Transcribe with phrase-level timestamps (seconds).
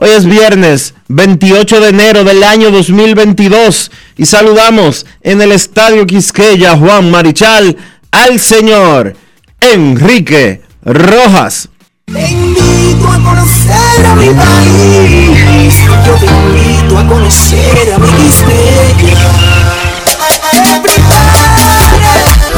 [0.00, 6.76] Hoy es viernes 28 de enero del año 2022 y saludamos en el Estadio Quisqueya
[6.76, 7.76] Juan Marichal
[8.12, 9.16] al señor
[9.60, 11.68] Enrique Rojas.
[12.04, 15.76] Te invito a conocer a mi país,
[16.06, 18.06] yo te invito a conocer a mi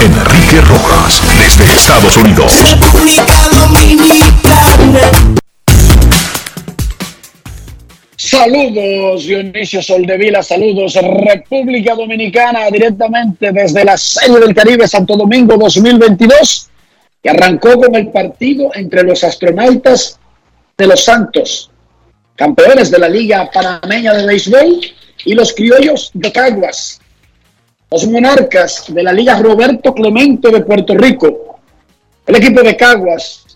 [0.04, 2.52] Enrique Rojas, desde Estados Unidos.
[2.68, 5.40] República Dominicana.
[8.30, 16.70] Saludos Dionisio Soldevila, saludos República Dominicana directamente desde la Serie del Caribe Santo Domingo 2022
[17.20, 20.20] que arrancó con el partido entre los astronautas
[20.78, 21.72] de los Santos,
[22.36, 24.80] campeones de la Liga Panameña de Béisbol,
[25.24, 27.00] y los criollos de Caguas,
[27.90, 31.58] los monarcas de la Liga Roberto Clemente de Puerto Rico.
[32.28, 33.49] El equipo de Caguas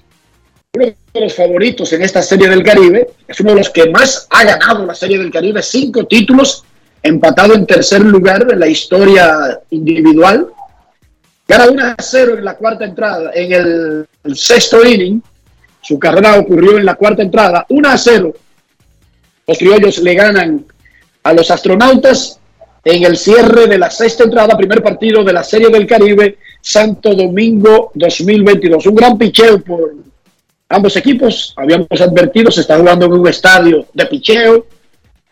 [0.74, 4.26] uno de los favoritos en esta serie del Caribe, es uno de los que más
[4.30, 6.64] ha ganado la serie del Caribe, cinco títulos,
[7.02, 10.48] empatado en tercer lugar en la historia individual.
[11.46, 15.22] Gana 1 a 0 en la cuarta entrada, en el, sexto inning.
[15.82, 18.34] Su carrera ocurrió en la cuarta entrada, 1 a 0.
[19.46, 20.64] Los criollos le ganan
[21.22, 22.40] a los astronautas
[22.82, 27.14] en el cierre de la sexta entrada, primer partido de la Serie del Caribe, Santo
[27.14, 28.86] Domingo 2022.
[28.86, 29.94] Un gran picheo por
[30.68, 31.54] ambos equipos.
[31.56, 34.66] Habíamos advertido, se está jugando en un estadio de picheo.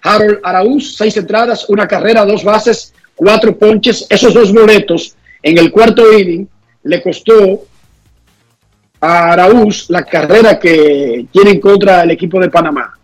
[0.02, 4.06] Harold Araúz, seis entradas, una carrera, dos bases, cuatro ponches.
[4.08, 6.48] Esos dos boletos en el cuarto inning
[6.84, 7.64] le costó
[9.00, 12.96] a Araúz la carrera que tiene en contra el equipo de Panamá.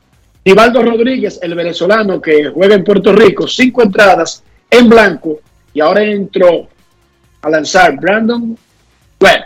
[0.44, 5.40] Rivaldo Rodríguez, el venezolano que juega en Puerto Rico, cinco entradas en blanco
[5.74, 6.68] y ahora entró
[7.42, 8.56] a lanzar Brandon
[9.20, 9.44] Webb.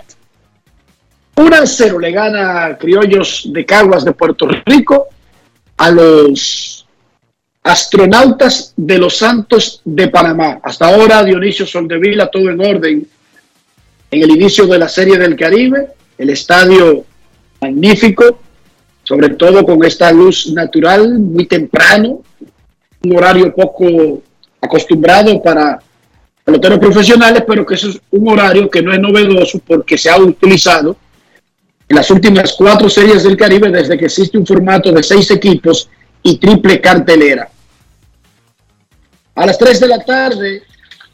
[1.43, 5.09] 1 a 0 le gana Criollos de Caguas de Puerto Rico
[5.77, 6.87] a los
[7.65, 10.61] astronautas de los Santos de Panamá.
[10.63, 13.09] Hasta ahora Dionisio Soldevila, todo en orden
[14.11, 17.05] en el inicio de la Serie del Caribe, el estadio
[17.61, 18.39] magnífico,
[19.03, 22.23] sobre todo con esta luz natural, muy temprano,
[23.03, 24.23] un horario poco
[24.61, 25.81] acostumbrado para
[26.45, 30.97] peloteros profesionales, pero que es un horario que no es novedoso porque se ha utilizado
[31.93, 35.89] las últimas cuatro series del Caribe desde que existe un formato de seis equipos
[36.23, 37.49] y triple cartelera.
[39.35, 40.63] A las 3 de la tarde,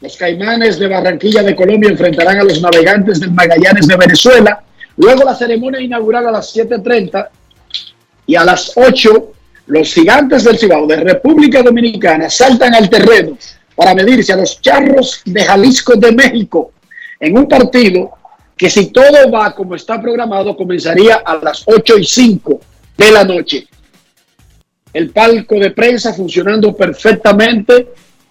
[0.01, 4.61] los Caimanes de Barranquilla de Colombia enfrentarán a los navegantes del Magallanes de Venezuela.
[4.97, 7.27] Luego la ceremonia inaugural a las 7.30
[8.27, 9.33] y a las 8
[9.67, 13.37] los gigantes del Cibao de República Dominicana saltan al terreno
[13.75, 16.71] para medirse a los charros de Jalisco de México
[17.19, 18.11] en un partido
[18.59, 22.59] que si todo va como está programado comenzaría a las 8 y 5
[22.97, 23.65] de la noche.
[24.91, 27.87] El palco de prensa funcionando perfectamente,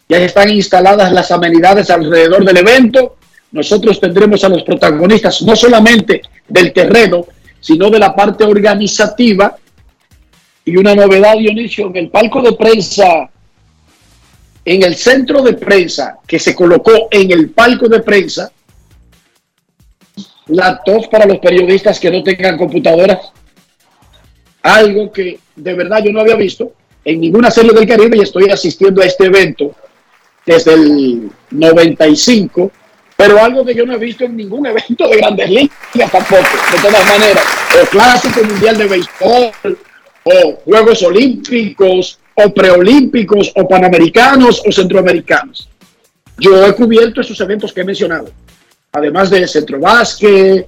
[0.07, 3.17] ya están instaladas las amenidades alrededor del evento.
[3.53, 7.25] Nosotros tendremos a los protagonistas no solamente del terreno,
[7.59, 9.57] sino de la parte organizativa
[10.67, 13.31] Y una novedad, Dionisio, en el palco de prensa,
[14.63, 18.53] en el centro de prensa que se colocó en el palco de prensa,
[20.49, 23.33] laptops para los periodistas que no tengan computadoras.
[24.63, 26.73] Algo que de verdad yo no había visto
[27.05, 29.75] en ninguna serie del Caribe y estoy asistiendo a este evento
[30.45, 32.71] desde el 95,
[33.17, 36.83] pero algo que yo no he visto en ningún evento de grandes ligas tampoco, de
[36.83, 37.45] todas maneras,
[37.83, 39.79] o clásico mundial de béisbol,
[40.25, 45.69] o Juegos Olímpicos, o preolímpicos, o panamericanos, o centroamericanos.
[46.39, 48.31] Yo he cubierto esos eventos que he mencionado,
[48.99, 50.67] además de Centro Básquet,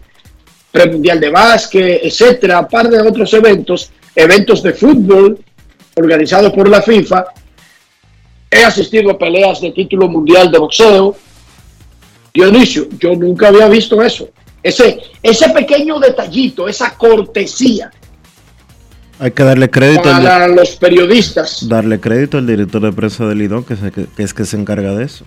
[0.72, 5.38] Premundial de Básquet, etcétera, par de otros eventos, eventos de fútbol
[5.96, 7.24] organizados por la FIFA.
[8.50, 11.16] He asistido a peleas de título mundial de boxeo.
[12.32, 14.28] Dionisio, yo nunca había visto eso.
[14.62, 17.90] Ese, ese pequeño detallito, esa cortesía
[19.18, 21.66] Hay que darle crédito para los periodistas.
[21.68, 24.92] darle crédito al director de prensa del Lidón, que, se- que es que se encarga
[24.94, 25.24] de eso.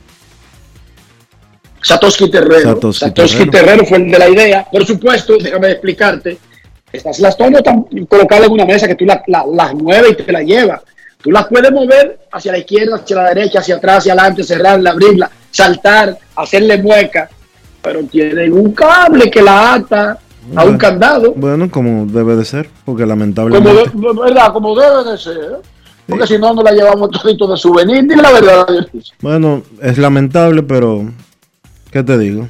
[1.84, 2.62] Satoshi Terrero.
[2.76, 3.52] Satoshi Satoshi, Terrero.
[3.52, 3.86] Terrero.
[3.86, 4.68] fue el de la idea.
[4.72, 6.38] Por supuesto, déjame explicarte.
[6.92, 10.24] Estas las tomas están colocadas en una mesa que tú la- la- las mueves y
[10.24, 10.82] te la llevas.
[11.22, 14.92] Tú las puedes mover hacia la izquierda, hacia la derecha, hacia atrás, hacia adelante, cerrarla,
[14.92, 17.30] abrirla, saltar, hacerle mueca.
[17.82, 20.18] Pero tienen un cable que la ata
[20.56, 21.34] a un candado.
[21.36, 23.70] Bueno, como debe de ser, porque Como, lamentablemente...
[23.98, 24.54] de- ¿verdad?
[24.54, 25.60] como debe de ser.
[26.08, 28.02] Porque si no, no la llevamos todito de souvenir.
[28.02, 28.66] Dime la verdad.
[29.22, 31.06] Bueno, es lamentable, pero...
[31.94, 32.50] ¿Qué te digo?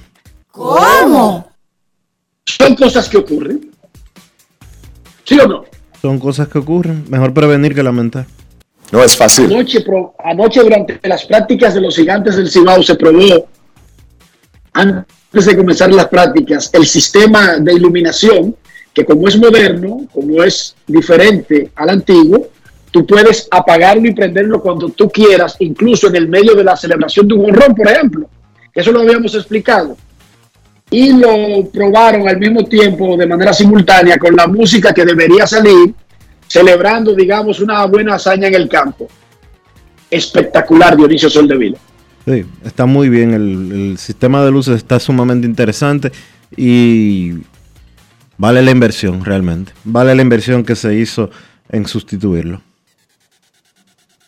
[2.45, 3.71] Son cosas que ocurren.
[5.25, 5.65] ¿Sí o no?
[6.01, 7.03] Son cosas que ocurren.
[7.09, 8.25] Mejor prevenir que lamentar.
[8.93, 9.47] No es fácil.
[9.53, 13.47] Anoche, pro- anoche durante las prácticas de los gigantes del Cibao se probó,
[14.71, 18.55] antes de comenzar las prácticas, el sistema de iluminación,
[18.93, 22.47] que como es moderno, como es diferente al antiguo,
[22.91, 27.27] tú puedes apagarlo y prenderlo cuando tú quieras, incluso en el medio de la celebración
[27.27, 28.29] de un honrón, por ejemplo.
[28.73, 29.95] Eso lo habíamos explicado.
[30.89, 35.93] Y lo probaron al mismo tiempo, de manera simultánea, con la música que debería salir,
[36.47, 39.07] celebrando, digamos, una buena hazaña en el campo.
[40.09, 41.77] Espectacular, Dionisio Soldevila.
[42.25, 43.33] Sí, está muy bien.
[43.33, 46.11] El, sistema de luces está sumamente interesante
[46.55, 47.33] y
[48.37, 49.73] vale la inversión realmente.
[49.83, 51.29] Vale la inversión que se hizo
[51.69, 52.61] en sustituirlo.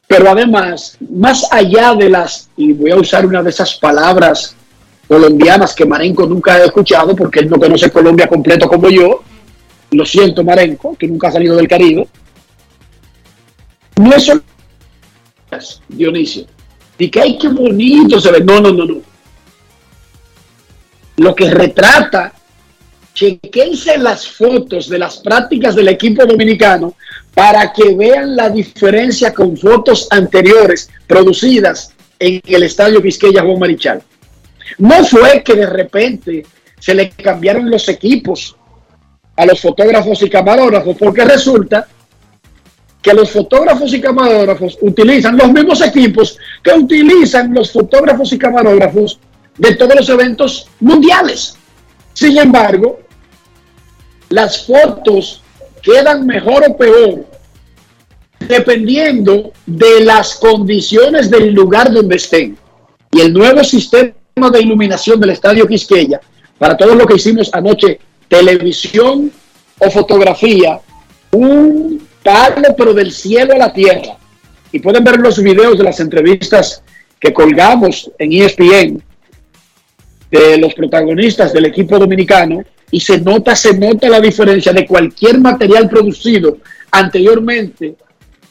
[0.08, 4.56] Pero además, más allá de las, y voy a usar una de esas palabras
[5.08, 9.24] colombianas que Marenco nunca ha escuchado porque él no conoce Colombia completo como yo.
[9.92, 12.08] Lo siento, Marenco, que nunca ha salido del Caribe.
[13.98, 14.42] No es solo
[15.88, 16.46] Dionisio.
[16.98, 18.42] Y que ay, qué bonito se ve.
[18.42, 19.02] No, no, no, no.
[21.18, 22.34] Lo que retrata,
[23.14, 26.96] chequense las fotos de las prácticas del equipo dominicano
[27.36, 34.02] para que vean la diferencia con fotos anteriores producidas en el estadio Quisqueya Juan Marichal.
[34.80, 36.46] No fue que de repente
[36.80, 38.56] se le cambiaron los equipos
[39.36, 41.88] a los fotógrafos y camarógrafos, porque resulta
[43.02, 49.20] que los fotógrafos y camarógrafos utilizan los mismos equipos que utilizan los fotógrafos y camarógrafos
[49.58, 51.58] de todos los eventos mundiales.
[52.14, 53.02] Sin embargo,
[54.30, 55.44] las fotos
[55.86, 57.26] quedan mejor o peor
[58.40, 62.58] dependiendo de las condiciones del lugar donde estén.
[63.12, 66.20] Y el nuevo sistema de iluminación del Estadio Quisqueya,
[66.58, 69.32] para todo lo que hicimos anoche, televisión
[69.80, 70.80] o fotografía,
[71.32, 74.18] un palo pero del cielo a la tierra.
[74.72, 76.84] Y pueden ver los videos de las entrevistas
[77.20, 79.04] que colgamos en ESPN
[80.32, 82.64] de los protagonistas del equipo dominicano
[82.96, 86.60] y se nota, se nota la diferencia de cualquier material producido
[86.92, 87.98] anteriormente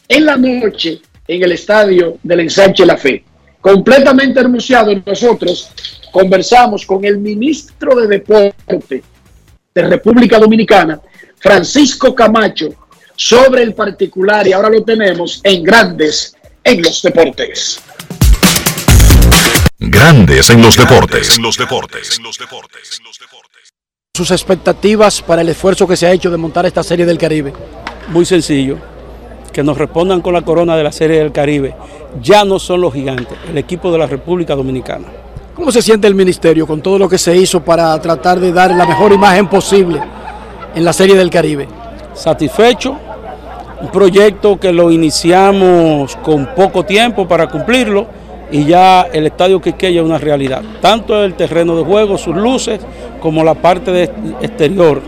[0.06, 3.24] en la noche en el estadio del ensanche La Fe.
[3.58, 5.70] Completamente hermoseado nosotros
[6.12, 9.02] conversamos con el ministro de Deporte
[9.74, 11.00] de República Dominicana,
[11.38, 12.68] Francisco Camacho,
[13.16, 17.80] sobre el particular y ahora lo tenemos en Grandes en los Deportes.
[19.78, 21.36] Grandes en los deportes.
[21.36, 22.20] En los deportes.
[24.16, 27.52] Sus expectativas para el esfuerzo que se ha hecho de montar esta serie del Caribe.
[28.10, 28.76] Muy sencillo,
[29.52, 31.74] que nos respondan con la corona de la Serie del Caribe.
[32.22, 35.08] Ya no son los gigantes, el equipo de la República Dominicana.
[35.56, 38.70] ¿Cómo se siente el ministerio con todo lo que se hizo para tratar de dar
[38.70, 40.00] la mejor imagen posible
[40.76, 41.66] en la serie del Caribe?
[42.14, 42.96] Satisfecho,
[43.80, 48.06] un proyecto que lo iniciamos con poco tiempo para cumplirlo
[48.54, 50.62] y ya el Estadio Quisqueya es una realidad.
[50.80, 52.78] Tanto el terreno de juego, sus luces,
[53.20, 54.04] como la parte de
[54.42, 55.02] exterior.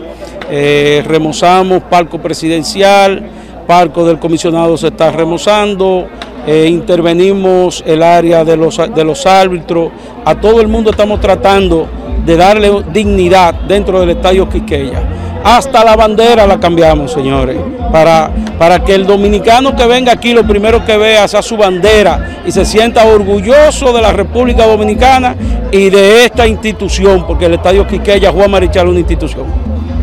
[0.51, 3.23] Eh, remozamos palco presidencial,
[3.65, 6.07] parco del comisionado se está remozando,
[6.45, 9.91] eh, intervenimos el área de los, de los árbitros,
[10.25, 11.87] a todo el mundo estamos tratando
[12.25, 15.01] de darle dignidad dentro del estadio Quiqueya.
[15.41, 17.55] Hasta la bandera la cambiamos, señores,
[17.91, 22.41] para, para que el dominicano que venga aquí lo primero que vea sea su bandera
[22.45, 25.35] y se sienta orgulloso de la República Dominicana
[25.71, 29.45] y de esta institución, porque el Estadio Quiqueya, Juan Marichal, es una institución.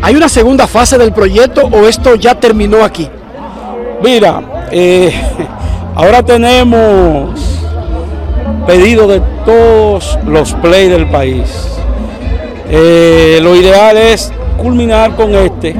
[0.01, 3.09] ¿Hay una segunda fase del proyecto o esto ya terminó aquí?
[4.03, 5.11] Mira, eh,
[5.95, 7.39] ahora tenemos
[8.67, 11.69] pedido de todos los play del país.
[12.69, 15.75] Eh, lo ideal es culminar con este.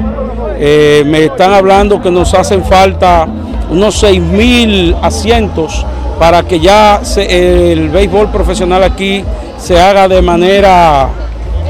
[0.58, 3.26] Eh, me están hablando que nos hacen falta
[3.70, 5.84] unos 6 mil asientos
[6.18, 9.22] para que ya el béisbol profesional aquí
[9.58, 11.08] se haga de manera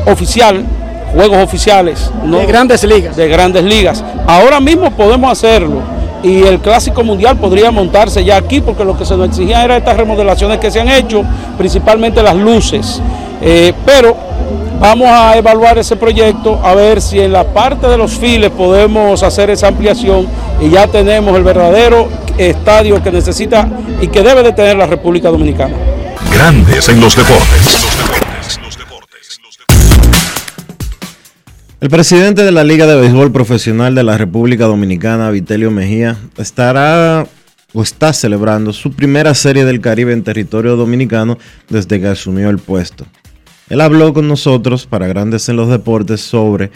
[0.07, 0.64] oficial,
[1.12, 2.11] juegos oficiales.
[2.25, 3.16] De grandes ligas.
[3.16, 4.05] De grandes ligas.
[4.26, 9.05] Ahora mismo podemos hacerlo y el Clásico Mundial podría montarse ya aquí porque lo que
[9.05, 11.23] se nos exigía era estas remodelaciones que se han hecho,
[11.57, 13.00] principalmente las luces.
[13.43, 14.16] Eh, pero
[14.78, 19.23] vamos a evaluar ese proyecto a ver si en la parte de los files podemos
[19.23, 20.26] hacer esa ampliación
[20.61, 23.68] y ya tenemos el verdadero estadio que necesita
[24.00, 25.75] y que debe de tener la República Dominicana.
[26.33, 27.87] Grandes en los deportes.
[31.78, 37.26] El presidente de la Liga de Béisbol Profesional de la República Dominicana, Vitelio Mejía, estará
[37.75, 41.37] o está celebrando su primera serie del Caribe en territorio dominicano
[41.68, 43.04] desde que asumió el puesto.
[43.68, 46.70] Él habló con nosotros para Grandes en los Deportes sobre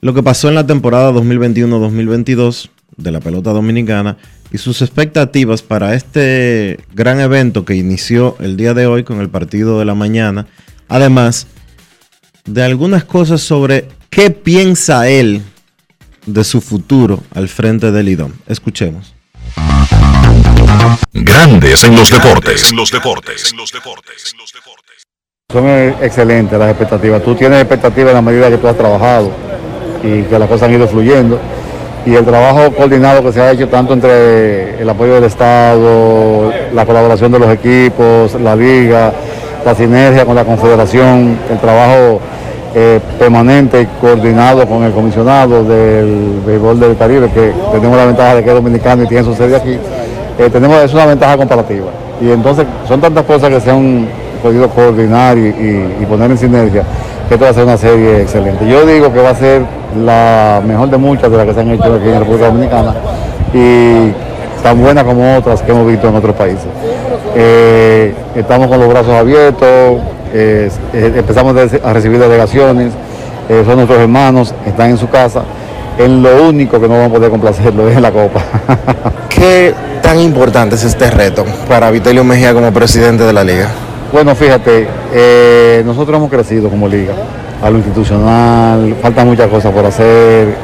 [0.00, 4.18] lo que pasó en la temporada 2021-2022 de la pelota dominicana
[4.52, 9.30] y sus expectativas para este gran evento que inició el día de hoy con el
[9.30, 10.46] partido de la mañana.
[10.88, 11.46] Además
[12.44, 15.42] de algunas cosas sobre qué piensa él
[16.26, 18.32] de su futuro al frente del IDOM.
[18.46, 19.14] Escuchemos.
[21.12, 22.70] Grandes en los deportes.
[22.70, 23.50] En los deportes.
[23.50, 24.34] En los deportes.
[25.52, 27.22] Son excelentes las expectativas.
[27.22, 29.30] Tú tienes expectativas en la medida que tú has trabajado
[30.02, 31.38] y que las cosas han ido fluyendo.
[32.04, 36.84] Y el trabajo coordinado que se ha hecho tanto entre el apoyo del Estado, la
[36.84, 39.12] colaboración de los equipos, la liga,
[39.64, 42.20] la sinergia con la confederación, el trabajo
[42.74, 48.34] eh, permanente y coordinado con el comisionado del béisbol del Caribe, que tenemos la ventaja
[48.34, 49.78] de que es dominicano y tiene su sede aquí,
[50.38, 51.86] eh, tenemos, es una ventaja comparativa.
[52.20, 54.08] Y entonces son tantas cosas que se han
[54.46, 56.84] podido coordinar y, poner en sinergia,
[57.28, 58.64] que esto va a ser una serie excelente.
[58.68, 59.62] Yo digo que va a ser
[60.04, 62.94] la mejor de muchas de las que se han hecho aquí en la República Dominicana
[63.52, 64.12] y
[64.62, 66.68] tan buena como otras que hemos visto en otros países.
[67.34, 70.00] Eh, estamos con los brazos abiertos,
[70.92, 72.92] empezamos a recibir delegaciones,
[73.48, 75.42] eh, son nuestros hermanos, están en su casa.
[75.98, 78.40] En lo único que no vamos a poder complacerlo es en la Copa.
[79.28, 83.85] ¿Qué tan importante es este reto para Vitelio Mejía como presidente de la liga?
[84.16, 87.12] Bueno, fíjate, eh, nosotros hemos crecido como liga,
[87.62, 90.54] a lo institucional, falta muchas cosas por hacer,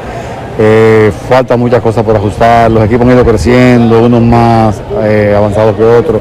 [1.29, 4.81] falta muchas cosas por ajustar, los equipos han ido creciendo, unos más
[5.37, 6.19] avanzados que otros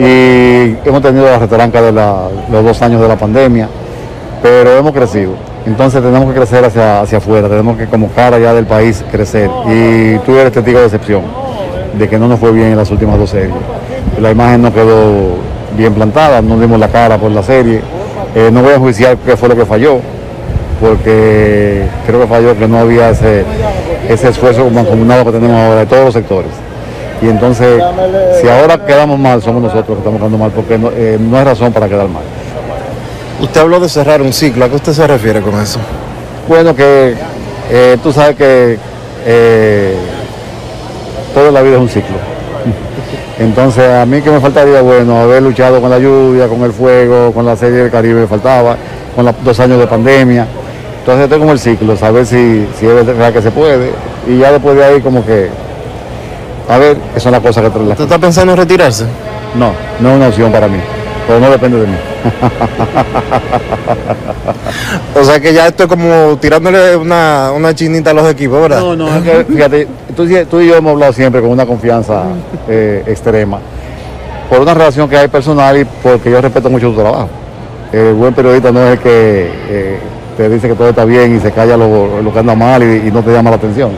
[0.00, 3.68] y hemos tenido la retranca de los dos años de la pandemia,
[4.42, 5.32] pero hemos crecido.
[5.66, 9.50] Entonces tenemos que crecer hacia, hacia afuera, tenemos que como cara ya del país crecer.
[9.66, 11.24] Y tú eres testigo de excepción,
[11.98, 13.52] de que no nos fue bien en las últimas dos series.
[14.18, 15.43] La imagen no quedó
[15.76, 17.80] bien plantada, no dimos la cara por la serie.
[18.34, 20.00] Eh, no voy a juiciar qué fue lo que falló,
[20.80, 23.44] porque creo que falló que no había ese,
[24.08, 26.50] ese esfuerzo mancomunado que tenemos ahora de todos los sectores.
[27.22, 27.82] Y entonces,
[28.40, 31.44] si ahora quedamos mal, somos nosotros que estamos quedando mal, porque no, eh, no hay
[31.44, 32.22] razón para quedar mal.
[33.40, 35.78] Usted habló de cerrar un ciclo, ¿a qué usted se refiere con eso?
[36.48, 37.14] Bueno, que
[37.70, 38.78] eh, tú sabes que
[39.26, 39.94] eh,
[41.32, 42.16] toda la vida es un ciclo.
[43.38, 47.32] Entonces, a mí que me faltaría, bueno, haber luchado con la lluvia, con el fuego,
[47.32, 48.76] con la serie del Caribe me faltaba,
[49.14, 50.46] con los dos años de pandemia.
[51.00, 53.90] Entonces, esto es como el ciclo, saber si, si es verdad que se puede.
[54.26, 55.50] Y ya después de ahí, como que
[56.68, 59.04] a ver, esa es la cosa que trae ¿Usted está pensando en retirarse?
[59.54, 60.78] No, no es una opción para mí,
[61.26, 61.94] pero no depende de mí.
[65.20, 68.80] o sea que ya esto es como tirándole una, chinita a los equipos, ¿verdad?
[68.80, 72.24] No, no, es que fíjate, tú, y yo hemos hablado siempre con una confianza
[72.68, 73.58] eh, extrema,
[74.48, 77.28] por una relación que hay personal y porque yo respeto mucho tu trabajo.
[77.92, 79.98] El buen periodista no es el que eh,
[80.36, 83.22] te dice que todo está bien y se calla lo, que anda mal y no
[83.22, 83.92] te llama la atención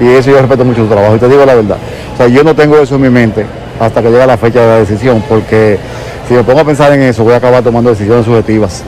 [0.00, 1.16] y eso yo respeto mucho su trabajo.
[1.16, 1.78] Y te digo la verdad,
[2.14, 3.46] o sea, yo no tengo eso en mi mente
[3.80, 5.78] hasta que llega la fecha de la decisión, porque
[6.28, 8.84] si me pongo a pensar en eso, voy a acabar tomando decisiones subjetivas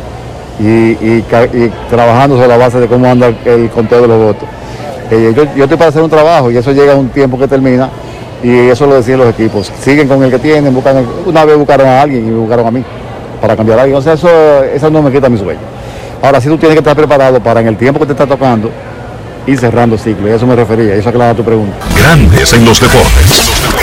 [0.61, 1.23] y,
[1.89, 4.49] trabajando sobre la base de cómo anda el conteo de los votos.
[5.11, 7.89] Eh, yo, estoy para hacer un trabajo y eso llega a un tiempo que termina
[8.43, 9.73] y eso lo deciden los equipos.
[9.83, 12.71] Siguen con el que tienen, buscan una vez buscaron a alguien y me buscaron a
[12.71, 12.85] mí
[13.41, 13.99] para cambiar a alguien.
[13.99, 14.29] O sea, eso,
[14.65, 15.61] eso no me quita mi sueño.
[16.23, 18.71] Ahora sí tú tienes que estar preparado para en el tiempo que te está tocando
[19.47, 20.29] ir cerrando ciclo.
[20.29, 21.75] Y eso me refería, eso aclara tu pregunta.
[21.97, 23.80] Grandes en los deportes.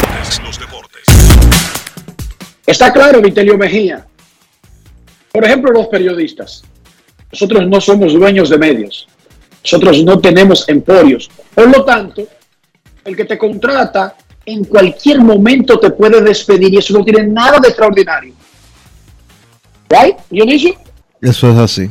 [2.68, 4.06] Está claro, Vitelio Mejía.
[5.32, 6.64] Por ejemplo, los periodistas.
[7.32, 9.08] Nosotros no somos dueños de medios.
[9.64, 11.30] Nosotros no tenemos emporios.
[11.56, 12.28] Por lo tanto,
[13.06, 17.58] el que te contrata en cualquier momento te puede despedir y eso no tiene nada
[17.60, 18.34] de extraordinario.
[19.90, 20.76] ¿Right, Dionisio?
[21.22, 21.90] Eso es así.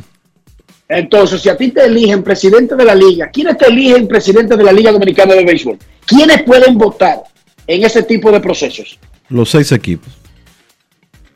[0.87, 4.63] Entonces, si a ti te eligen presidente de la liga, ¿quiénes te eligen presidente de
[4.63, 5.79] la Liga Dominicana de Béisbol?
[6.05, 7.23] ¿Quiénes pueden votar
[7.65, 8.99] en ese tipo de procesos?
[9.29, 10.26] Los seis equipos.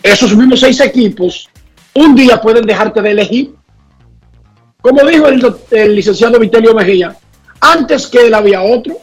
[0.04, 1.50] Esos mismos seis equipos
[1.94, 3.54] un día pueden dejarte de elegir.
[4.82, 7.14] Como dijo el, el licenciado Vitelio Mejía,
[7.60, 8.98] antes que él había otro,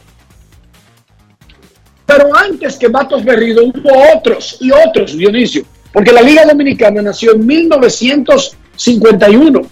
[2.05, 7.35] pero antes que Matos Berrido hubo otros y otros, Dionisio, porque la Liga Dominicana nació
[7.35, 9.63] en 1951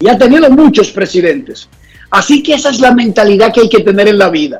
[0.00, 1.68] y ha tenido muchos presidentes.
[2.10, 4.58] Así que esa es la mentalidad que hay que tener en la vida.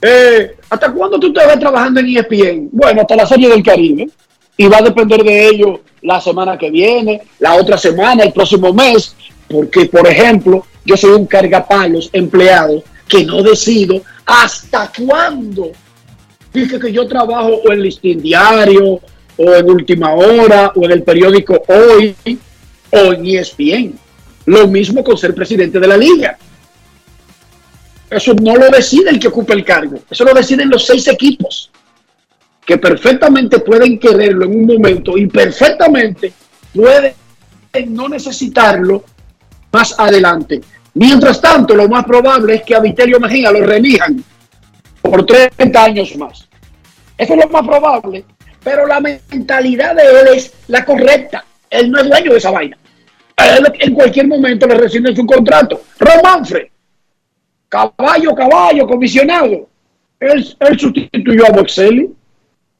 [0.00, 2.68] Eh, ¿Hasta cuándo tú te ves trabajando en ESPN?
[2.72, 4.08] Bueno, hasta la Serie del Caribe.
[4.56, 8.72] Y va a depender de ello la semana que viene, la otra semana, el próximo
[8.72, 9.14] mes.
[9.48, 15.70] Porque, por ejemplo, yo soy un cargapalos empleado que no decido hasta cuándo.
[16.52, 19.00] Dije que yo trabajo o en Listín Diario,
[19.36, 22.14] o en Última Hora, o en el periódico Hoy,
[22.90, 23.98] o en ESPN.
[24.46, 26.36] Lo mismo con ser presidente de la liga.
[28.10, 29.98] Eso no lo decide el que ocupa el cargo.
[30.10, 31.70] Eso lo deciden los seis equipos
[32.64, 36.32] que perfectamente pueden quererlo en un momento y perfectamente
[36.74, 37.14] pueden
[37.88, 39.04] no necesitarlo
[39.72, 40.60] más adelante.
[40.94, 44.22] Mientras tanto, lo más probable es que a Vitelio Mejía lo reelijan
[45.00, 46.48] por 30 años más.
[47.16, 48.24] Eso es lo más probable.
[48.62, 51.44] Pero la mentalidad de él es la correcta.
[51.70, 52.76] Él no es dueño de esa vaina.
[53.36, 55.82] Él en cualquier momento le rescinden su contrato.
[55.98, 56.72] Romanfre,
[57.68, 59.68] caballo, caballo, comisionado.
[60.20, 62.08] Él, él sustituyó a Boxelli,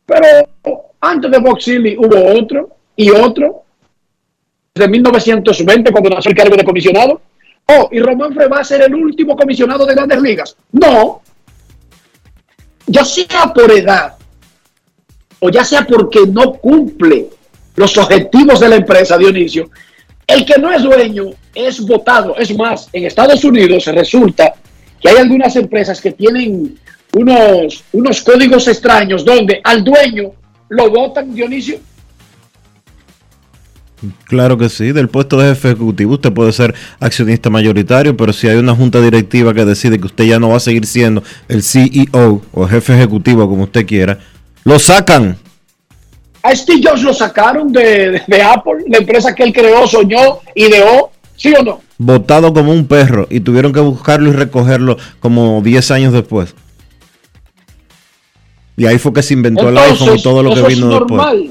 [0.05, 0.27] pero
[1.01, 3.63] antes de Boxelli hubo otro y otro.
[4.75, 7.21] Desde 1920, cuando nació el cargo de comisionado.
[7.67, 10.57] Oh, y Romanfre va a ser el último comisionado de grandes ligas.
[10.73, 11.21] No.
[12.87, 14.15] Ya sea por edad
[15.41, 17.29] o ya sea porque no cumple
[17.77, 19.71] los objetivos de la empresa, Dionisio,
[20.27, 22.37] el que no es dueño es votado.
[22.37, 24.55] Es más, en Estados Unidos resulta
[25.01, 26.79] que hay algunas empresas que tienen
[27.15, 30.33] unos, unos códigos extraños donde al dueño
[30.69, 31.79] lo votan, Dionisio.
[34.27, 38.47] Claro que sí, del puesto de jefe ejecutivo usted puede ser accionista mayoritario, pero si
[38.47, 41.65] hay una junta directiva que decide que usted ya no va a seguir siendo el
[41.65, 44.21] CEO o jefe ejecutivo como usted quiera,
[44.63, 45.37] lo sacan.
[46.45, 50.39] A Steve Jobs lo sacaron de, de- de Apple, la empresa que él creó, soñó,
[50.55, 51.08] ideó,
[51.39, 51.81] ¿sí o no?
[51.97, 56.55] Botado como un perro y tuvieron que buscarlo y recogerlo como 10 años después.
[58.77, 61.11] Y ahí fue que se inventó el iPhone y todo lo que vino es después.
[61.11, 61.51] normal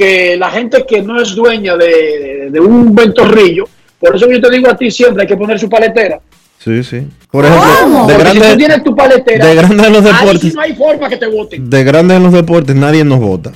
[0.00, 4.70] que la gente que no es dueña de, un ventorrillo, por eso yo te digo
[4.70, 6.20] a ti siempre hay que poner su paletera.
[6.58, 7.06] Sí, sí.
[7.30, 10.12] Por ejemplo, de Porque si tú grandes, tienes tu paletera, de grandes en los ahí
[10.12, 10.40] deportes.
[10.40, 11.68] sí no hay forma que te voten.
[11.68, 13.52] de grandes en los deportes nadie nos vota.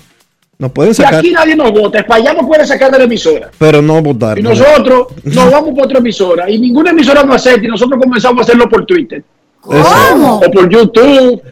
[0.58, 3.04] Nos pueden Y sacar, aquí nadie nos vota, para allá nos puede sacar de la
[3.04, 3.50] emisora.
[3.58, 4.38] pero no votar.
[4.38, 8.38] Y nosotros nos vamos por otra emisora y ninguna emisora nos acepta y nosotros comenzamos
[8.40, 9.22] a hacerlo por Twitter.
[9.62, 11.42] O por YouTube.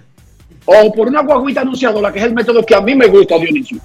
[0.64, 3.78] O por una guaguita anunciadora, que es el método que a mí me gusta, Dionisio.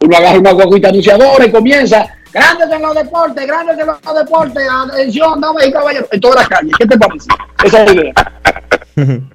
[0.00, 4.68] Uno agarra una guaguita anunciadora y comienza, grandes en los deportes, grandes en los deportes,
[4.70, 6.74] atención, damas y caballeros, en todas las calles.
[6.78, 7.28] ¿Qué te parece?
[7.64, 8.14] Esa es la idea.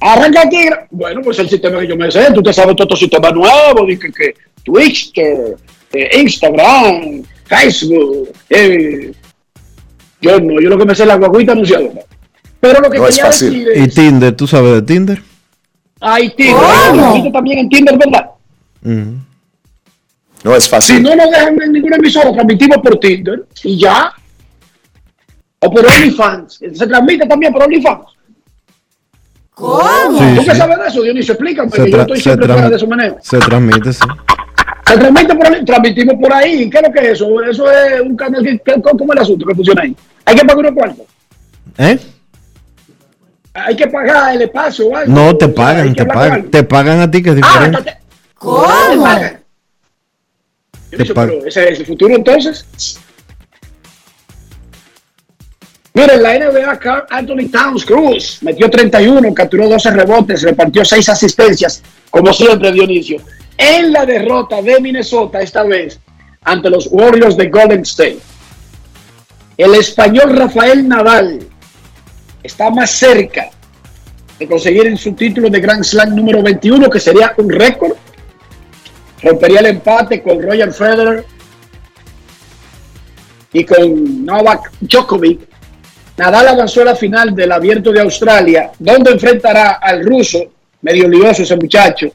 [0.00, 0.68] Arranca aquí.
[0.90, 3.86] Bueno, pues el sistema que yo me sé, tú te sabes todos estos sistemas nuevos,
[3.88, 5.56] que, que Twitter,
[5.92, 8.28] eh, Instagram, Facebook.
[8.50, 9.12] eh,
[10.20, 12.00] yo no, yo lo que me sé es la guaguita anunciadora.
[12.60, 13.64] Pero lo que No es quería fácil.
[13.64, 15.22] decir Y es, Tinder, ¿tú sabes de Tinder?
[16.00, 18.30] hay Tinder, también en Tinder, ¿verdad?
[20.44, 21.02] No es Si fácil.
[21.02, 24.12] no nos dejan en ninguna emisora, transmitimos por Tinder y ya.
[25.60, 26.54] O por OnlyFans.
[26.72, 28.04] Se transmite también por OnlyFans.
[29.58, 30.56] Sí, ¿Tú qué sí.
[30.56, 31.34] sabes de eso, Dionisio?
[31.34, 33.18] Explícame, Se, que yo estoy siempre fuera de esos manejos.
[33.22, 34.00] se transmite, sí.
[34.86, 36.70] Se transmite por ahí, transmitimos por ahí.
[36.70, 37.42] ¿Qué es lo que es eso?
[37.42, 39.96] Eso es un canal que, que- ¿cómo es el asunto que funciona ahí?
[40.24, 41.06] Hay que pagar unos cuartos.
[41.78, 41.98] ¿Eh?
[43.54, 45.12] Hay que pagar el espacio o algo.
[45.12, 46.50] No, te O sea, hay pagan, te pagan.
[46.50, 47.78] Te pagan a ti, que es Ah, diferente.
[47.78, 47.94] entonces-
[48.40, 49.40] ¿Te pagan?
[50.90, 51.34] Dionisio, pagan.
[51.36, 52.98] pero ese es el futuro entonces.
[55.94, 62.32] Miren, la NBA, Anthony Towns Cruz metió 31, capturó 12 rebotes, repartió 6 asistencias, como
[62.32, 63.20] siempre Dionisio.
[63.56, 65.98] En la derrota de Minnesota, esta vez,
[66.42, 68.18] ante los Warriors de Golden State.
[69.56, 71.40] El español Rafael Nadal
[72.44, 73.50] está más cerca
[74.38, 77.94] de conseguir su título de Grand Slam número 21, que sería un récord.
[79.20, 81.24] Rompería el empate con Roger Federer
[83.52, 85.47] y con Novak Djokovic.
[86.18, 90.40] Nadal avanzó a la final del Abierto de Australia, donde enfrentará al ruso,
[90.82, 92.08] medio lioso ese muchacho,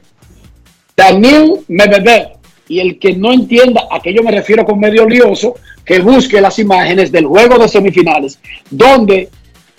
[0.94, 2.34] Daniel Medvedev.
[2.68, 6.38] Y el que no entienda a qué yo me refiero con medio lioso, que busque
[6.38, 8.38] las imágenes del juego de semifinales,
[8.70, 9.30] donde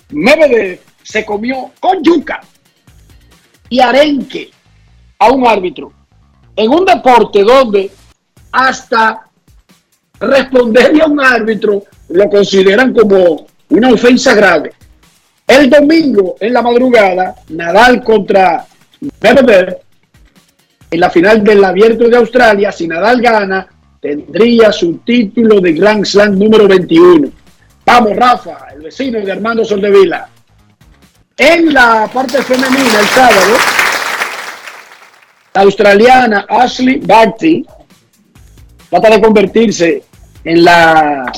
[0.09, 2.41] Medvedev se comió con yuca
[3.69, 4.49] y arenque
[5.19, 5.91] a un árbitro
[6.55, 7.91] en un deporte donde
[8.51, 9.27] hasta
[10.19, 14.71] responderle a un árbitro lo consideran como una ofensa grave.
[15.45, 18.65] El domingo en la madrugada, Nadal contra
[19.21, 19.77] Medvedev
[20.89, 23.67] en la final del Abierto de Australia, si Nadal gana,
[24.01, 27.29] tendría su título de Grand Slam número 21.
[27.85, 30.29] Vamos, Rafa, el vecino de Armando Soldevila.
[31.37, 33.57] En la parte femenina, el sábado,
[35.53, 37.65] la australiana Ashley Barty
[38.89, 40.03] trata de convertirse
[40.45, 41.31] en, la,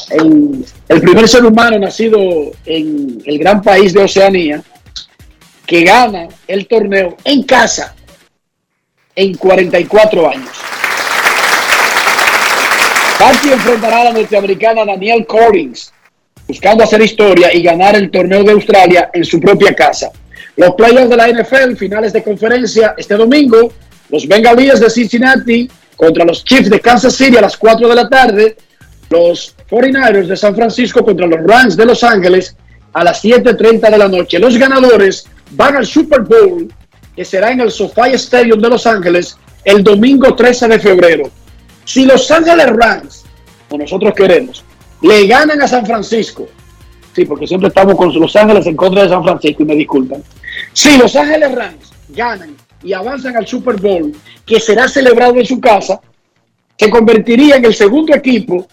[0.89, 2.19] el primer ser humano nacido
[2.65, 4.61] en el gran país de Oceanía
[5.65, 7.95] que gana el torneo en casa
[9.15, 10.49] en 44 años.
[13.19, 15.91] Barty enfrentará a la norteamericana Danielle Collins,
[16.47, 20.11] buscando hacer historia y ganar el torneo de Australia en su propia casa.
[20.55, 23.71] Los playoffs de la NFL, finales de conferencia este domingo,
[24.09, 28.07] los Bengalíes de Cincinnati contra los Chiefs de Kansas City a las 4 de la
[28.07, 28.55] tarde,
[29.09, 32.55] los 49ers de San Francisco contra los Rams de Los Ángeles
[32.93, 34.39] a las 7.30 de la noche.
[34.39, 36.71] Los ganadores van al Super Bowl,
[37.15, 41.29] que será en el SoFi Stadium de Los Ángeles el domingo 13 de febrero.
[41.85, 43.25] Si Los Ángeles Rams,
[43.69, 44.63] o nosotros queremos,
[45.01, 46.47] le ganan a San Francisco,
[47.15, 50.23] sí, porque siempre estamos con Los Ángeles en contra de San Francisco y me disculpan.
[50.73, 54.13] Si Los Ángeles Rams ganan y avanzan al Super Bowl,
[54.45, 55.99] que será celebrado en su casa,
[56.77, 58.67] se convertiría en el segundo equipo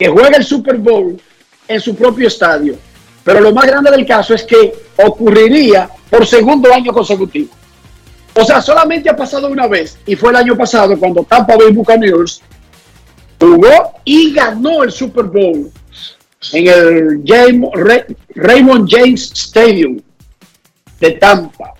[0.00, 1.20] que juega el Super Bowl
[1.68, 2.74] en su propio estadio.
[3.22, 7.50] Pero lo más grande del caso es que ocurriría por segundo año consecutivo.
[8.32, 11.70] O sea, solamente ha pasado una vez y fue el año pasado cuando Tampa Bay
[11.72, 12.40] Buccaneers
[13.38, 15.70] jugó y ganó el Super Bowl
[16.54, 17.22] en el
[18.36, 20.00] Raymond James Stadium
[20.98, 21.74] de Tampa.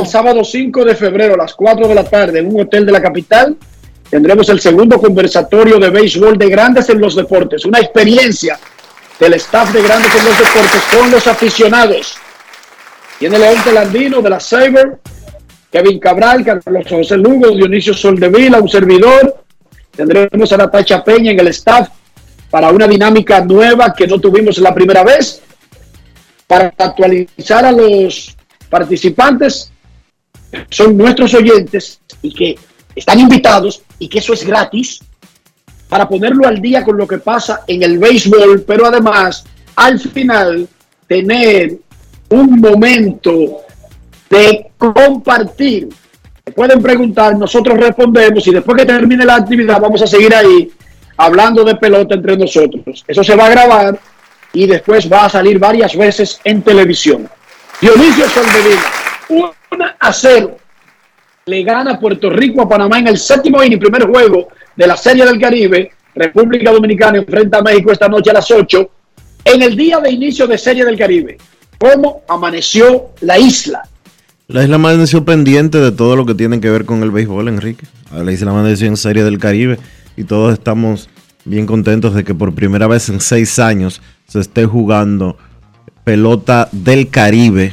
[0.00, 2.92] El sábado 5 de febrero a las 4 de la tarde en un hotel de
[2.92, 3.56] la capital
[4.10, 8.58] tendremos el segundo conversatorio de béisbol de Grandes en los Deportes, una experiencia
[9.18, 12.16] del staff de Grandes en los Deportes con los aficionados.
[13.18, 14.98] Tiene León Telandino de la Saber,
[15.70, 19.42] Kevin Cabral, Carlos José Lugo, Dionisio Soldevila, un servidor.
[19.94, 21.88] Tendremos a Natacha Peña en el staff
[22.50, 25.42] para una dinámica nueva que no tuvimos la primera vez,
[26.46, 28.36] para actualizar a los
[28.70, 29.72] participantes,
[30.70, 32.58] son nuestros oyentes y que
[32.94, 35.00] están invitados y que eso es gratis
[35.88, 39.44] para ponerlo al día con lo que pasa en el béisbol, pero además
[39.76, 40.68] al final
[41.06, 41.78] tener
[42.30, 43.60] un momento
[44.28, 45.88] de compartir.
[46.54, 50.70] Pueden preguntar, nosotros respondemos y después que termine la actividad vamos a seguir ahí
[51.16, 53.04] hablando de pelota entre nosotros.
[53.06, 53.98] Eso se va a grabar
[54.52, 57.28] y después va a salir varias veces en televisión.
[57.80, 58.82] Dionisio Soldevila,
[59.28, 60.56] 1 a 0.
[61.48, 65.24] Le gana Puerto Rico a Panamá en el séptimo y primer juego de la Serie
[65.24, 65.92] del Caribe.
[66.12, 68.90] República Dominicana enfrenta a México esta noche a las 8.
[69.44, 71.38] En el día de inicio de Serie del Caribe,
[71.78, 73.88] ¿cómo amaneció la isla?
[74.48, 77.86] La isla amaneció pendiente de todo lo que tiene que ver con el béisbol, Enrique.
[78.12, 79.78] La isla amaneció en Serie del Caribe
[80.16, 81.08] y todos estamos
[81.44, 85.36] bien contentos de que por primera vez en seis años se esté jugando
[86.02, 87.72] pelota del Caribe,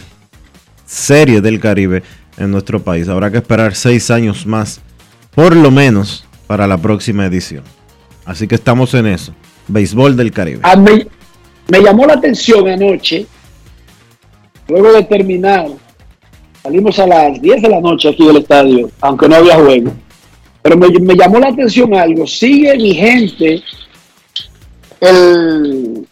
[0.85, 2.03] serie del Caribe
[2.37, 3.07] en nuestro país.
[3.07, 4.81] Habrá que esperar seis años más,
[5.35, 7.63] por lo menos, para la próxima edición.
[8.25, 9.33] Así que estamos en eso.
[9.67, 10.59] Béisbol del Caribe.
[10.63, 13.25] Ah, me, llamó la atención anoche,
[14.67, 15.67] luego de terminar,
[16.61, 19.93] salimos a las 10 de la noche aquí del estadio, aunque no había juego.
[20.61, 22.25] Pero me, llamó la atención algo.
[22.25, 23.61] Sigue vigente
[25.01, 26.07] el,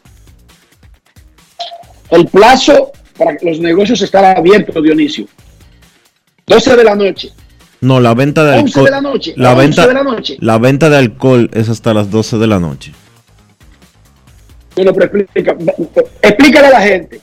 [2.10, 5.28] el plazo para que los negocios estén abiertos, Dionisio.
[6.52, 7.32] 12 de la noche.
[7.82, 8.86] No, la venta de 11 alcohol.
[8.86, 9.34] de la noche.
[9.38, 10.38] La 11 venta, de la noche.
[10.40, 12.92] la venta de alcohol es hasta las 12 de la noche.
[14.76, 15.56] Bueno, pero explica,
[16.22, 17.22] explícale a la gente.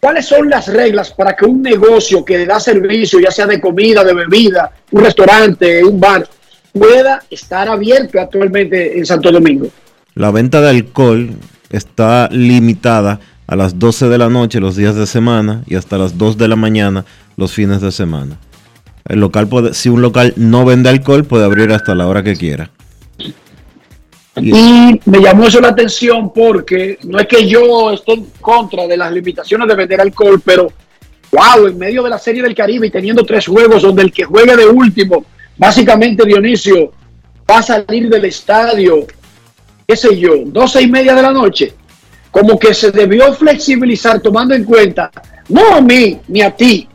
[0.00, 4.04] ¿Cuáles son las reglas para que un negocio que da servicio, ya sea de comida,
[4.04, 6.28] de bebida, un restaurante, un bar,
[6.72, 9.66] pueda estar abierto actualmente en Santo Domingo?
[10.14, 11.30] La venta de alcohol
[11.70, 16.16] está limitada a las 12 de la noche los días de semana y hasta las
[16.16, 17.04] 2 de la mañana
[17.36, 18.38] los fines de semana.
[19.08, 22.34] El local puede, si un local no vende alcohol, puede abrir hasta la hora que
[22.34, 22.70] quiera.
[24.36, 28.96] Y me llamó eso la atención porque no es que yo esté en contra de
[28.96, 30.72] las limitaciones de vender alcohol, pero
[31.32, 34.24] wow, en medio de la Serie del Caribe y teniendo tres juegos donde el que
[34.24, 35.24] juegue de último,
[35.56, 36.92] básicamente Dionisio,
[37.50, 39.06] va a salir del estadio,
[39.86, 41.72] qué sé yo, doce y media de la noche,
[42.30, 45.10] como que se debió flexibilizar tomando en cuenta,
[45.48, 46.86] no a mí ni a ti,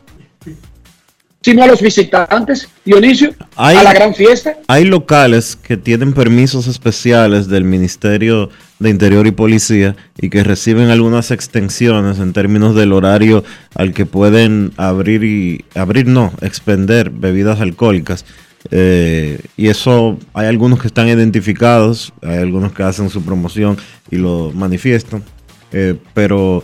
[1.42, 4.56] sino a los visitantes, Dionisio, Hay- a la gran fiesta.
[4.68, 10.90] Hay locales que tienen permisos especiales del Ministerio de Interior y Policía y que reciben
[10.90, 17.60] algunas extensiones en términos del horario al que pueden abrir y abrir no, expender bebidas
[17.60, 18.24] alcohólicas.
[18.70, 23.76] Eh, y eso hay algunos que están identificados, hay algunos que hacen su promoción
[24.10, 25.24] y lo manifiestan.
[25.72, 26.62] Eh, pero,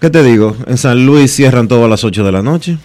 [0.00, 0.54] ¿qué te digo?
[0.66, 2.76] En San Luis cierran todo a las 8 de la noche.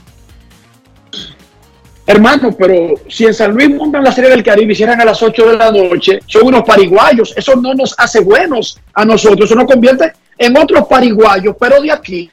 [2.07, 5.21] Hermano, pero si en San Luis montan la serie del Caribe y cierran a las
[5.21, 7.33] 8 de la noche, son unos pariguayos.
[7.37, 9.45] Eso no nos hace buenos a nosotros.
[9.45, 12.29] Eso nos convierte en otros pariguayos, pero de aquí.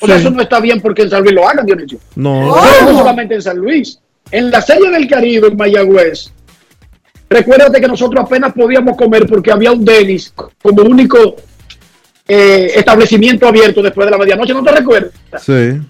[0.00, 0.22] O sea, Sí.
[0.22, 1.98] eso no está bien porque en San Luis lo hagan, Dionisio.
[2.14, 2.40] No.
[2.56, 3.98] No, no solamente en San Luis.
[4.30, 6.32] En la serie del Caribe, en Mayagüez,
[7.28, 11.36] recuérdate que nosotros apenas podíamos comer porque había un Denis como único
[12.28, 14.54] eh, establecimiento abierto después de la medianoche.
[14.54, 15.12] ¿No te recuerdas?
[15.44, 15.80] Sí.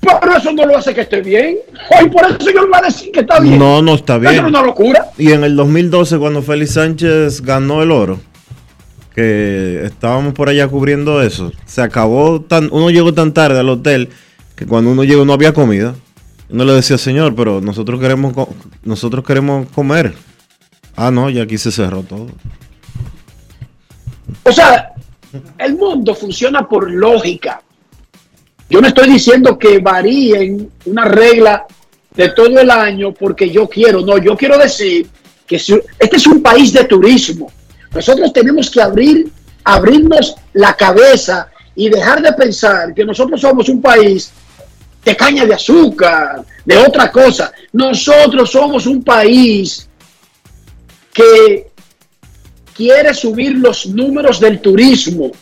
[0.00, 1.58] Pero eso no lo hace que esté bien.
[1.90, 3.58] Hoy por eso yo voy a decir que está bien.
[3.58, 4.44] No, no está Eso es bien.
[4.46, 5.06] una locura.
[5.18, 8.18] Y en el 2012, cuando Félix Sánchez ganó el oro,
[9.14, 14.08] que estábamos por allá cubriendo eso, se acabó tan, uno llegó tan tarde al hotel
[14.56, 15.94] que cuando uno llegó no había comida.
[16.48, 18.34] Uno le decía, señor, pero nosotros queremos,
[18.82, 20.14] nosotros queremos comer.
[20.96, 22.26] Ah, no, y aquí se cerró todo.
[24.44, 24.92] O sea,
[25.58, 27.62] el mundo funciona por lógica.
[28.70, 31.66] Yo no estoy diciendo que varíen una regla
[32.14, 34.00] de todo el año porque yo quiero.
[34.02, 35.08] No, yo quiero decir
[35.44, 37.52] que este es un país de turismo.
[37.92, 39.28] Nosotros tenemos que abrir,
[39.64, 44.30] abrirnos la cabeza y dejar de pensar que nosotros somos un país
[45.04, 47.52] de caña de azúcar, de otra cosa.
[47.72, 49.88] Nosotros somos un país
[51.12, 51.70] que
[52.72, 55.32] quiere subir los números del turismo.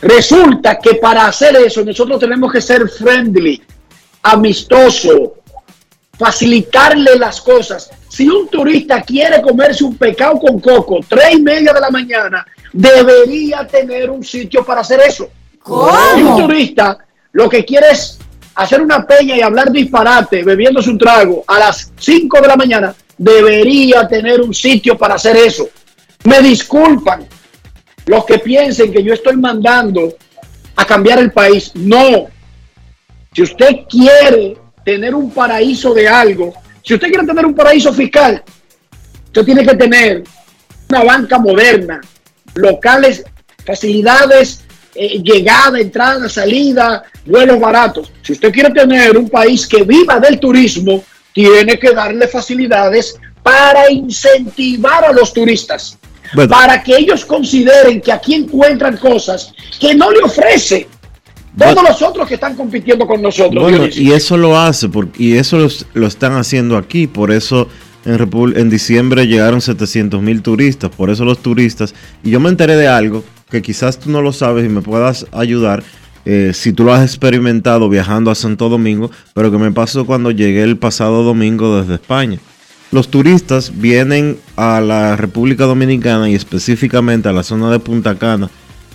[0.00, 3.62] Resulta que para hacer eso nosotros tenemos que ser friendly,
[4.22, 5.34] amistoso,
[6.18, 7.90] facilitarle las cosas.
[8.08, 12.46] Si un turista quiere comerse un pecado con coco, tres y media de la mañana,
[12.72, 15.28] debería tener un sitio para hacer eso.
[15.64, 16.98] Si un turista
[17.32, 18.18] lo que quiere es
[18.54, 22.94] hacer una peña y hablar disparate, bebiéndose un trago a las 5 de la mañana,
[23.18, 25.68] debería tener un sitio para hacer eso.
[26.24, 27.26] Me disculpan
[28.06, 30.14] los que piensen que yo estoy mandando
[30.76, 31.72] a cambiar el país.
[31.74, 32.28] No.
[33.32, 38.42] Si usted quiere tener un paraíso de algo, si usted quiere tener un paraíso fiscal,
[39.26, 40.22] usted tiene que tener
[40.88, 42.00] una banca moderna,
[42.54, 43.24] locales,
[43.64, 44.64] facilidades,
[44.94, 48.12] eh, llegada, entrada, salida, vuelos baratos.
[48.22, 53.90] Si usted quiere tener un país que viva del turismo, tiene que darle facilidades para
[53.90, 55.98] incentivar a los turistas,
[56.34, 56.50] Bueno.
[56.50, 60.88] para que ellos consideren que aquí encuentran cosas que no le ofrece
[61.56, 61.88] todos Bueno.
[61.88, 63.62] los otros que están compitiendo con nosotros.
[63.62, 67.68] Bueno, y eso lo hace, porque, y eso lo, lo están haciendo aquí, por eso
[68.04, 72.76] en, en diciembre llegaron 700 mil turistas, por eso los turistas, y yo me enteré
[72.76, 75.82] de algo que quizás tú no lo sabes y me puedas ayudar,
[76.24, 80.30] eh, si tú lo has experimentado viajando a Santo Domingo, pero que me pasó cuando
[80.32, 82.38] llegué el pasado domingo desde España.
[82.92, 88.48] Los turistas vienen a la República Dominicana y específicamente a la zona de Punta Cana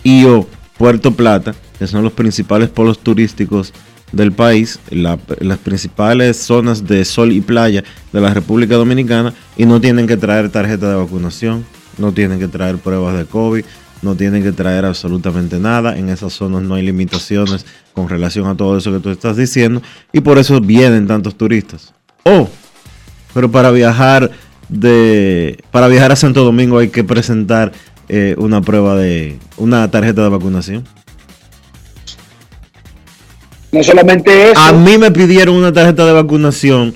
[0.04, 3.74] y o Puerto Plata, que son los principales polos turísticos
[4.12, 9.66] del país, la- las principales zonas de sol y playa de la República Dominicana y
[9.66, 11.66] no tienen que traer tarjeta de vacunación,
[11.98, 13.64] no tienen que traer pruebas de COVID,
[14.02, 18.56] no tienen que traer absolutamente nada, en esas zonas no hay limitaciones con relación a
[18.58, 21.94] todo eso que tú estás diciendo y por eso vienen tantos turistas.
[22.26, 22.50] Oh,
[23.34, 24.32] pero para viajar
[24.70, 27.72] de para viajar a Santo Domingo hay que presentar
[28.10, 30.84] eh, una prueba de una tarjeta de vacunación.
[33.72, 36.94] no solamente eso, A mí me pidieron una tarjeta de vacunación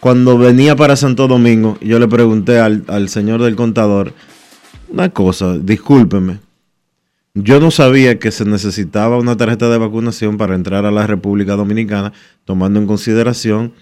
[0.00, 1.78] cuando venía para Santo Domingo.
[1.80, 4.12] Yo le pregunté al, al señor del contador
[4.94, 6.38] una cosa, discúlpeme,
[7.34, 11.56] Yo no sabía que se necesitaba una tarjeta de vacunación para entrar a la República
[11.56, 12.12] Dominicana,
[12.44, 13.72] tomando en consideración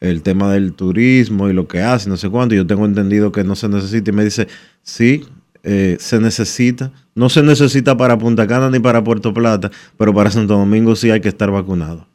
[0.00, 2.54] el tema del turismo y lo que hace, no sé cuánto.
[2.54, 4.46] Yo tengo entendido que no se necesita y me dice,
[4.82, 5.24] sí,
[5.64, 6.92] eh, se necesita.
[7.14, 11.10] No se necesita para Punta Cana ni para Puerto Plata, pero para Santo Domingo sí
[11.10, 12.06] hay que estar vacunado.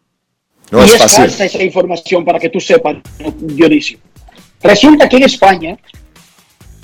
[0.71, 2.97] y es, falsa esa información para que tú sepas,
[3.39, 3.99] Dionisio.
[4.61, 5.77] Resulta que en España,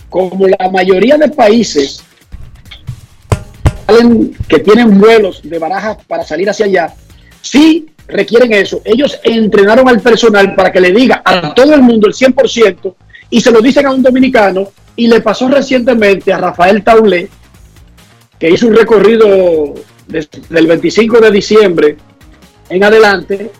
[0.09, 2.03] como la mayoría de países
[4.47, 6.93] que tienen vuelos de barajas para salir hacia allá,
[7.41, 8.81] sí requieren eso.
[8.83, 12.95] Ellos entrenaron al personal para que le diga a todo el mundo el 100%
[13.29, 17.29] y se lo dicen a un dominicano y le pasó recientemente a Rafael Taulé,
[18.37, 19.73] que hizo un recorrido
[20.07, 21.97] desde el 25 de diciembre
[22.69, 23.51] en adelante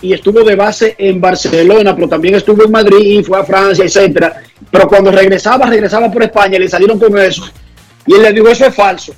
[0.00, 4.42] y estuvo de base en Barcelona, pero también estuvo en Madrid, fue a Francia, etcétera.
[4.70, 7.50] Pero cuando regresaba, regresaba por España, le salieron con eso.
[8.06, 9.14] Y él le dijo, eso es falso.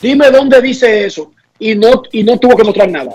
[0.00, 1.32] Dime dónde dice eso.
[1.60, 3.12] Y no, y no tuvo que mostrar nada.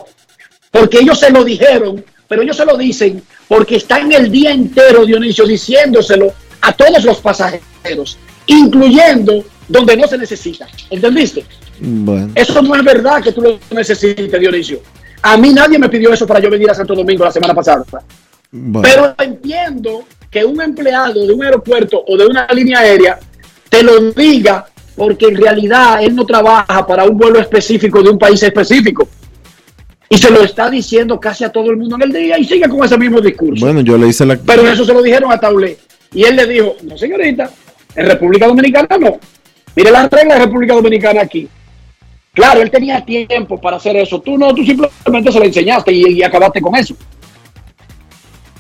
[0.71, 5.05] Porque ellos se lo dijeron, pero ellos se lo dicen porque están el día entero,
[5.05, 10.67] Dionisio, diciéndoselo a todos los pasajeros, incluyendo donde no se necesita.
[10.89, 11.45] ¿Entendiste?
[11.79, 12.31] Bueno.
[12.36, 14.81] Eso no es verdad que tú lo necesites, Dionisio.
[15.21, 17.84] A mí nadie me pidió eso para yo venir a Santo Domingo la semana pasada.
[18.81, 23.19] Pero entiendo que un empleado de un aeropuerto o de una línea aérea
[23.69, 28.19] te lo diga porque en realidad él no trabaja para un vuelo específico de un
[28.19, 29.08] país específico.
[30.10, 32.69] Y se lo está diciendo casi a todo el mundo en el día y sigue
[32.69, 33.65] con ese mismo discurso.
[33.65, 34.38] Bueno, yo le hice la...
[34.38, 35.77] Pero eso se lo dijeron a Taulé.
[36.13, 37.49] Y él le dijo, no señorita,
[37.95, 39.19] en República Dominicana no.
[39.75, 41.49] Mire las reglas de República Dominicana aquí.
[42.34, 44.21] Claro, él tenía tiempo para hacer eso.
[44.21, 46.95] Tú no, tú simplemente se lo enseñaste y, y acabaste con eso.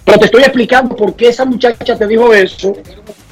[0.03, 2.73] Pero te estoy explicando por qué esa muchacha te dijo eso.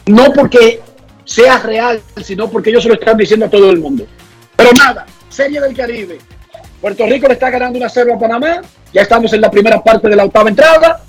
[0.06, 0.82] No porque
[1.26, 4.06] sea real, sino porque ellos se lo están diciendo a todo el mundo.
[4.56, 6.20] Pero nada, Serie del Caribe.
[6.80, 8.62] Puerto Rico le está ganando una 0 a Panamá.
[8.92, 11.02] Ya estamos en la primera parte de la octava entrada.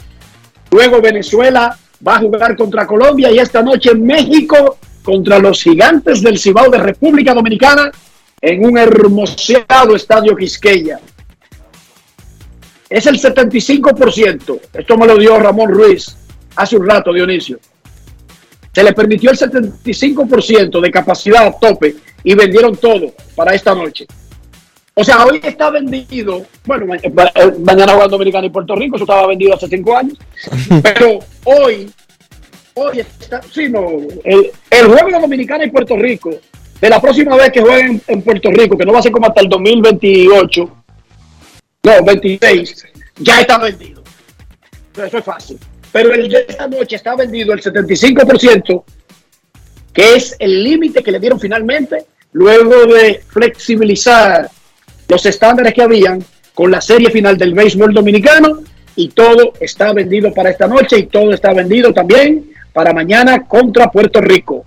[0.71, 6.39] Luego Venezuela va a jugar contra Colombia y esta noche México contra los gigantes del
[6.39, 7.91] Cibao de República Dominicana
[8.41, 11.01] en un hermoseado estadio Quisqueya.
[12.89, 14.61] Es el 75%.
[14.73, 16.17] Esto me lo dio Ramón Ruiz
[16.57, 17.59] hace un rato, Dionisio.
[18.75, 24.05] Se le permitió el 75% de capacidad a tope y vendieron todo para esta noche.
[24.95, 27.13] O sea, hoy está vendido, bueno, eh,
[27.65, 30.17] mañana jugando Dominicana y Puerto Rico, eso estaba vendido hace cinco años,
[30.83, 31.91] pero hoy,
[32.75, 33.89] hoy está, sí, no,
[34.23, 34.53] el,
[34.87, 36.31] juego de Dominicana y Puerto Rico,
[36.81, 39.27] de la próxima vez que jueguen en Puerto Rico, que no va a ser como
[39.27, 40.71] hasta el 2028,
[41.83, 42.87] no, 26,
[43.19, 44.03] ya está vendido.
[44.97, 45.59] Eso es fácil
[45.95, 48.83] pero el de esta noche está vendido el 75%,
[49.93, 54.51] que es el límite que le dieron finalmente, luego de flexibilizar
[55.07, 56.21] los estándares que habían
[56.53, 58.59] con la serie final del béisbol dominicano,
[58.97, 63.89] y todo está vendido para esta noche y todo está vendido también para mañana contra
[63.89, 64.65] Puerto Rico.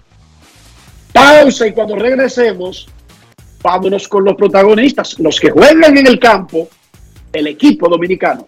[1.11, 2.87] Pausa y cuando regresemos,
[3.61, 6.69] vámonos con los protagonistas, los que juegan en el campo,
[7.33, 8.47] el equipo dominicano.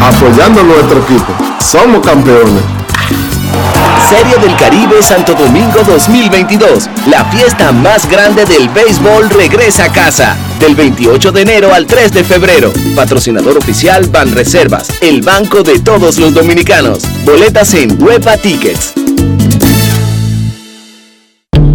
[0.00, 1.32] Apoyando a nuestro equipo.
[1.60, 2.62] Somos campeones.
[4.08, 6.88] Serie del Caribe Santo Domingo 2022.
[7.06, 10.36] La fiesta más grande del béisbol regresa a casa.
[10.60, 12.72] Del 28 de enero al 3 de febrero.
[12.94, 17.00] Patrocinador oficial Ban Reservas, el banco de todos los dominicanos.
[17.24, 18.94] Boletas en Huepa Tickets.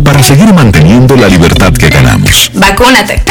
[0.03, 2.49] Para seguir manteniendo la libertad que ganamos.
[2.53, 3.21] Vacúnate.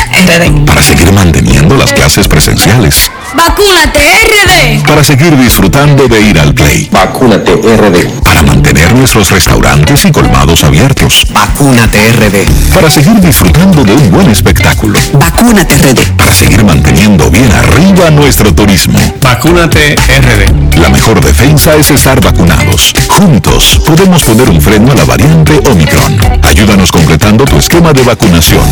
[0.67, 3.11] Para seguir manteniendo las clases presenciales.
[3.35, 4.87] Vacúnate, RD.
[4.87, 6.89] Para seguir disfrutando de ir al play.
[6.93, 8.23] Vacúnate, RD.
[8.23, 11.27] Para mantener nuestros restaurantes y colmados abiertos.
[11.33, 12.73] Vacúnate, RD.
[12.75, 14.99] Para seguir disfrutando de un buen espectáculo.
[15.15, 16.17] Vacúnate, RD.
[16.17, 18.99] Para seguir manteniendo bien arriba nuestro turismo.
[19.21, 20.79] Vacúnate RD.
[20.79, 22.93] La mejor defensa es estar vacunados.
[23.09, 26.19] Juntos podemos poner un freno a la variante Omicron.
[26.43, 28.63] Ayúdanos completando tu esquema de vacunación.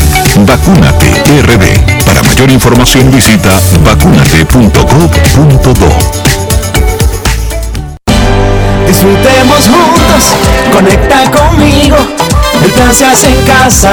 [0.47, 1.07] Vacúnate
[1.45, 2.05] RD.
[2.05, 3.51] Para mayor información visita
[8.87, 10.35] Disfrutemos juntos,
[10.73, 11.97] conecta conmigo.
[12.65, 13.93] El plan se hace en casa.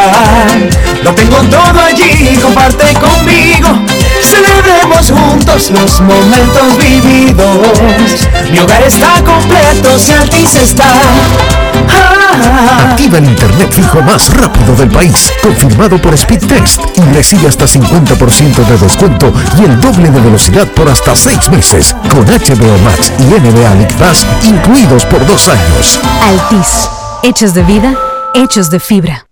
[1.03, 3.69] Lo tengo todo allí, comparte conmigo.
[4.21, 8.27] Celebremos juntos los momentos vividos.
[8.51, 10.91] Mi hogar está completo si Altis está.
[12.79, 18.65] Activa el internet fijo más rápido del país, confirmado por Speedtest y recibe hasta 50%
[18.65, 23.23] de descuento y el doble de velocidad por hasta 6 meses con HBO Max y
[23.23, 25.99] NBA League Pass incluidos por dos años.
[26.21, 26.89] Altis,
[27.23, 27.95] hechos de vida,
[28.33, 29.27] hechos de fibra.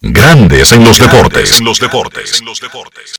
[0.00, 1.58] Grandes en los deportes.
[1.58, 2.40] En los deportes.
[2.40, 3.14] En los deportes.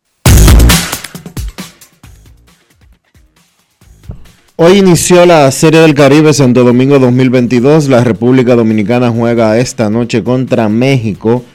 [4.62, 7.88] Hoy inició la Serie del Caribe Santo Domingo 2022.
[7.88, 11.46] La República Dominicana juega esta noche contra México.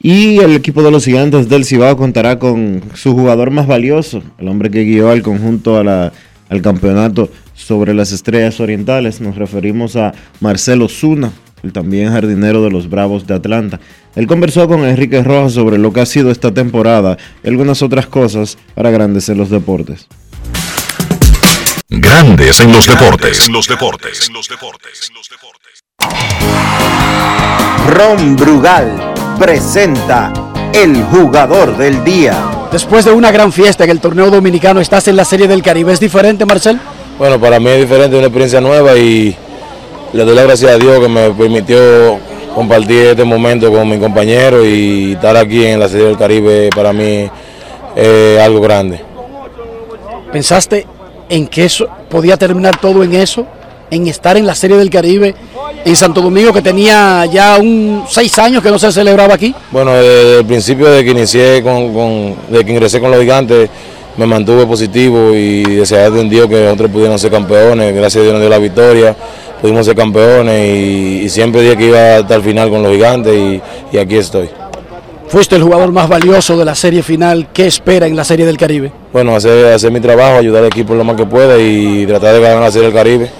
[0.00, 4.48] Y el equipo de los gigantes del Cibao contará con su jugador más valioso, el
[4.48, 6.12] hombre que guió al conjunto a la-
[6.48, 9.20] al campeonato sobre las estrellas orientales.
[9.20, 11.30] Nos referimos a Marcelo Zuna,
[11.62, 13.78] el también jardinero de los Bravos de Atlanta.
[14.16, 18.06] Él conversó con Enrique Rojas sobre lo que ha sido esta temporada y algunas otras
[18.08, 20.08] cosas para grandes en los deportes.
[21.94, 23.46] Grandes en los deportes.
[23.46, 24.26] En los deportes.
[24.26, 25.04] En los deportes.
[27.86, 30.32] Ron Brugal presenta
[30.72, 32.34] el jugador del día.
[32.72, 35.92] Después de una gran fiesta en el torneo dominicano, estás en la Serie del Caribe.
[35.92, 36.80] ¿Es diferente, Marcel?
[37.18, 39.36] Bueno, para mí es diferente, una experiencia nueva y
[40.14, 42.18] le doy las gracias a Dios que me permitió
[42.54, 46.94] compartir este momento con mi compañero y estar aquí en la Serie del Caribe para
[46.94, 47.30] mí
[47.94, 49.04] es algo grande.
[50.32, 50.86] ¿Pensaste
[51.32, 53.46] en que eso podía terminar todo en eso?
[53.90, 55.34] En estar en la Serie del Caribe
[55.84, 59.54] en Santo Domingo, que tenía ya un seis años que no se celebraba aquí.
[59.70, 63.68] Bueno, desde el principio de que inicié con, con- de que ingresé con los gigantes,
[64.16, 67.94] me mantuve positivo y deseaba de Dios que otros pudieran ser campeones.
[67.94, 69.16] Gracias a Dios nos dio la victoria,
[69.60, 70.68] pudimos ser campeones
[71.24, 73.60] y, siempre dije que iba hasta el final con los gigantes
[73.92, 74.48] y aquí estoy.
[75.32, 77.48] Fuiste el jugador más valioso de la serie final.
[77.54, 78.92] ¿Qué espera en la Serie del Caribe?
[79.14, 82.40] Bueno, hacer, hacer mi trabajo, ayudar al equipo lo más que pueda y tratar de
[82.42, 83.30] ganar la Serie del Caribe.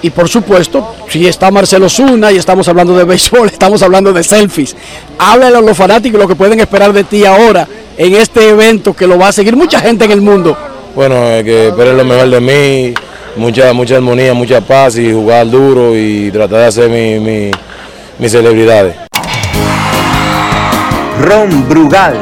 [0.00, 4.22] Y por supuesto, si está Marcelo Zuna y estamos hablando de béisbol, estamos hablando de
[4.22, 4.74] selfies.
[5.18, 9.06] Háblale a los fanáticos lo que pueden esperar de ti ahora en este evento que
[9.06, 10.56] lo va a seguir mucha gente en el mundo.
[10.94, 12.94] Bueno, eh, que esperen lo mejor de mí,
[13.36, 17.50] mucha, mucha armonía, mucha paz y jugar duro y tratar de hacer mi, mi,
[18.18, 19.03] mis celebridades.
[21.20, 22.16] Ron Brugal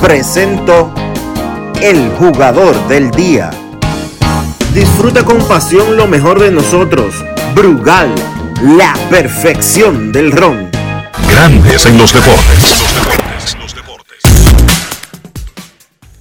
[0.00, 0.92] presento
[1.80, 3.50] el jugador del día.
[4.74, 7.14] Disfruta con pasión lo mejor de nosotros.
[7.54, 8.12] Brugal,
[8.76, 10.68] la perfección del ron.
[11.30, 12.82] Grandes en los deportes.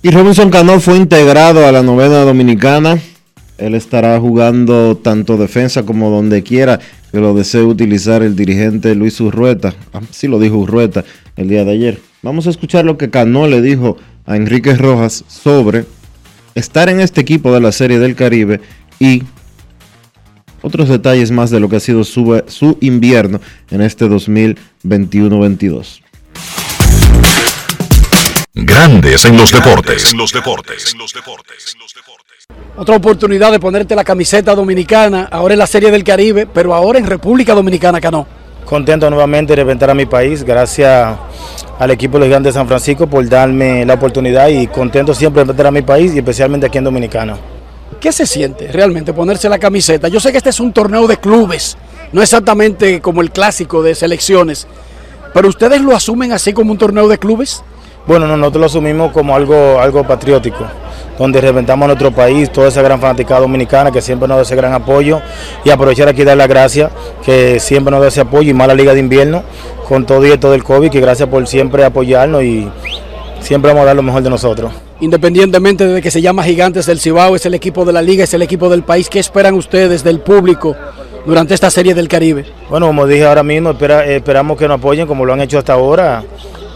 [0.03, 2.99] Y Robinson Cano fue integrado a la novena dominicana.
[3.57, 6.79] Él estará jugando tanto defensa como donde quiera
[7.11, 9.73] que lo desee utilizar el dirigente Luis Urrueta.
[9.91, 11.03] Así lo dijo Urrueta
[11.35, 12.10] el día de ayer.
[12.23, 13.97] Vamos a escuchar lo que Cano le dijo
[14.27, 15.85] a Enrique Rojas sobre
[16.53, 18.61] estar en este equipo de la Serie del Caribe
[18.99, 19.23] y
[20.61, 23.41] otros detalles más de lo que ha sido su, su invierno
[23.71, 26.01] en este 2021-22.
[28.53, 30.11] Grandes en los deportes.
[30.11, 30.93] En los deportes.
[30.93, 31.75] En los deportes.
[32.77, 36.99] Otra oportunidad de ponerte la camiseta dominicana, ahora en la Serie del Caribe, pero ahora
[36.99, 38.40] en República Dominicana, Cano.
[38.65, 41.17] Contento nuevamente de representar a mi país, gracias
[41.77, 45.45] al equipo de Gigantes de San Francisco por darme la oportunidad y contento siempre de
[45.45, 47.37] representar a mi país y especialmente aquí en Dominicana.
[47.99, 50.07] ¿Qué se siente realmente ponerse la camiseta?
[50.07, 51.77] Yo sé que este es un torneo de clubes,
[52.13, 54.67] no exactamente como el clásico de selecciones,
[55.33, 57.63] pero ustedes lo asumen así como un torneo de clubes.
[58.07, 60.65] Bueno, no, nosotros lo asumimos como algo, algo patriótico,
[61.19, 64.55] donde reventamos a nuestro país, toda esa gran fanaticada dominicana que siempre nos da ese
[64.55, 65.21] gran apoyo
[65.63, 66.91] y aprovechar aquí y dar las gracias
[67.23, 69.43] que siempre nos da ese apoyo y más la Liga de Invierno
[69.87, 72.67] con todo y esto del COVID, que gracias por siempre apoyarnos y
[73.41, 74.71] siempre vamos a dar lo mejor de nosotros.
[74.99, 78.33] Independientemente de que se llama Gigantes del Cibao, es el equipo de la liga, es
[78.33, 79.09] el equipo del país.
[79.09, 80.75] ¿Qué esperan ustedes del público
[81.25, 82.45] durante esta serie del Caribe?
[82.69, 85.73] Bueno, como dije ahora mismo, espera- esperamos que nos apoyen como lo han hecho hasta
[85.73, 86.23] ahora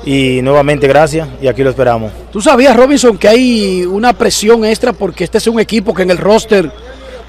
[0.06, 2.12] y nuevamente gracias y aquí lo esperamos.
[2.32, 6.12] ¿Tú sabías, Robinson, que hay una presión extra porque este es un equipo que en
[6.12, 6.72] el roster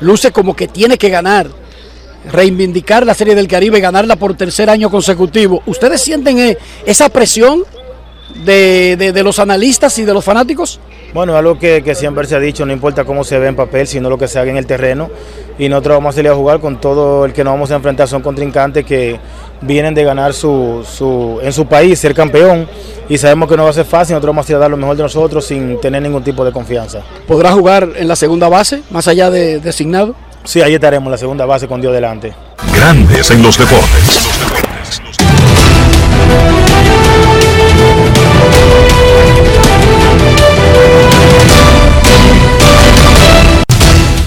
[0.01, 1.49] luce como que tiene que ganar?
[2.31, 5.63] Reivindicar la Serie del Caribe y ganarla por tercer año consecutivo.
[5.67, 7.63] ¿Ustedes sienten eh, esa presión
[8.45, 10.81] de, de- de los analistas y de los fanáticos?
[11.15, 13.87] Bueno, algo que, que siempre se ha dicho, no importa cómo se ve en papel,
[13.87, 15.09] sino lo que se haga en el terreno.
[15.57, 18.09] Y nosotros vamos a salir a jugar con todo el que nos vamos a enfrentar.
[18.09, 19.19] Son contrincantes que
[19.61, 22.69] vienen de ganar su, su, en su país, ser campeón.
[23.09, 24.77] Y sabemos que no va a ser fácil, nosotros vamos a ir a dar lo
[24.77, 27.03] mejor de nosotros sin tener ningún tipo de confianza.
[27.27, 30.15] ¿Podrá jugar en la segunda base, más allá de designado?
[30.45, 32.35] Sí, ahí estaremos la segunda base con Dios delante.
[32.75, 34.66] Grandes en los deportes.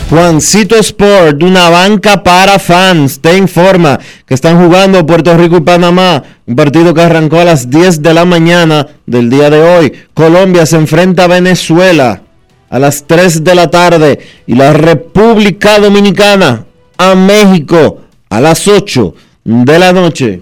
[0.09, 6.23] Juancito Sport, una banca para fans, te informa que están jugando Puerto Rico y Panamá,
[6.47, 9.93] un partido que arrancó a las 10 de la mañana del día de hoy.
[10.15, 12.23] Colombia se enfrenta a Venezuela
[12.71, 16.65] a las 3 de la tarde y la República Dominicana
[16.97, 18.01] a México
[18.31, 20.41] a las 8 de la noche.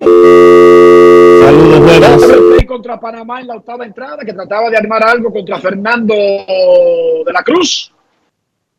[0.00, 2.22] Saludos, buenas.
[2.66, 7.42] Contra Panamá en la octava entrada, que trataba de armar algo contra Fernando de la
[7.42, 7.92] Cruz.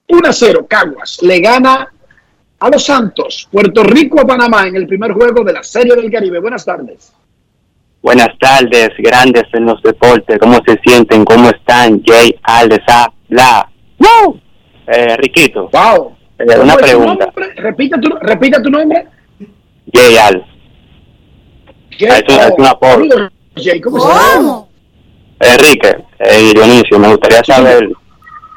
[0.08, 1.22] 1 a 0, Caguas.
[1.22, 1.92] Le gana
[2.60, 6.12] a los Santos, Puerto Rico a Panamá en el primer juego de la Serie del
[6.12, 6.40] Caribe.
[6.40, 7.12] Buenas tardes.
[8.02, 10.40] Buenas tardes, grandes en los deportes.
[10.40, 11.26] ¿Cómo se sienten?
[11.26, 12.02] ¿Cómo están?
[12.06, 13.70] Jay, Aldes, A, Bla.
[13.98, 14.40] ¡Wow!
[14.88, 15.70] Eh, Riquito.
[15.72, 16.16] Wow.
[16.40, 17.34] Eh, una ¿Cómo es tu pregunta.
[17.58, 19.06] Repite tu, repite tu nombre.
[19.94, 20.46] Jay, Al.
[21.98, 24.64] Jay, Es una- es una Jay, ¿cómo se llama?
[25.42, 27.90] Enrique eh, Dionisio, me gustaría saber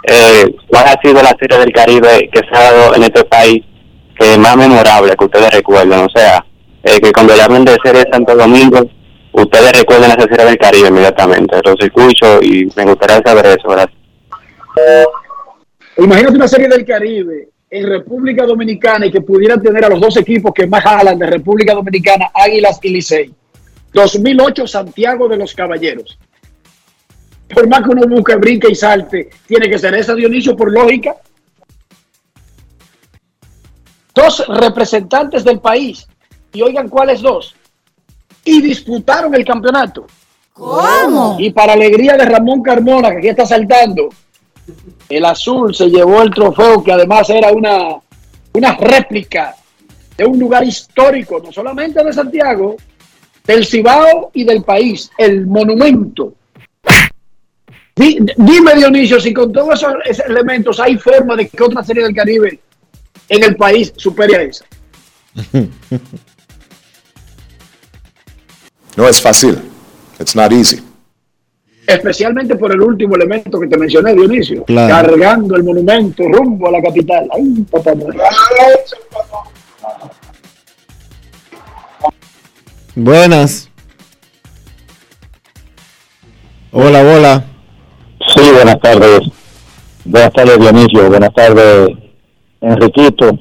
[0.08, 3.62] eh, cuál ha sido la serie del Caribe que se ha dado en este país
[4.18, 6.00] que más memorable que ustedes recuerden.
[6.00, 6.44] O sea,
[6.84, 8.80] eh, que cuando le hablen de serie de Santo Domingo,
[9.32, 11.60] ustedes recuerden esa serie del Caribe inmediatamente.
[11.64, 13.68] Los escucho y me gustaría saber eso.
[13.68, 13.98] Gracias.
[15.98, 20.16] Imagínate una serie del Caribe en República Dominicana y que pudiera tener a los dos
[20.16, 23.34] equipos que más jalan de República Dominicana, Águilas y Licey.
[23.92, 26.18] 2008, Santiago de los Caballeros.
[27.52, 31.16] Por más que uno busque, brinque y salte, tiene que ser esa, Dionisio, por lógica.
[34.14, 36.06] Dos representantes del país.
[36.52, 37.54] Y oigan cuáles dos.
[38.44, 40.06] Y disputaron el campeonato.
[40.52, 41.36] ¿Cómo?
[41.38, 44.08] Y para alegría de Ramón Carmona, que aquí está saltando,
[45.08, 47.96] el azul se llevó el trofeo que además era una,
[48.52, 49.54] una réplica
[50.16, 52.76] de un lugar histórico, no solamente de Santiago,
[53.46, 56.34] del Cibao y del país, el monumento.
[57.96, 62.02] Di- Dime, Dionisio, si con todos esos esos elementos hay forma de que otra serie
[62.04, 62.58] del Caribe
[63.28, 64.64] en el país supere a esa.
[68.96, 69.58] No es fácil.
[70.18, 70.82] It's not easy.
[71.86, 74.64] Especialmente por el último elemento que te mencioné, Dionisio.
[74.64, 75.08] Claro.
[75.08, 77.28] Cargando el monumento rumbo a la capital.
[77.32, 77.92] Ay, papá.
[82.94, 83.68] Buenas.
[86.70, 87.44] Hola, hola.
[88.34, 89.20] Sí, buenas tardes.
[90.04, 91.08] Buenas tardes, Dionisio.
[91.08, 91.88] Buenas tardes,
[92.60, 93.38] Enriquito.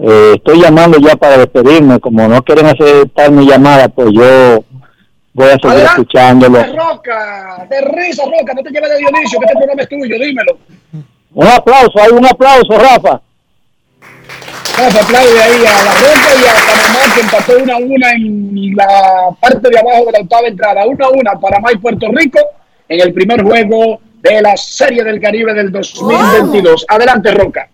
[0.00, 2.00] Eh, estoy llamando ya para despedirme.
[2.00, 4.64] Como no quieren aceptar mi llamada, pues yo
[5.38, 6.58] voy a seguir escuchándolo.
[6.58, 10.18] De Roca, de risa, Roca, no te lleves de Dionisio, que este programa es tuyo,
[10.18, 10.58] dímelo.
[11.34, 13.20] Un aplauso, hay un aplauso, Rafa.
[14.76, 18.76] Rafa, aplaude ahí a la Roca y a Panamá que empató una a una en
[18.76, 20.86] la parte de abajo de la octava entrada.
[20.86, 22.40] Una a una, Panamá y Puerto Rico
[22.88, 26.84] en el primer juego de la Serie del Caribe del 2022.
[26.88, 27.68] Adelante, Roca.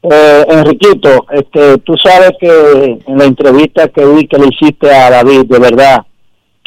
[0.00, 5.10] Eh, Enriquito, este, tú sabes que en la entrevista que vi que le hiciste a
[5.10, 6.06] David, de verdad,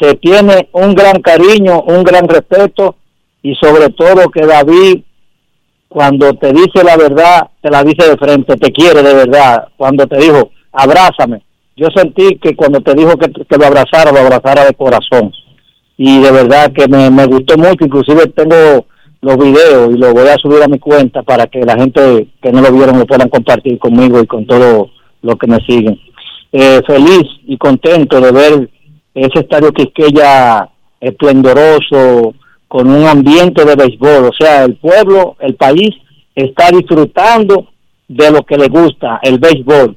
[0.02, 2.96] que tiene un gran cariño, un gran respeto
[3.40, 5.02] y sobre todo que David,
[5.86, 9.68] cuando te dice la verdad, te la dice de frente, te quiere de verdad.
[9.76, 11.44] Cuando te dijo, abrázame,
[11.76, 15.30] yo sentí que cuando te dijo que, que lo abrazara, lo abrazara de corazón.
[15.96, 18.86] Y de verdad que me, gustó mucho, inclusive tengo
[19.20, 22.50] los videos y los voy a subir a mi cuenta para que la gente que
[22.50, 24.90] no lo vieron lo puedan compartir conmigo y con todos
[25.22, 25.96] los que me siguen.
[26.50, 28.68] Eh, feliz y contento de ver
[29.14, 30.68] ese estadio Quisqueya
[31.00, 32.34] esplendoroso,
[32.68, 34.24] con un ambiente de béisbol.
[34.24, 35.90] O sea, el pueblo, el país
[36.34, 37.68] está disfrutando
[38.08, 39.96] de lo que le gusta, el béisbol.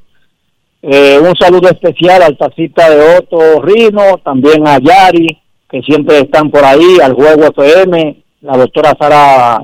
[0.82, 6.52] Eh, un saludo especial al tacita de Otto Rino, también a Yari, que siempre están
[6.52, 9.64] por ahí, al Juego FM, la doctora Sara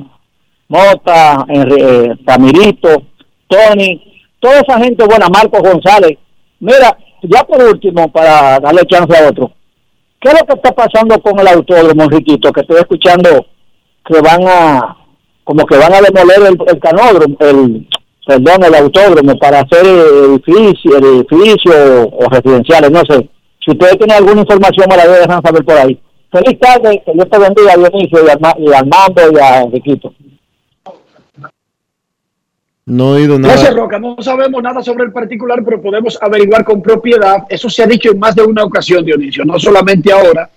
[0.67, 3.03] Mota, eh, Tamirito,
[3.47, 4.01] Tony,
[4.39, 6.17] toda esa gente buena, Marco González.
[6.59, 6.97] Mira,
[7.29, 9.51] ya por último, para darle chance a otro,
[10.19, 12.51] ¿qué es lo que está pasando con el autódromo, Enriquito?
[12.51, 13.45] Que estoy escuchando
[14.05, 14.97] que van a,
[15.43, 17.87] como que van a demoler el, el canódromo, el,
[18.25, 23.29] perdón, el autódromo para hacer edificio, edificio o residenciales, no sé.
[23.63, 25.99] Si ustedes tienen alguna información, me la dejan saber por ahí.
[26.31, 30.13] Feliz tarde, que Dios te bendiga, Dionisio, y, Arma- y a Armando y a Enriquito.
[32.91, 33.81] No he oído Gracias, nada.
[33.83, 33.99] Roca.
[33.99, 37.43] No sabemos nada sobre el particular, pero podemos averiguar con propiedad.
[37.47, 40.49] Eso se ha dicho en más de una ocasión, Dionisio, no solamente ahora,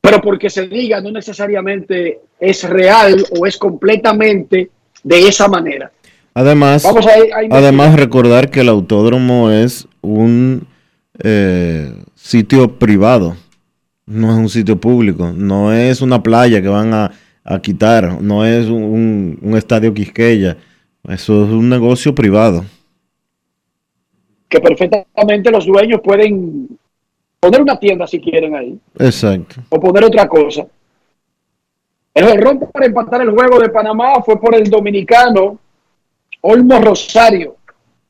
[0.00, 4.68] pero porque se diga, no necesariamente es real o es completamente
[5.04, 5.92] de esa manera.
[6.34, 7.10] Además, Vamos a-
[7.56, 10.66] además recordar que el autódromo es un
[11.22, 13.36] eh, sitio privado,
[14.06, 17.12] no es un sitio público, no es una playa que van a,
[17.44, 20.56] a quitar, no es un, un estadio Quisqueya,
[21.12, 22.64] eso es un negocio privado.
[24.48, 26.68] Que perfectamente los dueños pueden
[27.38, 29.60] poner una tienda si quieren ahí, Exacto.
[29.68, 30.66] o poner otra cosa.
[32.12, 35.58] El error para empatar el juego de Panamá fue por el dominicano
[36.42, 37.56] Olmo Rosario.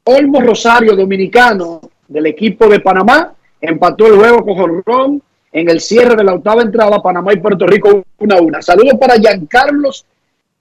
[0.05, 5.23] Olmo Rosario, dominicano del equipo de Panamá, empató el juego con Jorrón
[5.53, 8.63] en el cierre de la octava entrada, Panamá y Puerto Rico 1 a 1.
[8.63, 10.07] Saludos para Giancarlos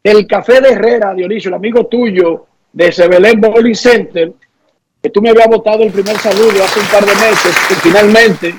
[0.03, 4.31] del Café de Herrera, Dionisio, el amigo tuyo de Sebelén Bowling Center,
[5.01, 8.55] que tú me habías votado el primer saludo hace un par de meses y finalmente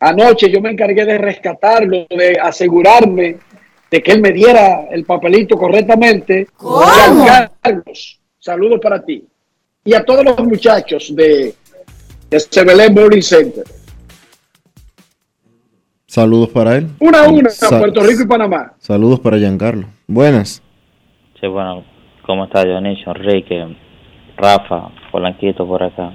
[0.00, 3.38] anoche yo me encargué de rescatarlo, de asegurarme
[3.90, 6.48] de que él me diera el papelito correctamente.
[6.58, 9.24] Giancarlos, saludos para ti.
[9.84, 11.54] Y a todos los muchachos de,
[12.30, 13.64] de Sebelén Bowling Center.
[16.12, 16.88] Saludos para él.
[16.98, 18.74] Una a una, Sa- Puerto Rico y Panamá.
[18.76, 19.86] Saludos para Giancarlo.
[20.06, 20.62] Buenas.
[21.40, 21.84] Sí, bueno,
[22.26, 23.74] ¿cómo está Dionisio, Enrique,
[24.36, 26.12] Rafa, Polanquito por acá?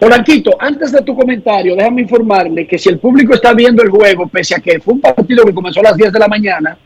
[0.00, 4.26] Polanquito, antes de tu comentario, déjame informarle que si el público está viendo el juego,
[4.26, 6.76] pese a que fue un partido que comenzó a las 10 de la mañana,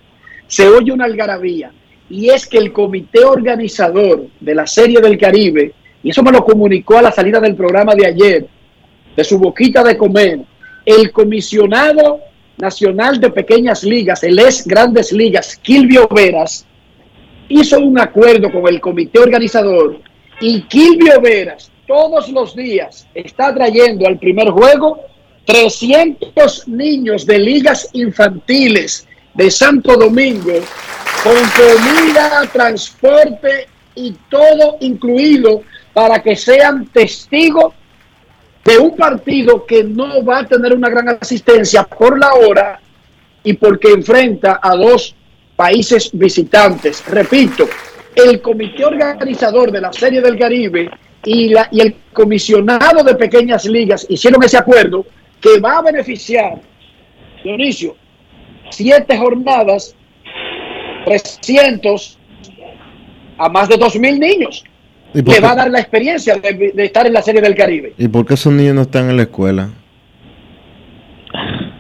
[0.47, 1.71] se oye una algarabía.
[2.11, 6.45] Y es que el comité organizador de la Serie del Caribe, y eso me lo
[6.45, 8.47] comunicó a la salida del programa de ayer,
[9.17, 10.41] de su boquita de comer,
[10.87, 12.21] el comisionado
[12.57, 16.65] nacional de pequeñas ligas, el ex Grandes Ligas, Kilvio Veras,
[17.49, 20.01] hizo un acuerdo con el comité organizador
[20.41, 25.01] y Kilvio Veras todos los días está trayendo al primer juego
[25.45, 30.53] 300 niños de ligas infantiles de Santo Domingo
[31.23, 35.63] con comida, transporte y todo incluido
[35.93, 37.75] para que sean testigos
[38.67, 42.81] de un partido que no va a tener una gran asistencia por la hora
[43.45, 45.15] y porque enfrenta a dos
[45.55, 47.05] países visitantes.
[47.07, 47.69] Repito,
[48.15, 50.91] el comité organizador de la Serie del Caribe
[51.25, 55.07] y, la, y el comisionado de pequeñas ligas hicieron ese acuerdo
[55.41, 56.61] que va a beneficiar,
[57.45, 57.95] Dionisio,
[58.71, 59.95] siete jornadas,
[61.05, 62.19] 300
[63.39, 64.65] a más de 2.000 niños.
[65.17, 67.55] ¿Y por Le va a dar la experiencia de, de estar en la Serie del
[67.55, 67.95] Caribe.
[67.97, 69.71] ¿Y por qué esos niños no están en la escuela?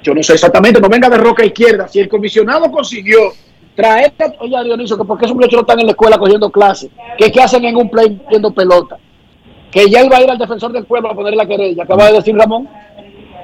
[0.03, 1.87] Yo no sé exactamente, no venga de roca izquierda.
[1.87, 3.18] Si el comisionado consiguió
[3.74, 6.91] traer, oye Dionisio, que por qué esos muchachos no están en la escuela cogiendo clases,
[7.18, 8.97] que qué hacen en un play viendo pelota,
[9.70, 12.14] que ya iba a ir al defensor del pueblo a poner la querella, acaba de
[12.14, 12.66] decir Ramón.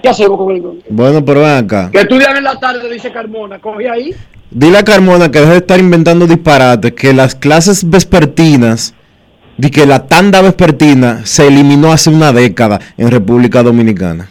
[0.03, 1.89] ¿Qué hacemos con el Bueno, pero ven acá.
[1.93, 4.13] Que estudian en la tarde, dice Carmona, coge ahí.
[4.51, 8.95] Dile a Carmona que deje de estar inventando disparates, que las clases vespertinas,
[9.63, 14.29] y que la tanda vespertina se eliminó hace una década en República Dominicana.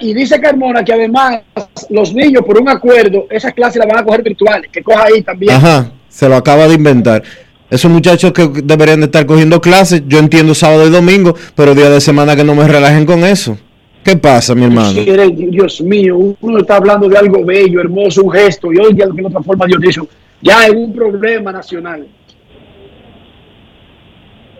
[0.00, 1.42] Y dice Carmona que además
[1.88, 5.22] los niños, por un acuerdo, esas clases las van a coger virtuales, que coja ahí
[5.22, 5.52] también.
[5.52, 7.22] Ajá, se lo acaba de inventar.
[7.70, 11.88] Esos muchachos que deberían de estar cogiendo clases, yo entiendo sábado y domingo, pero día
[11.88, 13.56] de semana que no me relajen con eso.
[14.02, 15.00] ¿Qué pasa, mi hermano?
[15.30, 19.24] Dios mío, uno está hablando de algo bello, hermoso, un gesto, y hoy ya de
[19.24, 20.00] otra forma Dios dice,
[20.42, 22.04] ya es un problema nacional.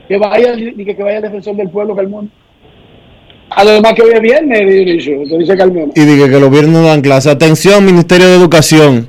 [0.09, 2.29] Que vaya, y que, que vaya el defensor del pueblo, Carmona.
[3.51, 5.93] Además que hoy es viernes, Dionisio, te dice Carmona.
[5.95, 7.31] Y dije que los viernes no dan clase.
[7.31, 9.09] Atención, Ministerio de Educación.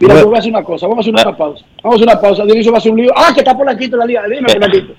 [0.00, 1.64] Mira, yo voy a hacer una cosa, vamos a hacer una pausa.
[1.82, 3.10] Vamos a hacer una pausa, Dionisio va a hacer un lío.
[3.16, 4.92] Ah, que está por aquí la liga, dime Polanquito.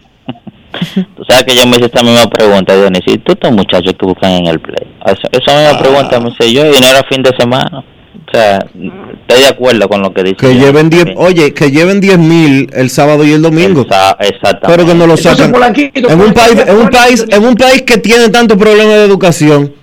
[1.15, 3.13] Tú sabes que yo me hice esta misma pregunta, Dionisio.
[3.13, 4.87] ¿Y tú estos muchachos que buscan en el play?
[5.05, 7.83] Eso- Esa misma pregunta me hice yo y no era fin de semana.
[8.27, 10.35] O sea, estoy de acuerdo con lo que dice.
[10.35, 13.81] Que lleven 10, oye, que lleven 10 mil el sábado y el domingo.
[13.81, 14.59] Exactamente.
[14.67, 15.15] Pero que no lo.
[15.51, 19.05] Polanquito, En un país, en un país, en un país que tiene tantos problemas de
[19.05, 19.73] educación.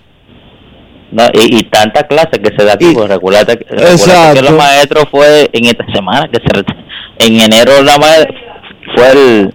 [1.13, 3.09] No, y, y tanta clase que se da aquí, pues
[3.59, 8.07] que- que los maestros fue en esta semana, que se en enero la ma-
[8.97, 9.55] fue el,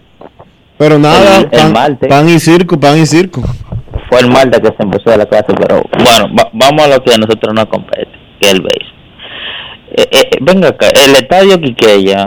[0.77, 2.09] Pero nada, El- el pan, martes.
[2.09, 3.41] pan y circo, pan y circo.
[4.07, 7.13] fue el martes que se empezó la clase, pero bueno, va- vamos a lo que
[7.13, 8.07] a nosotros nos compete,
[8.39, 8.85] que el base.
[9.95, 12.25] Eh, eh, venga acá, el estadio Quiqueya,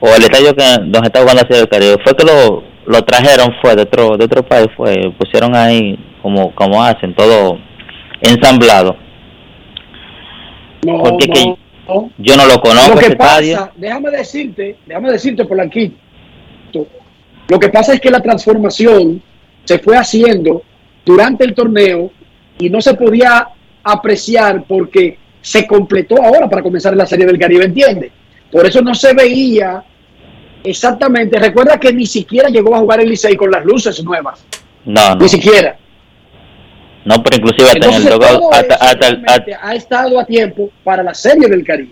[0.00, 3.02] o el estadio que donde está jugando la Serie del Caribe, fue que lo, lo
[3.04, 7.58] trajeron, fue de otro, de otro país, fue, pusieron ahí como, como hacen, todo
[8.20, 8.96] ensamblado.
[10.84, 11.56] No, Porque no, que
[11.88, 12.10] no.
[12.18, 13.56] yo no lo conozco Lo que ese estadio.
[13.56, 15.96] pasa, déjame decirte, déjame decirte, Polanquito,
[17.48, 19.22] lo que pasa es que la transformación
[19.64, 20.62] se fue haciendo
[21.04, 22.10] durante el torneo
[22.58, 23.48] y no se podía
[23.84, 28.10] apreciar porque se completó ahora para comenzar la Serie del Caribe, ¿entiende?
[28.50, 29.82] Por eso no se veía
[30.64, 31.38] exactamente.
[31.38, 34.44] Recuerda que ni siquiera llegó a jugar el Licey con las luces nuevas,
[34.84, 35.16] No, no.
[35.22, 35.76] ni siquiera.
[37.04, 38.12] No, pero inclusive hasta en el
[38.52, 41.90] hasta, hasta, ha estado a tiempo para la Serie del Caribe.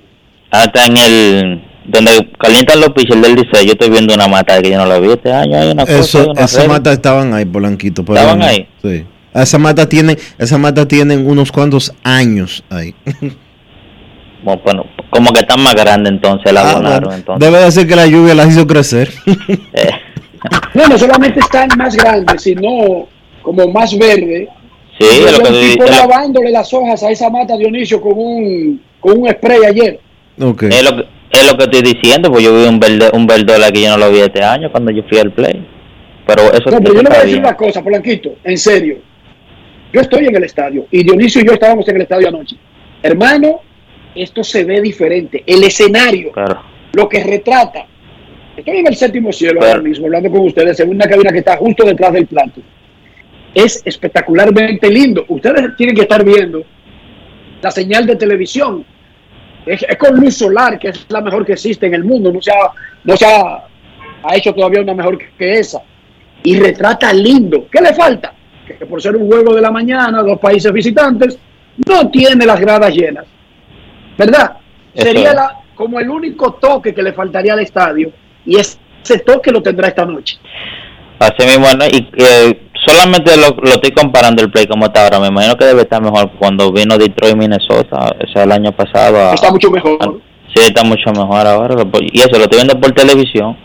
[0.52, 4.70] hasta en el donde calientan los pitchers del liceo, yo estoy viendo una mata que
[4.70, 6.68] yo no la vi este año, hay una cosa, Eso, una regla.
[6.68, 8.02] matas estaban ahí, Polanquito.
[8.02, 8.68] ¿Estaban ahí?
[8.82, 9.04] Sí.
[9.34, 12.94] Esas matas tienen, esas matas tienen unos cuantos años ahí.
[14.42, 17.16] Bueno, como que están más grandes entonces, la Ah, abonaron bueno.
[17.16, 17.50] entonces.
[17.50, 19.10] Debe de ser que la lluvia las hizo crecer.
[19.26, 19.90] Eh,
[20.72, 23.06] No, no solamente están más grandes, sino
[23.42, 24.48] como más verde.
[24.98, 28.80] sí, Yo es lo que tipo lavándole las hojas a esa mata Dionisio con un,
[29.00, 30.00] con un spray ayer.
[30.40, 30.62] Ok.
[30.62, 33.70] es lo que es lo que estoy diciendo, pues yo vi un verde un verdola
[33.70, 35.66] que yo no lo vi este año cuando yo fui al play.
[36.26, 38.96] Pero eso, No, pero yo le voy a decir una cosa, Polanquito, en serio.
[39.92, 42.56] Yo estoy en el estadio y Dionisio y yo estábamos en el estadio anoche.
[43.02, 43.60] Hermano,
[44.14, 45.42] esto se ve diferente.
[45.46, 46.62] El escenario, Claro.
[46.92, 47.86] lo que retrata.
[48.56, 51.56] Estoy en el séptimo cielo ahora mismo, hablando con ustedes en una cabina que está
[51.56, 52.60] justo detrás del plato.
[53.54, 55.24] Es espectacularmente lindo.
[55.28, 56.62] Ustedes tienen que estar viendo
[57.62, 58.84] la señal de televisión.
[59.66, 62.32] Es, es con luz solar, que es la mejor que existe en el mundo.
[62.32, 62.70] No se ha,
[63.04, 63.64] no se ha,
[64.22, 65.82] ha hecho todavía una mejor que, que esa.
[66.42, 67.66] Y retrata lindo.
[67.70, 68.34] ¿Qué le falta?
[68.78, 71.38] Que por ser un juego de la mañana, dos países visitantes,
[71.88, 73.24] no tiene las gradas llenas.
[74.18, 74.56] ¿Verdad?
[74.94, 78.12] Eso Sería la- como el único toque que le faltaría al estadio.
[78.44, 78.78] Y ese
[79.24, 80.36] toque lo tendrá esta noche.
[81.18, 81.84] Así mismo, ¿no?
[81.86, 85.20] y eh, solamente lo, lo estoy comparando el play como está ahora.
[85.20, 89.16] Me imagino que debe estar mejor cuando vino Detroit, Minnesota, o sea, el año pasado.
[89.18, 90.20] a- Está mucho mejor.
[90.54, 91.76] Sí, está mucho mejor ahora.
[92.12, 93.56] Y eso lo estoy viendo por televisión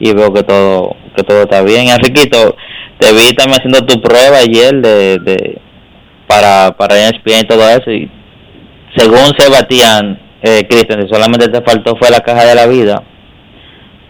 [0.00, 1.88] y veo que todo que todo está bien.
[1.88, 2.56] Enriquito,
[2.98, 5.58] te vi también haciendo tu prueba ayer de, de
[6.26, 7.90] para para ESPN y todo eso.
[7.90, 8.10] Y
[8.96, 13.02] según Sebastián, eh, Cristian, solamente te faltó fue la caja de la vida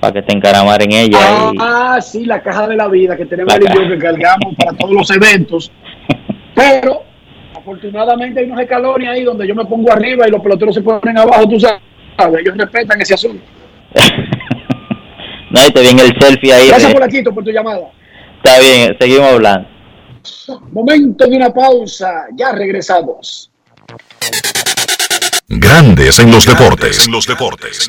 [0.00, 1.18] para que te encaramar en ella.
[1.20, 3.74] Ah, y- ah, sí, la caja de la vida que tenemos caja.
[3.88, 5.70] que cargamos para todos los eventos.
[6.54, 7.02] Pero
[7.56, 11.18] afortunadamente hay unos escalones ahí donde yo me pongo arriba y los peloteros se ponen
[11.18, 11.80] abajo, tú sabes.
[12.40, 13.42] Ellos respetan ese asunto.
[15.50, 16.68] No, y te viene el selfie ahí.
[16.68, 17.90] Gracias de- por aquí, por tu llamada.
[18.36, 19.68] Está bien, seguimos hablando.
[20.72, 23.50] Momento de una pausa, ya regresamos.
[25.48, 27.06] Grandes en los deportes.
[27.06, 27.88] En los deportes.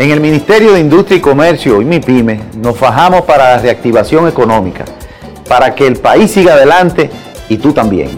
[0.00, 4.86] En el Ministerio de Industria y Comercio y MIPYME nos fajamos para la reactivación económica,
[5.46, 7.10] para que el país siga adelante
[7.50, 8.08] y tú también.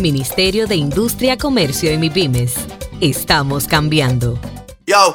[0.00, 2.54] Ministerio de Industria, Comercio y MIPIMES.
[3.02, 4.38] Estamos cambiando.
[4.86, 5.14] Yo,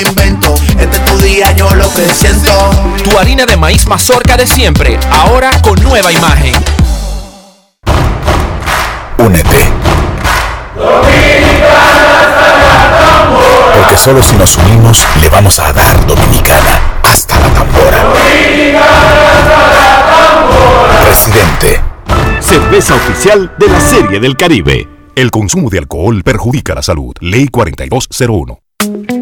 [0.00, 0.54] invento.
[0.78, 2.70] Este es tu día, yo lo que siento.
[3.04, 6.54] Tu harina de maíz mazorca de siempre, ahora con nueva imagen.
[9.18, 9.68] Únete.
[13.74, 18.12] Porque solo si nos unimos le vamos a dar dominicana hasta la tambora.
[21.04, 21.80] Presidente.
[22.40, 24.88] Cerveza oficial de la Serie del Caribe.
[25.14, 27.14] El consumo de alcohol perjudica la salud.
[27.20, 29.21] Ley 4201.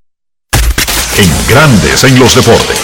[1.17, 2.77] En Grandes en los deportes.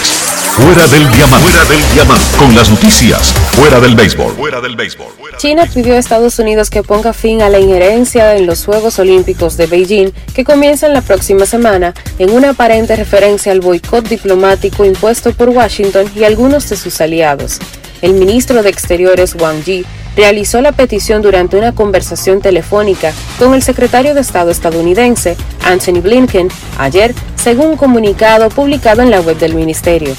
[0.52, 1.48] Fuera del diamante.
[1.48, 2.36] Fuera del diamante.
[2.36, 3.32] Con las noticias.
[3.52, 4.34] Fuera del béisbol.
[4.34, 5.06] Fuera del béisbol.
[5.38, 9.56] China pidió a Estados Unidos que ponga fin a la injerencia en los Juegos Olímpicos
[9.56, 15.32] de Beijing que comienzan la próxima semana en una aparente referencia al boicot diplomático impuesto
[15.32, 17.58] por Washington y algunos de sus aliados.
[18.02, 19.86] El ministro de Exteriores Wang Yi
[20.18, 26.48] realizó la petición durante una conversación telefónica con el secretario de Estado estadounidense, Anthony Blinken,
[26.76, 30.12] ayer, según un comunicado publicado en la web del ministerio.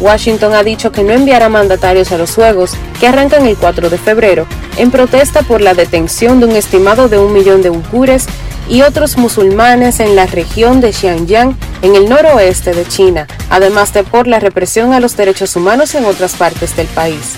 [0.00, 3.98] Washington ha dicho que no enviará mandatarios a los Juegos, que arrancan el 4 de
[3.98, 4.46] febrero,
[4.78, 8.24] en protesta por la detención de un estimado de un millón de uigures
[8.70, 14.02] y otros musulmanes en la región de Xinjiang, en el noroeste de China, además de
[14.02, 17.36] por la represión a los derechos humanos en otras partes del país.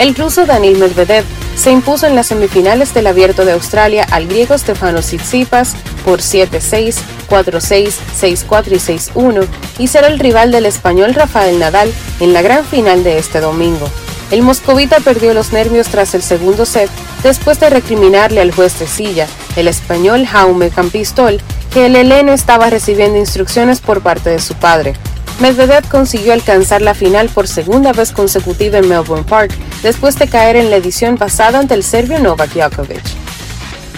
[0.00, 1.26] El ruso Daniil Medvedev
[1.56, 5.76] se impuso en las semifinales del Abierto de Australia al griego Stefanos Tsitsipas
[6.06, 6.96] por 7-6,
[7.28, 9.46] 4-6, 6-4 y 6-1
[9.78, 13.90] y será el rival del español Rafael Nadal en la gran final de este domingo.
[14.30, 16.88] El moscovita perdió los nervios tras el segundo set
[17.22, 21.42] después de recriminarle al juez de silla, el español Jaume Campistol,
[21.74, 24.94] que el heleno estaba recibiendo instrucciones por parte de su padre.
[25.40, 30.56] Medvedev consiguió alcanzar la final por segunda vez consecutiva en Melbourne Park, después de caer
[30.56, 33.02] en la edición pasada ante el serbio Novak Djokovic.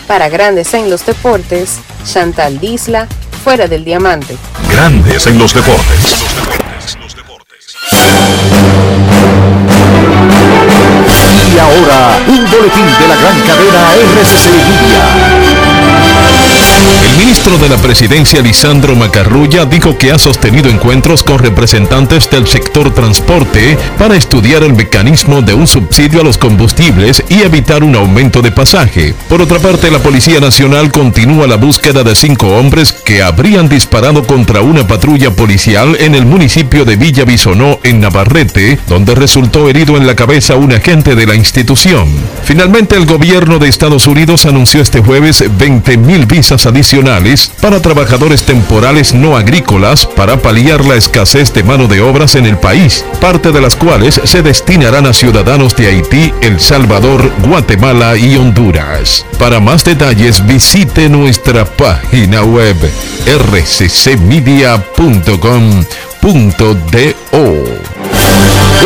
[0.06, 3.08] Para Grandes en los Deportes, Chantal Disla,
[3.42, 4.36] fuera del diamante.
[4.70, 6.22] Grandes en los deportes.
[11.52, 15.02] Y ahora, un boletín de la gran cadena RCC Media.
[17.12, 22.46] El ministro de la Presidencia Lisandro Macarrulla dijo que ha sostenido encuentros con representantes del
[22.46, 27.96] sector transporte para estudiar el mecanismo de un subsidio a los combustibles y evitar un
[27.96, 29.14] aumento de pasaje.
[29.28, 34.26] Por otra parte, la Policía Nacional continúa la búsqueda de cinco hombres que habrían disparado
[34.26, 39.98] contra una patrulla policial en el municipio de Villa Bisonó, en Navarrete, donde resultó herido
[39.98, 42.08] en la cabeza un agente de la institución.
[42.44, 47.01] Finalmente, el gobierno de Estados Unidos anunció este jueves 20 mil visas adicionales
[47.60, 52.56] para trabajadores temporales no agrícolas para paliar la escasez de mano de obras en el
[52.58, 58.36] país, parte de las cuales se destinarán a ciudadanos de Haití, El Salvador, Guatemala y
[58.36, 59.26] Honduras.
[59.38, 62.76] Para más detalles visite nuestra página web
[63.26, 64.62] rccmedia.com.do.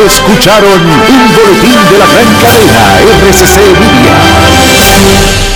[0.07, 5.56] Escucharon un boletín de la gran cadena RCC Media.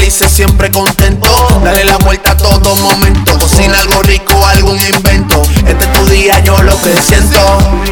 [0.00, 1.28] felices, siempre contento.
[1.62, 3.38] Dale la vuelta a todo momento.
[3.38, 5.42] Cocina algo rico, algún invento.
[5.66, 7.38] Este es tu día, yo lo que siento.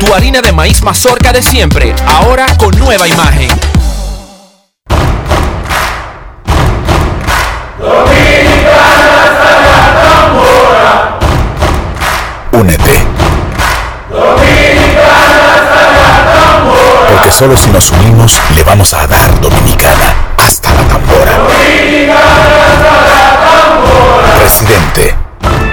[0.01, 3.51] Tu harina de maíz mazorca de siempre, ahora con nueva imagen.
[12.53, 13.07] Únete.
[17.11, 21.58] Porque solo si nos unimos le vamos a dar Dominicana hasta la tambora.
[24.49, 25.15] Presidente.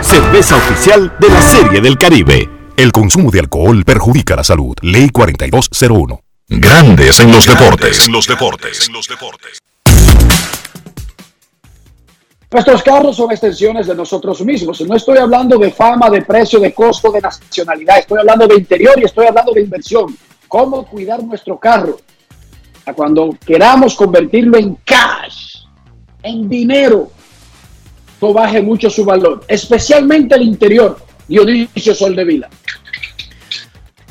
[0.01, 2.49] Cerveza oficial de la Serie del Caribe.
[2.75, 4.75] El consumo de alcohol perjudica la salud.
[4.81, 6.19] Ley 4201.
[6.49, 8.05] Grandes en los deportes.
[8.05, 8.89] En los deportes.
[12.51, 14.81] Nuestros carros son extensiones de nosotros mismos.
[14.81, 17.99] No estoy hablando de fama, de precio, de costo, de nacionalidad.
[17.99, 20.17] Estoy hablando de interior y estoy hablando de inversión.
[20.49, 21.97] Cómo cuidar nuestro carro.
[22.85, 25.63] A cuando queramos convertirlo en cash,
[26.21, 27.14] en dinero,
[28.25, 29.43] no baje mucho su valor.
[29.47, 30.97] Especialmente el interior.
[31.27, 32.49] Dionisio Soldevila.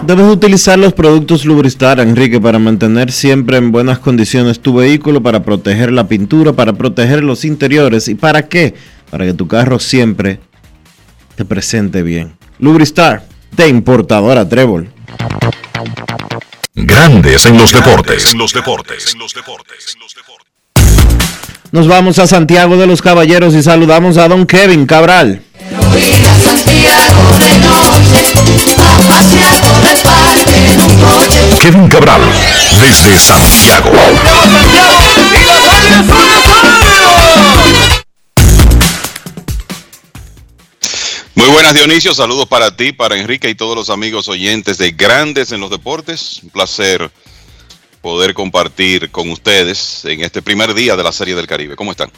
[0.04, 5.42] Debes utilizar los productos Lubristar, Enrique, para mantener siempre en buenas condiciones tu vehículo, para
[5.42, 8.08] proteger la pintura, para proteger los interiores.
[8.08, 8.74] ¿Y para qué?
[9.10, 10.40] Para que tu carro siempre
[11.36, 12.36] te presente bien.
[12.58, 14.88] Lubristar, de importadora Trébol.
[16.74, 18.32] Grandes en los deportes.
[18.32, 19.16] En los deportes.
[21.74, 25.42] Nos vamos a Santiago de los Caballeros y saludamos a don Kevin Cabral.
[31.60, 32.20] Kevin Cabral,
[32.80, 33.90] desde Santiago.
[41.34, 45.50] Muy buenas Dionisio, saludos para ti, para Enrique y todos los amigos oyentes de Grandes
[45.50, 46.38] en los Deportes.
[46.44, 47.10] Un placer
[48.04, 51.74] poder compartir con ustedes en este primer día de la Serie del Caribe.
[51.74, 52.10] ¿Cómo están?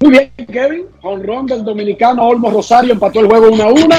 [0.00, 0.86] Muy bien, Kevin.
[1.02, 3.96] Honrón del dominicano Olmo Rosario empató el juego 1 a 1.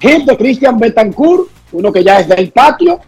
[0.00, 3.00] Hit de Cristian Betancourt, uno que ya es del patio.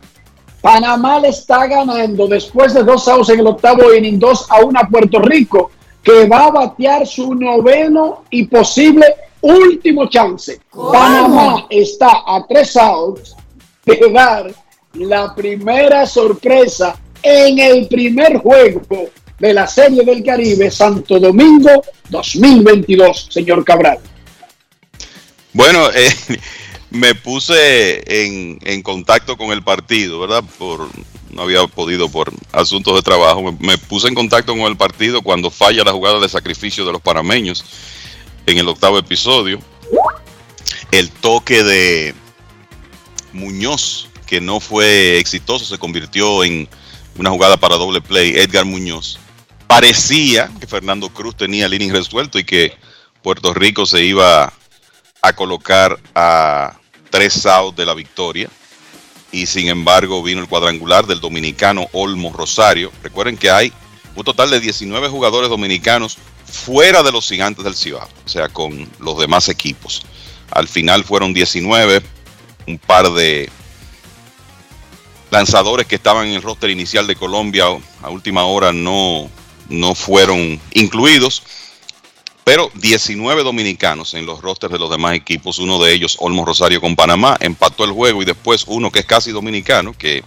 [0.63, 4.81] Panamá le está ganando después de dos outs en el octavo inning, 2 a 1
[4.81, 9.05] a Puerto Rico, que va a batear su noveno y posible
[9.43, 10.59] último chance.
[10.73, 13.37] Panamá está a tres outs
[13.85, 14.64] de dar
[14.95, 23.29] la primera sorpresa en el primer juego de la Serie del Caribe Santo Domingo 2022,
[23.31, 23.99] señor Cabral.
[25.53, 26.15] Bueno, eh,
[26.91, 30.45] me puse en, en, contacto con el partido, ¿verdad?
[30.59, 30.89] Por,
[31.31, 33.43] no había podido por asuntos de trabajo.
[33.43, 36.93] Me, me, puse en contacto con el partido cuando falla la jugada de sacrificio de
[36.93, 37.65] los panameños
[38.47, 39.59] en el octavo episodio.
[40.91, 42.15] El toque de
[43.33, 46.69] Muñoz, que no fue exitoso, se convirtió en
[47.17, 48.31] una jugada para doble play.
[48.31, 49.17] Edgar Muñoz.
[49.69, 52.77] Parecía que Fernando Cruz tenía el inning resuelto y que
[53.23, 54.53] Puerto Rico se iba
[55.23, 56.77] a colocar a
[57.11, 58.51] tres outs de la victoria.
[59.31, 62.91] Y sin embargo vino el cuadrangular del dominicano Olmo Rosario.
[63.05, 63.73] Recuerden que hay
[64.17, 68.91] un total de 19 jugadores dominicanos fuera de los gigantes del Cibao, o sea, con
[68.99, 70.03] los demás equipos.
[70.51, 72.03] Al final fueron 19,
[72.67, 73.49] un par de
[75.35, 77.65] lanzadores que estaban en el roster inicial de Colombia
[78.03, 79.29] a última hora no,
[79.69, 81.43] no fueron incluidos,
[82.45, 86.81] pero 19 dominicanos en los rosters de los demás equipos, uno de ellos Olmo Rosario
[86.81, 90.23] con Panamá, empató el juego y después uno que es casi dominicano, que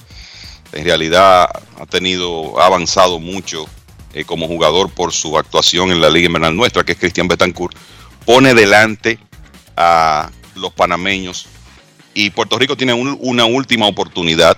[0.73, 1.49] en realidad
[1.79, 3.65] ha tenido, ha avanzado mucho
[4.13, 7.77] eh, como jugador por su actuación en la Liga Invernal nuestra, que es Cristian Betancourt,
[8.25, 9.19] pone delante
[9.77, 11.47] a los panameños
[12.13, 14.57] y Puerto Rico tiene un, una última oportunidad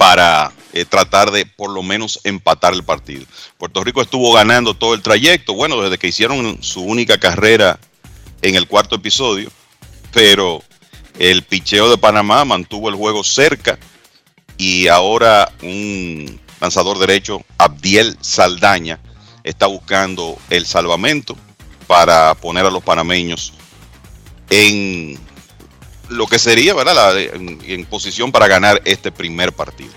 [0.00, 3.26] para eh, tratar de por lo menos empatar el partido.
[3.58, 7.78] Puerto Rico estuvo ganando todo el trayecto, bueno, desde que hicieron su única carrera
[8.40, 9.50] en el cuarto episodio,
[10.10, 10.62] pero
[11.18, 13.78] el picheo de Panamá mantuvo el juego cerca
[14.56, 19.00] y ahora un lanzador derecho, Abdiel Saldaña,
[19.44, 21.36] está buscando el salvamento
[21.86, 23.52] para poner a los panameños
[24.48, 25.20] en
[26.10, 26.94] lo que sería, ¿verdad?
[26.94, 29.90] La, en, en, posición para ganar este primer partido.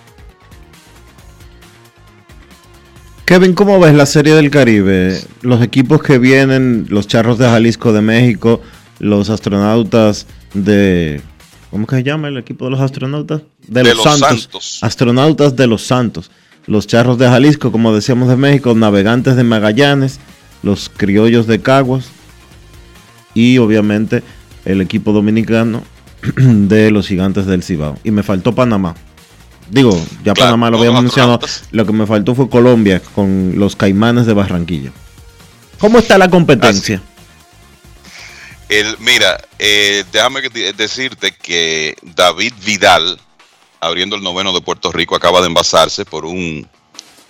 [3.26, 5.20] Kevin, ¿cómo ves la Serie del Caribe?
[5.42, 8.62] Los equipos que vienen, los Charros de Jalisco de México,
[9.00, 11.22] los astronautas de...
[11.72, 13.42] ¿Cómo que se llama el equipo de los astronautas?
[13.68, 14.42] De, de los, los Santos.
[14.42, 14.80] Santos.
[14.82, 16.30] Astronautas de los Santos.
[16.68, 20.20] Los Charros de Jalisco, como decíamos de México, Navegantes de Magallanes,
[20.62, 22.10] los Criollos de Caguas
[23.34, 24.22] y obviamente
[24.66, 25.84] el equipo dominicano
[26.36, 27.98] de los Gigantes del Cibao.
[28.04, 28.96] Y me faltó Panamá.
[29.70, 29.92] Digo,
[30.24, 31.40] ya Claro, Panamá lo habíamos mencionado.
[31.72, 34.92] Lo que me faltó fue Colombia con los Caimanes de Barranquilla.
[35.80, 37.02] ¿Cómo está la competencia?
[38.70, 40.42] El, mira, eh, déjame
[40.76, 43.20] decirte que David Vidal,
[43.80, 46.68] abriendo el noveno de Puerto Rico, acaba de envasarse por un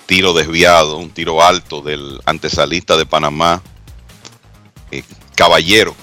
[0.05, 3.61] tiro desviado, un tiro alto del antesalista de Panamá,
[4.91, 5.03] eh,
[5.35, 5.95] Caballero.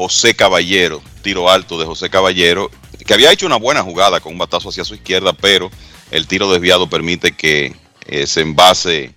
[0.00, 2.70] José Caballero, tiro alto de José Caballero,
[3.04, 5.70] que había hecho una buena jugada con un batazo hacia su izquierda, pero
[6.10, 7.76] el tiro desviado permite que
[8.06, 9.14] eh, se envase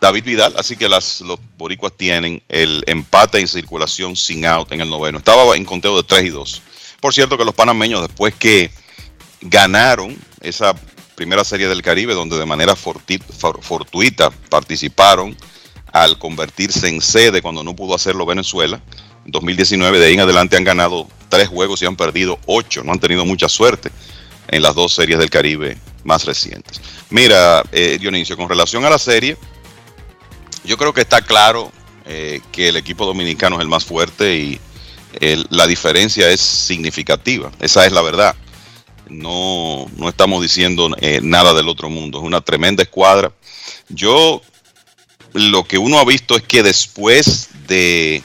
[0.00, 4.80] David Vidal, así que las, los boricuas tienen el empate en circulación sin out en
[4.80, 5.18] el noveno.
[5.18, 6.62] Estaba en conteo de 3 y 2.
[7.00, 8.72] Por cierto que los panameños, después que
[9.42, 10.74] ganaron esa
[11.14, 15.36] primera serie del Caribe, donde de manera fortuita participaron
[15.92, 18.82] al convertirse en sede cuando no pudo hacerlo Venezuela,
[19.24, 22.82] en 2019 de ahí en adelante han ganado tres juegos y han perdido ocho.
[22.84, 23.90] No han tenido mucha suerte
[24.48, 26.80] en las dos series del Caribe más recientes.
[27.10, 29.36] Mira, eh, Dionisio, con relación a la serie,
[30.64, 31.72] yo creo que está claro
[32.06, 34.60] eh, que el equipo dominicano es el más fuerte y
[35.20, 37.50] el- la diferencia es significativa.
[37.60, 38.34] Esa es la verdad.
[39.08, 42.18] No, no estamos diciendo eh, nada del otro mundo.
[42.18, 43.32] Es una tremenda escuadra.
[43.88, 44.42] Yo
[45.32, 48.22] lo que uno ha visto es que después de,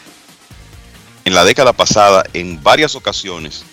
[1.25, 3.63] en la década pasada, en varias ocasiones,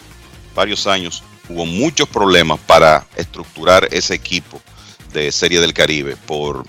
[0.55, 4.61] varios años, hubo muchos problemas para estructurar ese equipo
[5.13, 6.65] de Serie del Caribe por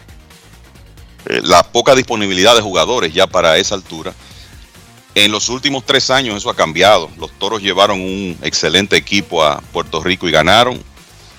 [1.26, 4.14] eh, la poca disponibilidad de jugadores ya para esa altura.
[5.16, 7.10] En los últimos tres años eso ha cambiado.
[7.18, 10.82] Los Toros llevaron un excelente equipo a Puerto Rico y ganaron.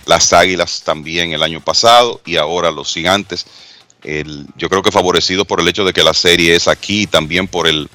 [0.04, 3.46] Las Águilas también el año pasado y ahora los Gigantes.
[4.56, 7.46] Yo creo que favorecidos por el hecho de que la serie es aquí y también
[7.46, 7.88] por el,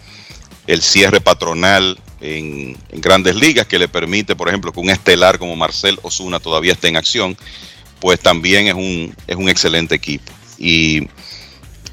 [0.68, 5.56] el cierre patronal en, grandes ligas que le permite, por ejemplo, que un estelar como
[5.56, 7.38] Marcel Osuna todavía esté en acción,
[8.00, 10.32] pues también es un, es un excelente equipo.
[10.58, 11.08] Y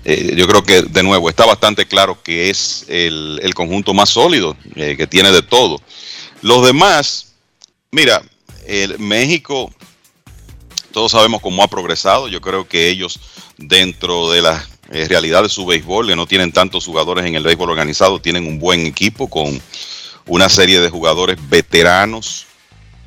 [0.05, 4.11] eh, yo creo que, de nuevo, está bastante claro que es el, el conjunto más
[4.11, 5.81] sólido, eh, que tiene de todo.
[6.43, 7.31] Los demás,
[7.93, 8.23] Mira,
[8.67, 9.75] el México,
[10.93, 12.29] todos sabemos cómo ha progresado.
[12.29, 13.19] Yo creo que ellos,
[13.57, 17.43] dentro de la eh, realidad de su béisbol, que no tienen tantos jugadores en el
[17.45, 19.61] béisbol organizado, tienen un buen equipo con
[20.27, 22.47] una serie de jugadores veteranos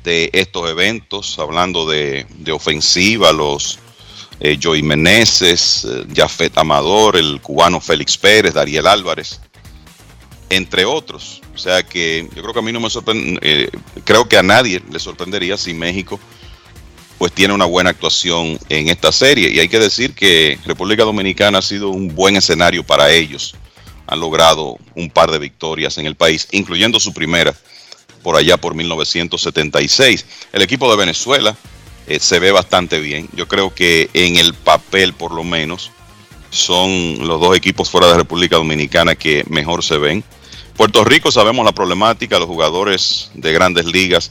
[0.02, 3.78] de estos eventos, hablando de, de ofensiva, los
[4.40, 9.40] eh, Joey eh, Jafet Amador, el cubano Félix Pérez, Dariel Álvarez,
[10.50, 11.40] entre otros.
[11.54, 13.70] O sea que yo creo que a mí no me sorprende, eh,
[14.04, 16.18] creo que a nadie le sorprendería si México
[17.18, 19.50] pues tiene una buena actuación en esta serie.
[19.50, 23.54] Y hay que decir que República Dominicana ha sido un buen escenario para ellos.
[24.06, 27.54] Han logrado un par de victorias en el país, incluyendo su primera
[28.22, 30.26] por allá por 1976.
[30.52, 31.56] El equipo de Venezuela
[32.06, 33.28] eh, se ve bastante bien.
[33.34, 35.90] Yo creo que en el papel, por lo menos,
[36.50, 40.24] son los dos equipos fuera de República Dominicana que mejor se ven.
[40.76, 44.30] Puerto Rico sabemos la problemática, los jugadores de grandes ligas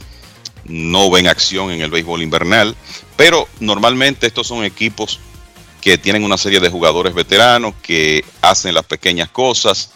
[0.66, 2.76] no ven acción en el béisbol invernal,
[3.16, 5.20] pero normalmente estos son equipos
[5.84, 9.90] que tienen una serie de jugadores veteranos que hacen las pequeñas cosas,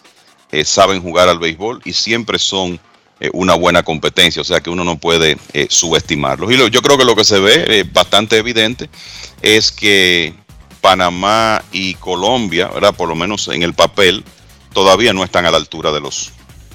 [0.53, 2.79] eh, saben jugar al béisbol y siempre son
[3.21, 6.53] eh, una buena competencia, o sea que uno no puede eh, subestimarlos.
[6.53, 8.91] Y yo creo que lo que se ve bastante evidente
[9.41, 10.35] es que
[10.83, 12.95] Panamá y Colombia, ¿verdad?
[12.95, 14.25] por lo menos en el papel,
[14.75, 16.33] todavía no están a la altura de los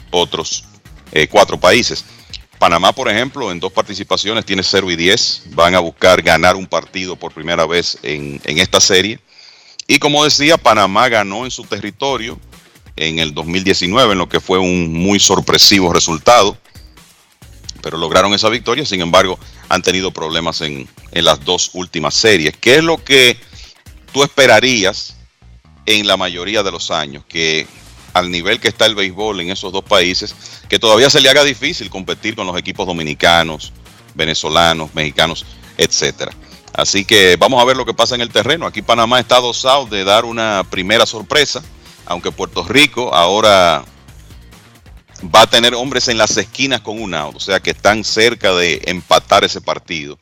[0.10, 0.66] otros
[1.30, 2.04] cuatro países.
[2.64, 5.48] Panamá, por ejemplo, en dos participaciones tiene 0 y 10.
[5.48, 9.20] Van a buscar ganar un partido por primera vez en, en esta serie.
[9.86, 12.40] Y como decía, Panamá ganó en su territorio
[12.96, 16.58] en el 2019, en lo que fue un muy sorpresivo resultado.
[17.82, 19.38] Pero lograron esa victoria, sin embargo,
[19.68, 22.56] han tenido problemas en, en las dos últimas series.
[22.56, 23.36] ¿Qué es lo que
[24.14, 25.18] tú esperarías
[25.86, 27.26] en la mayoría de los años?
[27.28, 27.68] Que
[28.14, 30.36] al nivel que está el béisbol en esos dos países,
[30.70, 33.74] que todavía se le haga difícil competir con los equipos dominicanos,
[34.14, 35.46] venezolanos, mexicanos,
[35.78, 36.32] etcétera.
[36.74, 38.66] Así que vamos a ver lo que pasa en el terreno.
[38.66, 41.64] Aquí Panamá está dosado de dar una primera sorpresa,
[42.06, 43.86] aunque Puerto Rico ahora
[45.34, 48.54] va a tener hombres en las esquinas con un out, o sea que están cerca
[48.54, 50.18] de empatar ese partido.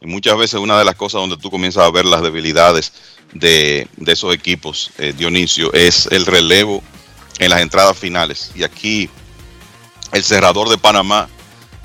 [0.00, 2.92] Y muchas veces una de las cosas donde tú comienzas a ver las debilidades
[3.34, 6.82] de, esos equipos, eh, Dionisio, es el relevo
[7.38, 8.52] en las entradas finales.
[8.54, 9.08] Y aquí
[10.12, 11.28] el cerrador de Panamá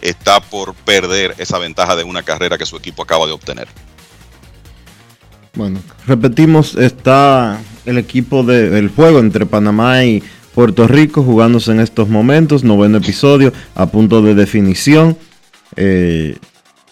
[0.01, 3.67] está por perder esa ventaja de una carrera que su equipo acaba de obtener.
[5.55, 10.21] Bueno, repetimos, está el equipo del juego entre Panamá y
[10.53, 15.17] Puerto Rico jugándose en estos momentos, noveno episodio, a punto de definición.
[15.75, 16.37] Eh,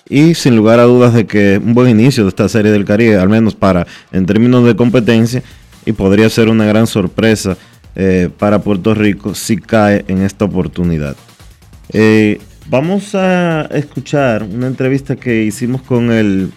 [0.07, 3.17] y sin lugar a dudas de que un buen inicio de esta serie del Caribe,
[3.17, 5.43] al menos para en términos de competencia,
[5.85, 7.57] y podría ser una gran sorpresa
[7.95, 11.15] eh, para Puerto Rico si cae en esta oportunidad.
[11.93, 16.51] Eh, vamos a escuchar una entrevista que hicimos con el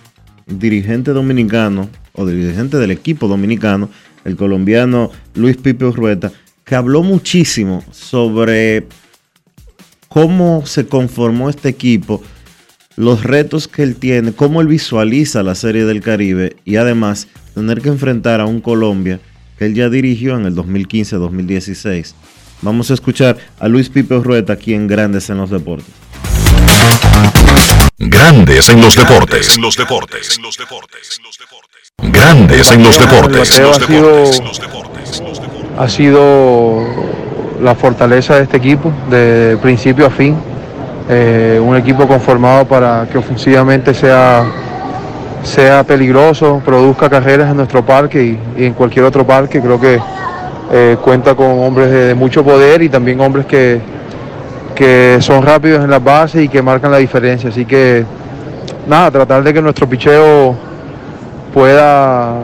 [0.47, 3.89] dirigente dominicano o dirigente del equipo dominicano,
[4.25, 6.33] el colombiano Luis Pipe Urrueta,
[6.65, 8.87] que habló muchísimo sobre
[10.09, 12.23] cómo se conformó este equipo,
[12.97, 17.81] los retos que él tiene, cómo él visualiza la Serie del Caribe y además tener
[17.81, 19.21] que enfrentar a un Colombia
[19.59, 22.15] que él ya dirigió en el 2015-2016.
[22.63, 25.87] Vamos a escuchar a Luis Pipe Rueta aquí en Grandes en los Deportes.
[27.99, 29.57] Grandes en los deportes.
[29.57, 30.39] En los deportes.
[31.99, 33.61] Grandes en los deportes.
[35.77, 36.85] Ha sido
[37.61, 40.37] la fortaleza de este equipo, de principio a fin.
[41.09, 44.68] Eh, un equipo conformado para que ofensivamente sea
[45.43, 49.61] sea peligroso, produzca carreras en nuestro parque y, en cualquier otro parque.
[49.61, 49.99] Creo que
[50.73, 53.81] eh, cuenta con hombres de, mucho poder y también hombres que,
[54.75, 57.51] que son rápidos en las bases y que marcan la diferencia.
[57.51, 58.05] Así que
[58.87, 60.55] nada, tratar de que nuestro picheo
[61.53, 62.35] pueda,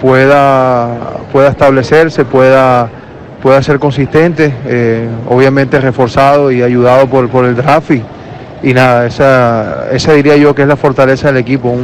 [0.00, 0.88] pueda,
[1.32, 2.88] pueda establecerse, pueda,
[3.42, 7.90] pueda ser consistente, eh, obviamente reforzado y ayudado por, por el draft.
[8.74, 11.76] Nada, esa, esa diría yo que es la fortaleza del equipo,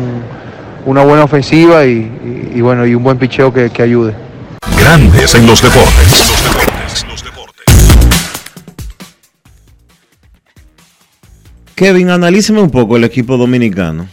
[0.84, 4.14] una buena ofensiva y, bueno, y un buen picheo que, que ayude.
[4.78, 6.32] Grandes en los deportes.
[11.74, 14.06] Kevin, analízame un poco el equipo dominicano.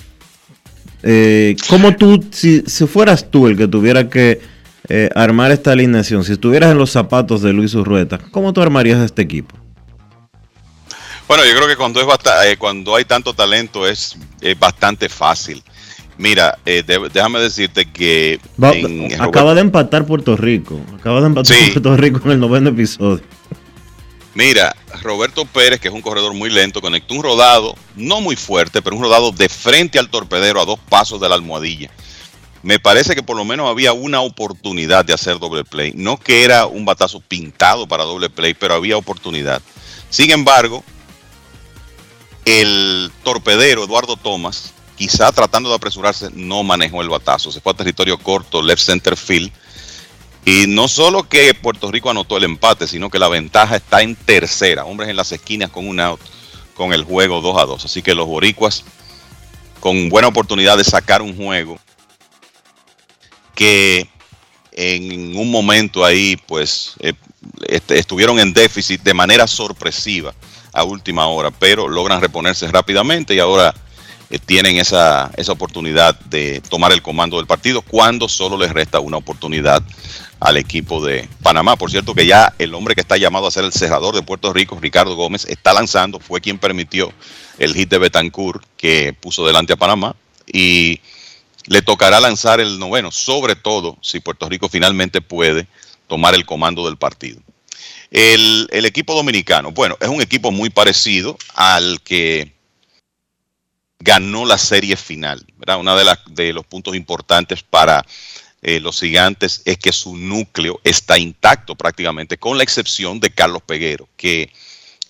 [1.04, 4.42] Eh, ¿Cómo tú, si, si, fueras tú el que tuviera que
[4.90, 9.00] eh, armar esta alineación, si estuvieras en los zapatos de Luis Urrueta, ¿cómo tú armarías
[9.00, 9.59] este equipo?
[11.30, 12.08] Bueno, yo creo que cuando, es
[12.44, 14.18] eh, cuando hay tanto talento es,
[14.58, 15.62] bastante fácil.
[16.18, 16.84] Mira, eh,
[17.14, 18.40] déjame decirte que...
[19.20, 20.82] acaba de empatar Puerto Rico.
[20.98, 23.24] Acaba de empatar Puerto Rico en el noveno episodio.
[24.34, 28.82] Mira, Roberto Pérez, que es un corredor muy lento, conectó un rodado, no muy fuerte,
[28.82, 31.92] pero un rodado de frente al torpedero a dos pasos de la almohadilla.
[32.64, 35.94] Me parece que por lo menos había una oportunidad de hacer doble play.
[35.96, 39.62] No que era un batazo pintado para doble play, pero había oportunidad.
[40.10, 40.84] Sin embargo,
[42.50, 47.52] el torpedero Eduardo Thomas, quizá tratando de apresurarse, no manejó el batazo.
[47.52, 49.52] Se fue a territorio corto, left center field.
[50.46, 54.16] Y no solo que Puerto Rico anotó el empate, sino que la ventaja está en
[54.16, 54.86] tercera.
[54.86, 56.20] Hombres en las esquinas con un out,
[56.74, 57.86] con el juego 2 a 2.
[57.86, 58.84] Así que los boricuas
[59.80, 61.80] con buena oportunidad de sacar un juego
[63.56, 64.10] que
[64.72, 67.14] en un momento ahí pues eh,
[67.90, 70.34] estuvieron en déficit de manera sorpresiva
[70.84, 73.74] última hora, pero logran reponerse rápidamente y ahora
[74.30, 79.00] eh, tienen esa, esa oportunidad de tomar el comando del partido cuando solo les resta
[79.00, 79.82] una oportunidad
[80.40, 81.76] al equipo de Panamá.
[81.76, 84.54] Por cierto que ya el hombre que está llamado a ser el cerrador de Puerto
[84.54, 87.12] Rico, Ricardo Gómez, está lanzando, fue quien permitió
[87.58, 90.16] el hit de Betancourt que puso delante a Panamá
[90.46, 91.02] y
[91.66, 95.68] le tocará lanzar el noveno, sobre todo si Puerto Rico finalmente puede
[96.08, 97.42] tomar el comando del partido.
[98.12, 102.54] El, equipo dominicano, bueno, es un equipo muy parecido al que
[104.00, 105.46] ganó la serie final.
[105.58, 105.80] ¿verdad?
[105.80, 108.06] Uno de, las de los puntos importantes para
[108.62, 113.62] eh, los gigantes es que su núcleo está intacto prácticamente, con la excepción de Carlos
[113.64, 114.52] Peguero, que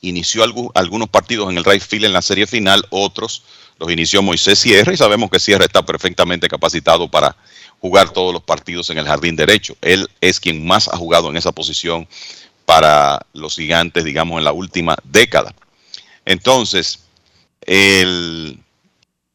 [0.01, 0.43] inició
[0.76, 3.43] algunos partidos en el right field en la serie final, otros
[3.80, 7.35] los inició Moisés Sierra y sabemos que Sierra está perfectamente capacitado para
[7.80, 9.77] jugar todos los partidos en el jardín derecho.
[9.81, 12.07] Él es quien más ha jugado en esa posición
[12.69, 15.55] para los gigantes, digamos, en la última década.
[16.23, 16.99] Entonces,
[17.61, 18.59] el,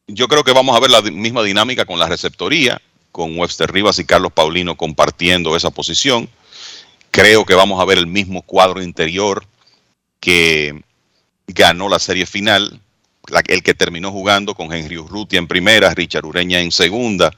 [0.07, 2.81] yo creo que vamos a ver la misma dinámica con la receptoría,
[3.11, 6.29] con Webster Rivas y Carlos Paulino compartiendo esa posición.
[7.11, 9.45] Creo que vamos a ver el mismo cuadro interior
[10.21, 10.81] que
[11.45, 12.79] ganó la serie final,
[13.49, 17.33] el que terminó jugando con Henry Urrutia en primera, Richard Ureña en segunda,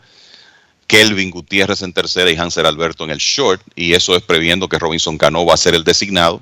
[0.88, 4.80] Kelvin Gutiérrez en tercera y Hanser Alberto en el short, y eso es previendo que
[4.80, 6.41] Robinson Cano va a ser el designado,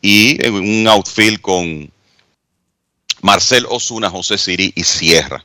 [0.00, 1.90] y un outfield con
[3.20, 5.44] Marcel Osuna, José Siri y Sierra.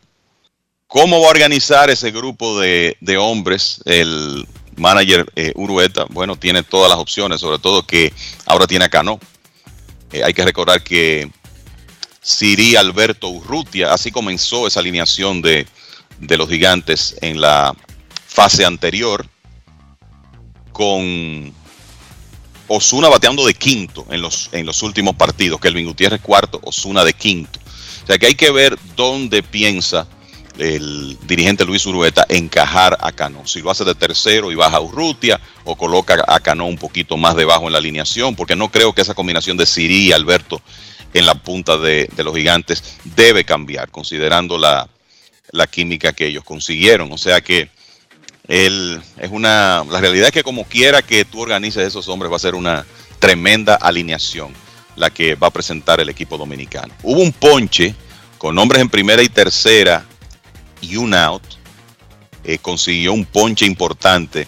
[0.88, 4.48] ¿Cómo va a organizar ese grupo de, hombres el
[4.78, 6.06] manager eh, Urueta?
[6.10, 8.14] Bueno, tiene todas las opciones, sobre todo que
[8.46, 9.20] ahora tiene a Cano.
[10.12, 11.30] Eh, hay que recordar que
[12.22, 15.68] Siri Alberto Urrutia, así comenzó esa alineación de,
[16.20, 17.76] de los gigantes en la
[18.38, 19.26] fase anterior,
[20.72, 21.52] con
[22.68, 27.14] Osuna bateando de quinto en los, en los últimos partidos, Kelvin Gutiérrez cuarto, Osuna de
[27.14, 27.60] quinto.
[28.04, 30.08] O sea que hay que ver dónde piensa
[30.60, 33.48] el dirigente Luis Urueta encajar a Cano.
[33.48, 37.18] Si lo hace de tercero y baja a Urrutia o coloca a Cano un poquito
[37.18, 40.62] más debajo en la alineación, porque no creo que esa combinación de Siri y Alberto
[41.16, 44.88] en la punta de, los gigantes debe cambiar, considerando la,
[45.72, 47.12] química que ellos consiguieron.
[47.12, 47.76] O sea que
[48.48, 49.84] es una.
[49.90, 52.86] La realidad es que como quiera que tú organices esos hombres, va a ser una
[53.20, 54.54] tremenda alineación
[54.96, 56.94] la que va a presentar el equipo dominicano.
[57.04, 57.96] Hubo un ponche
[58.38, 60.06] con hombres en primera y tercera
[60.82, 61.44] y un out,
[62.44, 64.48] eh, consiguió un ponche importante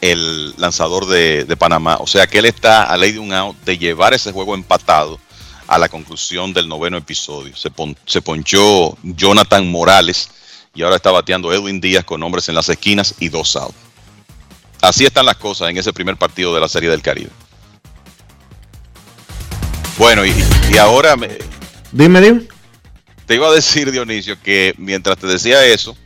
[0.00, 1.96] el lanzador de, Panamá.
[2.00, 5.18] O sea que él está a ley de un out de llevar ese juego empatado
[5.66, 7.54] a la conclusión del noveno episodio.
[7.56, 10.28] Se, ponchó Jonathan Morales
[10.76, 13.74] y ahora está bateando Edwin Díaz con hombres en las esquinas y dos out.
[14.82, 17.30] Así están las cosas en ese primer partido de la Serie del Caribe.
[19.98, 20.32] Bueno, y,
[20.70, 21.16] y ahora...
[21.16, 21.30] Me,
[21.92, 22.56] dime, dime
[23.26, 25.96] te iba a decir, Dionisio, que mientras te decía eso,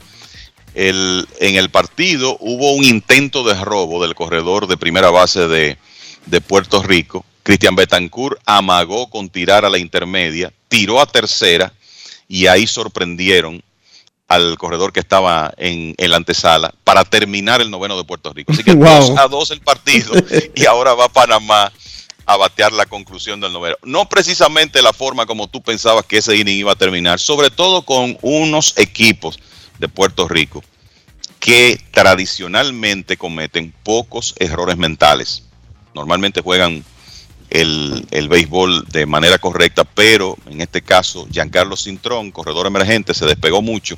[0.74, 5.76] el, en el partido hubo un intento de robo del corredor de primera base de,
[6.46, 7.24] Puerto Rico.
[7.42, 11.72] Cristian Betancourt amagó con tirar a la intermedia, tiró a tercera
[12.28, 13.62] y ahí sorprendieron
[14.30, 18.52] al corredor que estaba en, en, la antesala para terminar el noveno de Puerto Rico.
[18.52, 20.12] Así que 2 a 2 el partido
[20.54, 21.72] y ahora va Panamá
[22.26, 23.74] a batear la conclusión del noveno.
[23.82, 27.82] No precisamente la forma como tú pensabas que ese inning iba a terminar, sobre todo
[27.82, 29.40] con unos equipos
[29.80, 30.62] de Puerto Rico
[31.40, 35.42] que tradicionalmente cometen pocos errores mentales.
[35.92, 36.84] Normalmente juegan
[37.48, 43.26] el, el, béisbol de manera correcta, pero en este caso Giancarlo Cintrón, corredor emergente, se
[43.26, 43.96] despegó mucho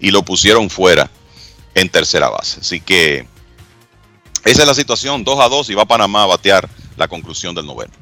[0.00, 1.10] y lo pusieron fuera
[1.74, 2.60] en tercera base.
[2.60, 3.26] Así que
[4.44, 7.66] esa es la situación, 2 a 2 y va Panamá a batear la conclusión del
[7.66, 7.92] noveno.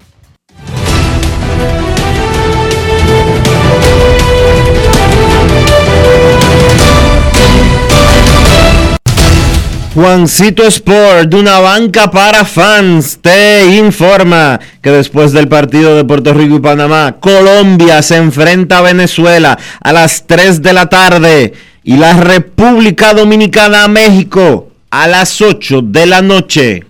[9.94, 16.32] Juancito Sport, de una banca para fans, te informa que después del partido de Puerto
[16.32, 21.52] Rico y Panamá, Colombia se enfrenta a Venezuela a las 3 de la tarde
[21.88, 26.84] y la República Dominicana a México a las 8 de la noche.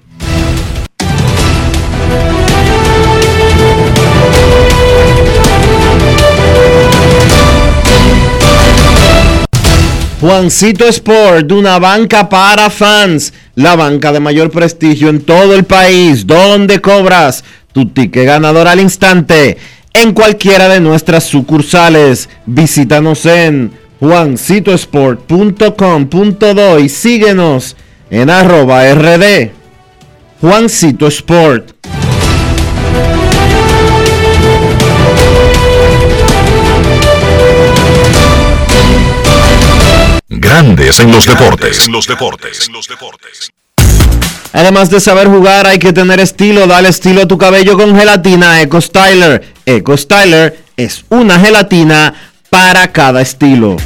[10.21, 16.27] Juancito Sport, una banca para fans, la banca de mayor prestigio en todo el país,
[16.27, 19.59] donde cobras tu ticket ganador al instante
[19.93, 22.29] en cualquiera de nuestras sucursales.
[22.47, 27.77] Visítanos en juancitosport.com.do y síguenos
[28.11, 29.51] en arroba rd.
[30.41, 31.73] Juancito Sport.
[40.29, 41.87] Grandes en los deportes.
[41.87, 42.71] En los deportes.
[44.53, 46.67] Además de saber jugar, hay que tener estilo.
[46.67, 49.55] Dale estilo a tu cabello con gelatina Eco Styler.
[49.67, 52.15] Eco Styler es una gelatina
[52.51, 53.77] para cada estilo.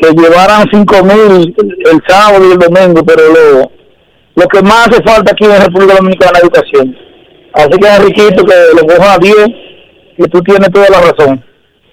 [0.00, 1.54] Que llevaran 5 mil
[1.90, 3.70] el sábado y el domingo, pero lo,
[4.36, 6.96] lo que más hace falta aquí en República Dominicana es la educación.
[7.54, 9.36] Así que, Enriquito, que lo coja a 10,
[10.16, 11.44] que tú tienes toda la razón.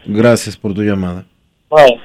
[0.05, 1.25] Gracias por tu llamada.
[1.69, 1.95] Bueno.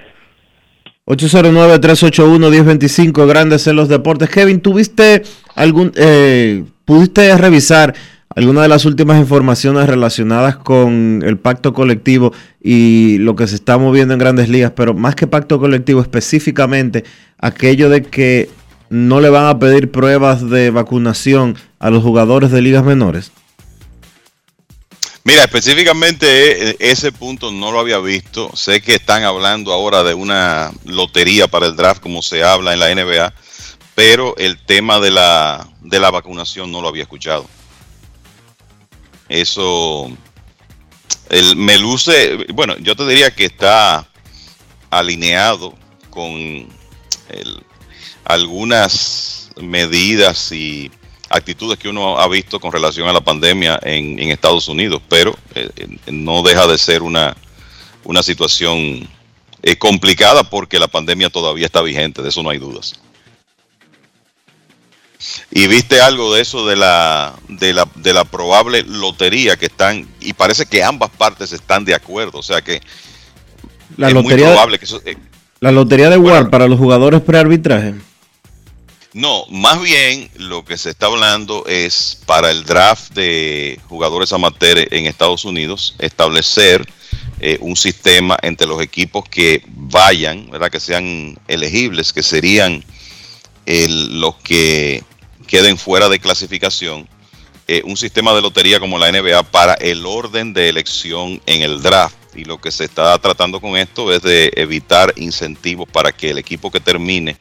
[1.06, 4.28] 809-381-1025, Grandes en los Deportes.
[4.31, 5.22] Kevin, ¿tuviste
[5.56, 7.94] algún, eh, pudiste revisar
[8.34, 13.78] alguna de las últimas informaciones relacionadas con el pacto colectivo y lo que se está
[13.78, 14.72] moviendo en grandes ligas?
[14.74, 17.04] Pero más que pacto colectivo, específicamente
[17.38, 18.50] aquello de que
[18.88, 23.30] no le van a pedir pruebas de vacunación a los jugadores de ligas menores.
[25.22, 28.50] Mira, específicamente eh, ese punto no lo había visto.
[28.56, 32.80] Sé que están hablando ahora de una lotería para el draft como se habla en
[32.80, 33.32] la NBA,
[33.94, 37.47] pero el tema de la, de la vacunación no lo había escuchado.
[39.28, 40.11] Eso
[41.28, 44.09] el, me luce, bueno, yo te diría que está
[44.90, 45.74] alineado
[46.11, 47.65] con el,
[48.24, 50.90] algunas medidas y
[51.28, 55.70] actitudes que uno ha visto con relación a la pandemia en, Estados Unidos, pero eh,
[56.11, 57.36] no deja de ser una,
[58.05, 59.09] una situación
[59.62, 63.01] eh, complicada porque la pandemia todavía está vigente, de eso no hay dudas.
[65.51, 70.09] Y viste algo de eso de la, de la, de la probable lotería que están,
[70.20, 72.80] y parece que ambas partes están de acuerdo, o sea que
[73.97, 75.16] La es lotería, muy probable que eso, eh,
[75.60, 77.94] la lotería de War para los jugadores prearbitraje.
[79.12, 84.86] No, más bien lo que se está hablando es para el draft de jugadores amateurs
[84.92, 86.86] en Estados Unidos, establecer
[87.40, 90.70] eh, un sistema entre los equipos que vayan, ¿verdad?
[90.70, 92.84] que sean elegibles, que serían
[93.66, 95.02] el- los que
[95.51, 97.06] queden fuera de clasificación,
[97.68, 101.82] eh, un sistema de lotería como la NBA para el orden de elección en el
[101.82, 102.14] draft.
[102.36, 106.39] Y lo que se está tratando con esto es de evitar incentivos para que el
[106.39, 107.36] equipo que termine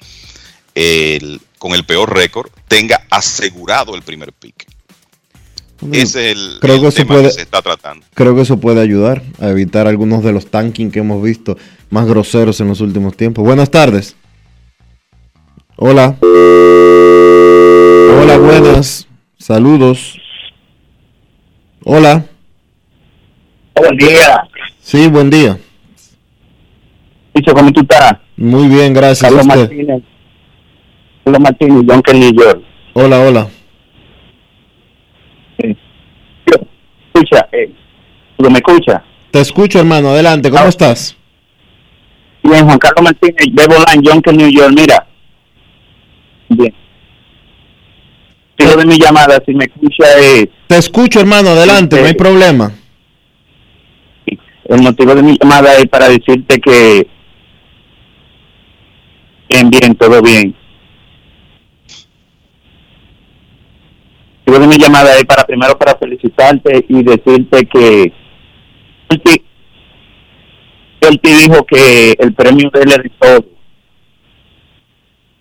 [0.73, 4.65] el- con el peor récord tenga asegurado el primer pick.
[5.91, 8.05] Ese es el, Creo el que eso tema puede- que se está tratando.
[8.15, 11.57] Creo que eso puede ayudar a evitar algunos de los tanking que hemos visto
[11.91, 13.45] más groseros en los últimos tiempos.
[13.45, 14.15] Buenas tardes.
[15.77, 16.17] Hola.
[18.11, 19.07] Hola, buenas.
[19.37, 20.19] Saludos.
[21.83, 22.25] Hola.
[23.75, 24.41] Buen día.
[24.81, 25.57] Sí, buen día.
[27.35, 28.13] Dicho, ¿cómo tú estás?
[28.35, 29.21] Muy bien, gracias.
[29.21, 29.59] Carlos ¿a usted?
[29.61, 30.03] Martínez.
[31.23, 32.63] Carlos Martínez, John New York.
[32.93, 33.47] Hola, hola.
[35.57, 37.71] Escucha, eh,
[38.37, 39.03] ¿tú me escucha?
[39.29, 40.09] Te escucho, hermano.
[40.09, 41.15] Adelante, ¿cómo estás?
[42.41, 45.05] Bien, Juan Carlos Martínez, Bebo Line, John New York, mira.
[46.49, 46.73] Bien.
[48.59, 50.49] Sigo de mi llamada, si me escucha es...
[50.67, 51.51] Te escucho, hermano.
[51.51, 52.73] Adelante, no hay problema.
[54.65, 57.07] El motivo de mi llamada es para decirte que
[59.47, 60.53] bien, bien, todo bien.
[64.45, 68.13] El motivo de mi llamada es para primero para felicitarte y decirte que
[69.09, 69.21] él
[71.21, 73.58] te, dijo que el premio de él todo.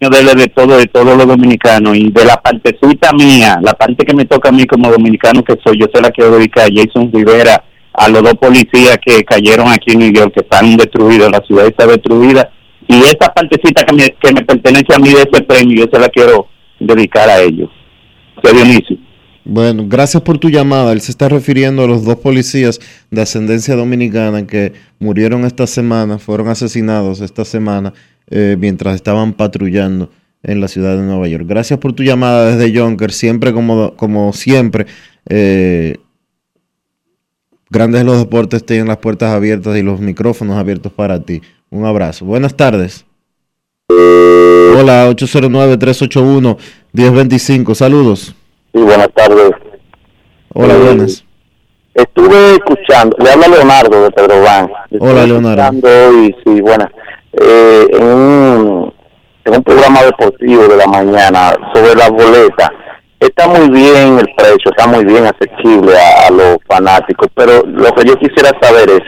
[0.01, 4.15] De de todo, de todos los dominicanos y de la partecita mía, la parte que
[4.15, 7.11] me toca a mí como dominicano que soy, yo se la quiero dedicar a Jason
[7.13, 11.41] Rivera, a los dos policías que cayeron aquí en New York, que están destruidos, la
[11.41, 12.49] ciudad está destruida,
[12.87, 15.99] y esa partecita que me, que me pertenece a mí de ese premio, yo se
[15.99, 16.47] la quiero
[16.79, 17.69] dedicar a ellos.
[18.41, 18.99] Que Dionisio.
[19.45, 20.93] Bueno, gracias por tu llamada.
[20.93, 22.79] Él se está refiriendo a los dos policías
[23.11, 27.95] de ascendencia dominicana que murieron esta semana, fueron asesinados esta semana
[28.31, 30.11] eh, mientras estaban patrullando
[30.43, 31.45] en la ciudad de Nueva York.
[31.47, 34.87] Gracias por tu llamada desde Jonker, siempre como, como siempre.
[35.29, 35.97] eh,
[37.71, 41.43] Grandes de los Deportes tienen las puertas abiertas y los micrófonos abiertos para ti.
[41.71, 42.25] Un abrazo.
[42.25, 43.05] Buenas tardes.
[43.91, 45.07] Hola,
[46.95, 47.75] 809-381-1025.
[47.75, 48.35] Saludos.
[48.73, 49.51] Sí, buenas tardes.
[50.55, 51.25] Hola, Eh, buenas.
[51.95, 54.71] Estuve escuchando, le habla Leonardo de Pedro Van.
[55.01, 55.63] Hola, Leonardo.
[55.63, 56.89] Escuchando hoy, sí, buenas,
[57.41, 58.95] eh, en, un,
[59.65, 62.71] programa deportivo de la mañana sobre las boletas.
[63.19, 67.93] Está muy bien el precio, está muy bien accesible a, a los fanáticos, pero lo
[67.95, 69.03] que yo quisiera saber es,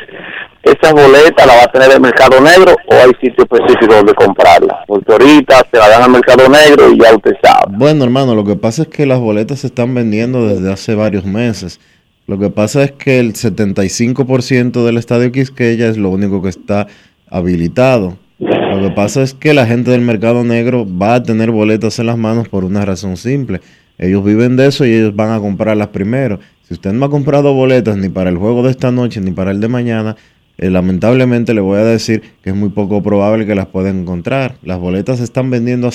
[0.62, 4.84] ¿esa boleta la va a tener el mercado negro o hay sitio específico donde comprarla?
[4.86, 7.76] Porque ahorita se la dan al mercado negro y ya usted sabe.
[7.76, 11.24] Bueno, hermano, lo que pasa es que las boletas se están vendiendo desde hace varios
[11.24, 11.80] meses.
[12.26, 16.86] Lo que pasa es que el 75% del estadio Quisqueya es lo único que está
[17.30, 18.18] habilitado.
[18.38, 22.06] Lo que pasa es que la gente del mercado negro va a tener boletas en
[22.06, 23.60] las manos por una razón simple.
[23.98, 26.40] Ellos viven de eso y ellos van a comprarlas primero.
[26.66, 29.50] Si usted no ha comprado boletas ni para el juego de esta noche ni para
[29.50, 30.16] el de mañana,
[30.56, 34.56] eh, lamentablemente le voy a decir que es muy poco probable que las pueda encontrar.
[34.62, 35.90] Las boletas se están vendiendo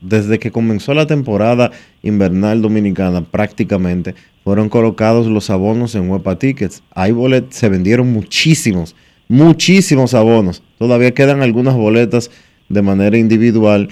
[0.00, 1.70] desde que comenzó la temporada
[2.02, 4.14] invernal dominicana prácticamente.
[4.44, 6.82] Fueron colocados los abonos en Huepa Tickets.
[6.94, 8.94] Hay bolet se vendieron muchísimos,
[9.28, 10.62] muchísimos abonos.
[10.78, 12.30] Todavía quedan algunas boletas
[12.68, 13.88] de manera individual,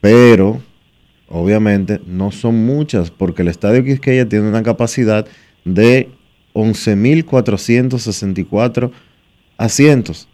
[0.00, 0.60] pero
[1.28, 5.26] obviamente no son muchas porque el Estadio Quisqueya tiene una capacidad
[5.64, 6.08] de
[6.54, 8.92] 11.464
[9.58, 10.28] asientos.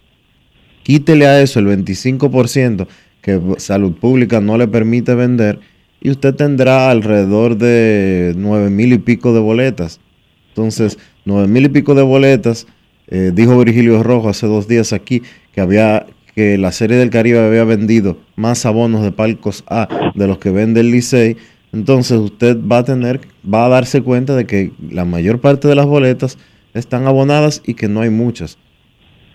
[0.83, 2.87] Quítele a eso el 25%
[3.21, 5.61] que Salud Pública no le permite vender
[6.01, 10.01] y usted tendrá alrededor de 9 mil y pico de boletas.
[10.49, 12.67] Entonces, 9 mil y pico de boletas,
[13.15, 15.23] eh, dijo Virgilio Rojo hace dos días aquí
[15.55, 20.27] que había que la Serie del Caribe había vendido más abonos de palcos A de
[20.27, 21.37] los que vende el Licey.
[21.75, 25.75] Entonces usted va a tener, va a darse cuenta de que la mayor parte de
[25.75, 26.39] las boletas
[26.73, 28.57] están abonadas y que no hay muchas.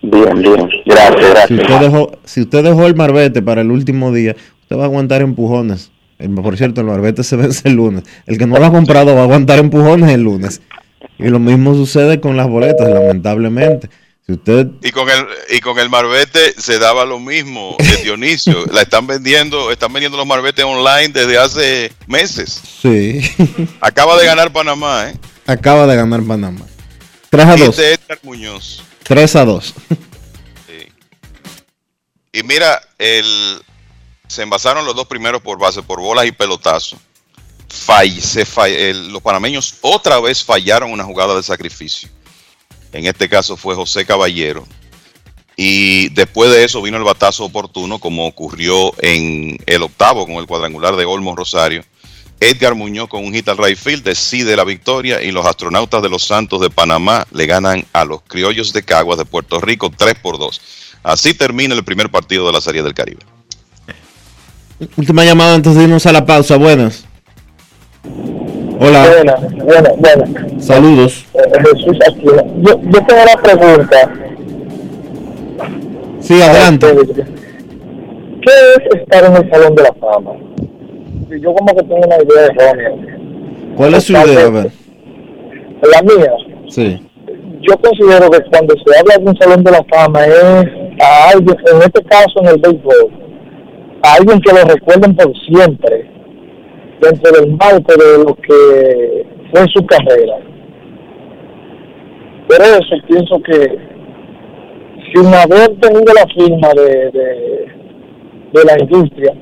[0.02, 1.60] Bien, bien, gracias, Si gracias.
[1.60, 5.22] usted dejó, si usted dejó el marbete para el último día, usted va a aguantar
[5.22, 5.90] empujones.
[6.18, 8.02] El- por cierto, el marbete se vence el lunes.
[8.26, 10.62] El que no lo ha comprado va a aguantar empujones el lunes.
[11.18, 13.90] Y lo mismo sucede con las boletas, lamentablemente.
[14.26, 18.66] Si usted Y con el y con el Marbete se daba lo mismo, de Dionisio.
[18.66, 22.60] la están vendiendo, están vendiendo los Marbetes online desde hace meses.
[22.82, 23.20] sí,
[23.80, 25.16] Acaba de ganar Panamá, ¿eh?
[25.46, 26.66] acaba de ganar Panamá.
[27.30, 27.60] 3 a 2.
[27.68, 28.82] Dice Edgar Muñoz.
[29.04, 29.74] 3 a 2.
[32.32, 33.24] Y mira, el,
[34.28, 36.98] se envasaron los dos primeros por base, por bolas y pelotazo.
[37.68, 42.08] Se los panameños otra vez fallaron una jugada de sacrificio.
[42.92, 44.66] En este caso fue José Caballero.
[45.56, 50.46] Y después de eso vino el batazo oportuno, como ocurrió en el octavo con el
[50.46, 51.84] cuadrangular de Olmos Rosario.
[52.40, 56.08] Edgar Muñoz con un hit al right field decide la victoria y los astronautas de
[56.08, 60.14] los Santos de Panamá le ganan a los criollos de Caguas de Puerto Rico 3
[60.22, 60.60] por 2.
[61.02, 63.20] Así termina el primer partido de la Serie del Caribe.
[64.96, 66.56] Última llamada antes de irnos a la pausa.
[66.56, 67.04] Buenas.
[68.80, 69.06] Hola.
[69.08, 70.64] Buenas, buenas, buenas.
[70.64, 71.26] Saludos.
[71.34, 72.44] Eh, Jesús Aquila.
[72.58, 74.10] Yo, yo tengo una pregunta.
[76.20, 76.86] Sí, adelante.
[76.86, 80.32] ¿Qué es estar en el Salón de la Fama?
[81.40, 82.90] Yo como que tengo una idea errónea.
[83.76, 84.46] ¿Cuál es su idea?
[84.46, 84.70] A ver.
[85.92, 86.32] La mía,
[86.68, 87.00] Sí.
[87.60, 90.44] yo considero que cuando se habla de un Salón de la Fama es
[91.00, 93.10] a alguien, en este caso en el béisbol,
[94.02, 96.07] a alguien que lo recuerden por siempre,
[97.00, 100.38] dentro del marco de lo que fue su carrera.
[102.48, 103.88] Por eso pienso que
[105.14, 107.66] sin haber tenido la firma de, de,
[108.52, 109.32] de la industria,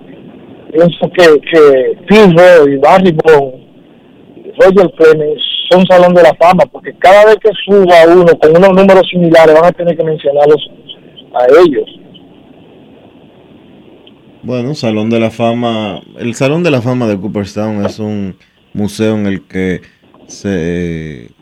[0.73, 3.67] pienso que, que Phil Roy, Barry Bonds,
[4.59, 8.71] Roger Clemens son salón de la fama, porque cada vez que suba uno con unos
[8.71, 10.71] números similares van a tener que mencionarlos
[11.35, 12.06] a ellos.
[14.47, 16.01] Bueno, Salón de la Fama.
[16.21, 18.37] El Salón de la Fama de Cooperstown es un
[18.75, 19.83] museo en el que
[20.29, 21.33] se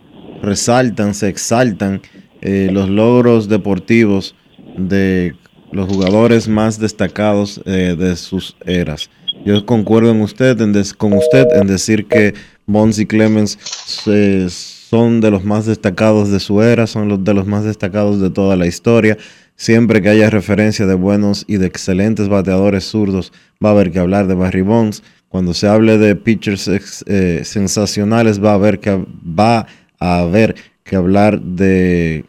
[0.40, 2.00] resaltan, se exaltan
[2.40, 4.34] eh, los logros deportivos
[4.78, 5.34] de
[5.70, 9.10] los jugadores más destacados eh, de sus eras.
[9.44, 12.32] Yo concuerdo en usted, en des- con usted en decir que
[12.64, 13.58] Bonds y Clemens
[14.06, 18.18] eh, son de los más destacados de su era, son los de los más destacados
[18.18, 19.18] de toda la historia.
[19.56, 23.32] Siempre que haya referencia de buenos y de excelentes bateadores zurdos,
[23.64, 25.02] va a haber que hablar de Barry Bonds.
[25.28, 26.68] Cuando se hable de pitchers
[27.06, 29.66] eh, sensacionales, va a haber que va
[29.98, 32.24] a haber que hablar de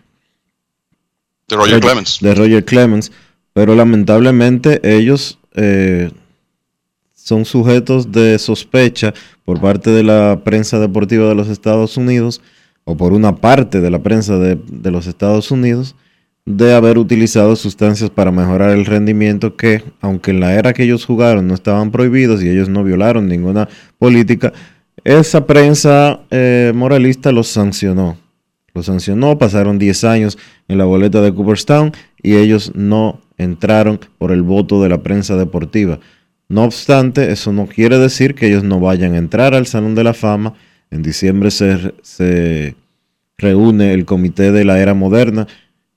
[1.48, 2.20] De Roger Clemens.
[2.22, 3.12] de Roger Clemens,
[3.54, 6.12] pero lamentablemente ellos eh,
[7.14, 12.42] son sujetos de sospecha por parte de la prensa deportiva de los Estados Unidos
[12.84, 15.96] o por una parte de la prensa de, de los Estados Unidos
[16.46, 21.04] de haber utilizado sustancias para mejorar el rendimiento que, aunque en la era que ellos
[21.06, 23.68] jugaron no estaban prohibidos y ellos no violaron ninguna
[23.98, 24.54] política,
[25.04, 28.18] esa prensa eh, moralista los sancionó.
[28.76, 34.32] Los sancionó, pasaron 10 años en la boleta de Cooperstown y ellos no entraron por
[34.32, 36.00] el voto de la prensa deportiva.
[36.48, 40.04] No obstante, eso no quiere decir que ellos no vayan a entrar al Salón de
[40.04, 40.54] la Fama.
[40.92, 42.76] En diciembre se, se
[43.38, 45.48] reúne el comité de la era moderna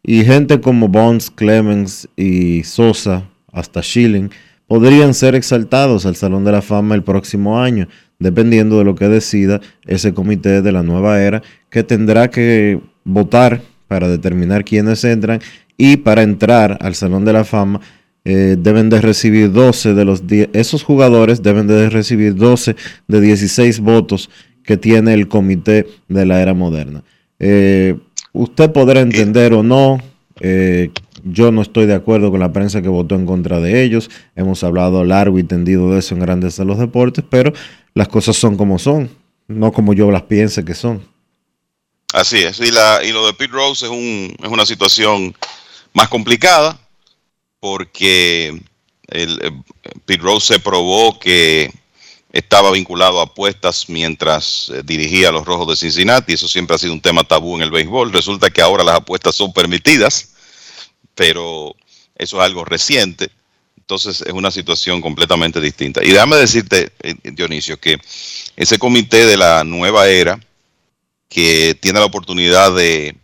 [0.03, 4.31] y gente como Bonds, Clemens y Sosa, hasta Schilling,
[4.67, 7.89] podrían ser exaltados al Salón de la Fama el próximo año,
[8.19, 13.63] dependiendo de lo que decida ese comité de la nueva era, que tendrá que votar
[13.89, 15.41] para determinar quiénes entran
[15.77, 17.81] y para entrar al Salón de la Fama
[18.25, 22.77] eh, deben de recibir 12 de los 10, esos jugadores deben de recibir 12
[23.07, 24.29] de 16 votos
[24.65, 27.05] que tiene el comité de la era moderna.
[27.39, 27.97] Eh,
[28.39, 29.99] usted podrá entender o no,
[30.41, 30.91] eh,
[31.25, 34.63] yo no estoy de acuerdo con la prensa que votó en contra de ellos, hemos
[34.63, 37.53] hablado largo y tendido de eso en Grandes de los Deportes, pero
[37.95, 39.11] las cosas son como son,
[39.49, 41.03] no como yo las piense que son.
[42.13, 42.61] Así es.
[42.61, 45.35] Y, la, y lo de Pete Rose es, un, es una situación
[45.93, 46.79] más complicada
[47.61, 48.63] porque
[49.09, 49.51] el, eh,
[50.07, 51.71] Pete Rose se probó que
[52.39, 56.35] estaba vinculado a apuestas mientras eh, dirigía a los Rojos de Cincinnati.
[56.35, 58.13] Eso siempre ha sido un tema tabú en el béisbol.
[58.13, 60.31] Resulta que ahora las apuestas son permitidas,
[61.15, 61.75] pero
[62.17, 63.31] eso es algo reciente.
[63.77, 66.05] Entonces es una situación completamente distinta.
[66.05, 67.99] Y déjame decirte, eh, Dionisio, que
[68.57, 70.39] ese comité de la nueva era,
[71.29, 73.17] que tiene la oportunidad de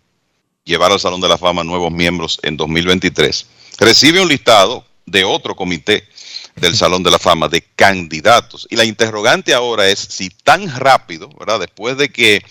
[0.65, 3.47] llevar al Salón de la Fama nuevos miembros en 2023,
[3.79, 6.09] recibe un listado de otro comité
[6.57, 8.67] del Salón de la Fama de candidatos.
[8.71, 11.61] Y la interrogante ahora es si tan rápido, ¿verdad?
[11.61, 12.45] Después de que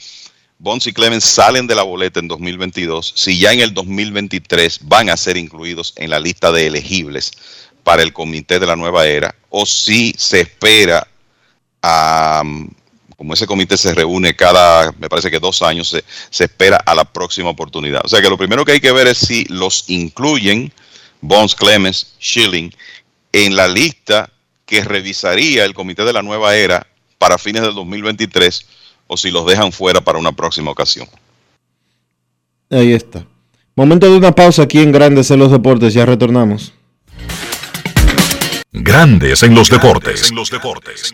[0.60, 5.10] Bonds y Clemens salen de la boleta en 2022, si ya en el 2023 van
[5.10, 7.32] a ser incluidos en la lista de elegibles
[7.84, 11.08] para el comité de la nueva era, o si se espera
[11.82, 12.44] a
[13.18, 16.94] como ese comité se reúne cada, me parece que dos años, se, se, espera a
[16.94, 18.02] la próxima oportunidad.
[18.04, 20.74] O sea que lo primero que hay que ver es si los incluyen
[21.22, 22.74] Bonds, Clemens, Schilling
[23.34, 24.30] en la lista
[24.66, 26.88] que revisaría el comité de la nueva era
[27.18, 28.66] para fines del 2023
[29.08, 31.08] o si los dejan fuera para una próxima ocasión.
[32.70, 33.26] Ahí está.
[33.76, 36.74] Momento de una pausa aquí en Grandes en los Deportes, ya retornamos.
[38.72, 40.30] Grandes en los deportes.
[40.30, 41.14] En los deportes.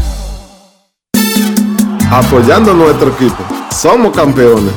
[2.11, 3.37] Apoyando nuestro equipo.
[3.73, 4.73] Somos campeones.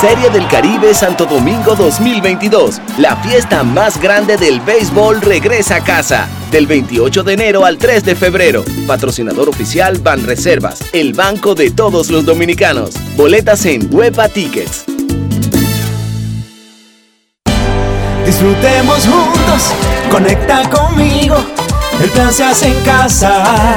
[0.00, 2.80] Serie del Caribe Santo Domingo 2022.
[2.96, 6.30] La fiesta más grande del béisbol regresa a casa.
[6.50, 8.64] Del 28 de enero al 3 de febrero.
[8.86, 12.94] Patrocinador oficial Ban Reservas, el banco de todos los dominicanos.
[13.14, 14.86] Boletas en Huepa Tickets.
[18.24, 19.72] Disfrutemos juntos,
[20.10, 21.36] conecta conmigo.
[22.02, 23.76] El plan se hace en casa.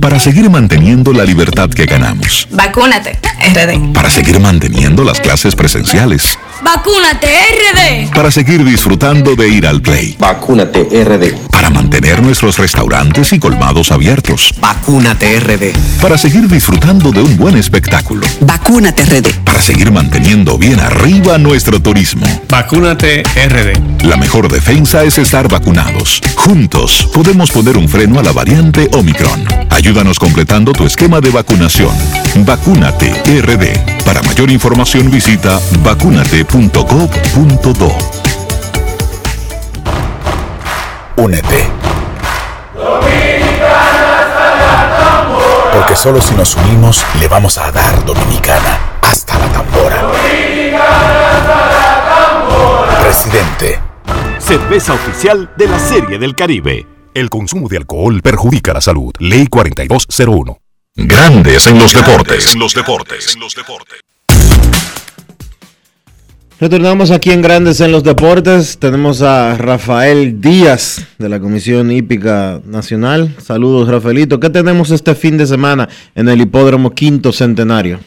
[0.00, 2.46] Para seguir manteniendo la libertad que ganamos.
[2.52, 3.18] Vacúnate,
[3.54, 3.92] RD.
[3.92, 6.38] Para seguir manteniendo las clases presenciales.
[6.64, 8.14] Vacúnate, RD.
[8.14, 10.16] Para seguir disfrutando de ir al play.
[10.18, 11.48] Vacúnate RD.
[11.50, 14.54] Para mantener nuestros restaurantes y colmados abiertos.
[14.60, 15.76] Vacúnate RD.
[16.00, 18.26] Para seguir disfrutando de un buen espectáculo.
[18.40, 19.44] Vacúnate RD.
[19.44, 22.24] Para seguir manteniendo bien arriba nuestro turismo.
[22.48, 24.04] Vacúnate RD.
[24.06, 26.22] La mejor defensa es estar vacunados.
[26.34, 29.44] Juntos podemos poner un freno a la variante Omicron.
[29.68, 31.94] Ayúdanos completando tu esquema de vacunación.
[32.36, 34.04] Vacúnate RD.
[34.04, 35.60] Para mayor información visita
[36.54, 37.90] vacunate.gov.do.
[41.16, 41.70] Únete.
[45.72, 50.12] Porque solo si nos unimos le vamos a dar Dominicana hasta la tambora.
[53.02, 53.80] Presidente.
[54.38, 56.86] Cerveza oficial de la Serie del Caribe.
[57.14, 59.12] El consumo de alcohol perjudica la salud.
[59.18, 60.58] Ley 4201.
[60.96, 62.54] Grandes en los deportes.
[62.54, 63.36] En los deportes.
[66.64, 68.78] Retornamos aquí en Grandes en los Deportes.
[68.78, 73.34] Tenemos a Rafael Díaz de la Comisión Hípica Nacional.
[73.36, 74.40] Saludos, Rafaelito.
[74.40, 78.00] ¿Qué tenemos este fin de semana en el Hipódromo Quinto Centenario?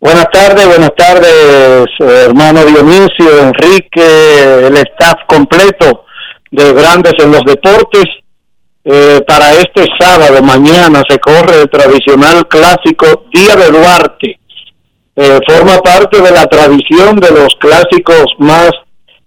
[0.00, 6.06] Buenas tardes, buenas tardes, hermano Dionisio, Enrique, el staff completo
[6.50, 8.06] de Grandes en los Deportes.
[8.84, 14.39] Eh, para este sábado, mañana, se corre el tradicional clásico Día de Duarte.
[15.16, 18.70] Eh, forma parte de la tradición de los clásicos más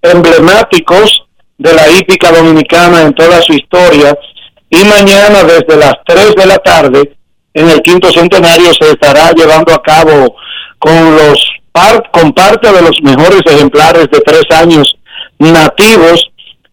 [0.01, 1.23] emblemáticos
[1.57, 4.17] de la hípica dominicana en toda su historia.
[4.69, 7.15] Y mañana, desde las 3 de la tarde,
[7.53, 10.35] en el quinto centenario se estará llevando a cabo
[10.79, 11.37] con los
[11.71, 14.95] par- con parte de los mejores ejemplares de tres años
[15.37, 16.29] nativos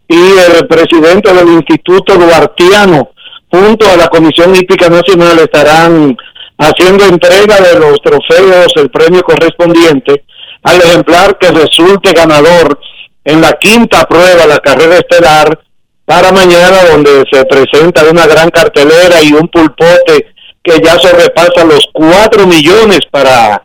[0.09, 3.11] y el presidente del Instituto Duartiano
[3.51, 6.17] junto a la Comisión Hípica Nacional estarán
[6.61, 10.25] haciendo entrega de los trofeos, el premio correspondiente
[10.63, 12.79] al ejemplar que resulte ganador
[13.25, 15.59] en la quinta prueba, la carrera estelar,
[16.05, 21.87] para mañana donde se presenta una gran cartelera y un pulpote que ya sobrepasa los
[21.93, 23.63] cuatro millones para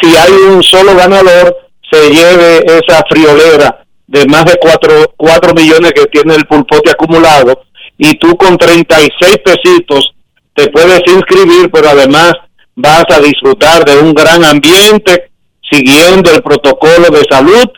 [0.00, 1.56] si hay un solo ganador
[1.90, 7.62] se lleve esa friolera de más de cuatro, cuatro millones que tiene el pulpote acumulado
[7.96, 10.15] y tú con 36 pesitos
[10.56, 12.32] te puedes inscribir pero además
[12.74, 15.30] vas a disfrutar de un gran ambiente
[15.70, 17.68] siguiendo el protocolo de salud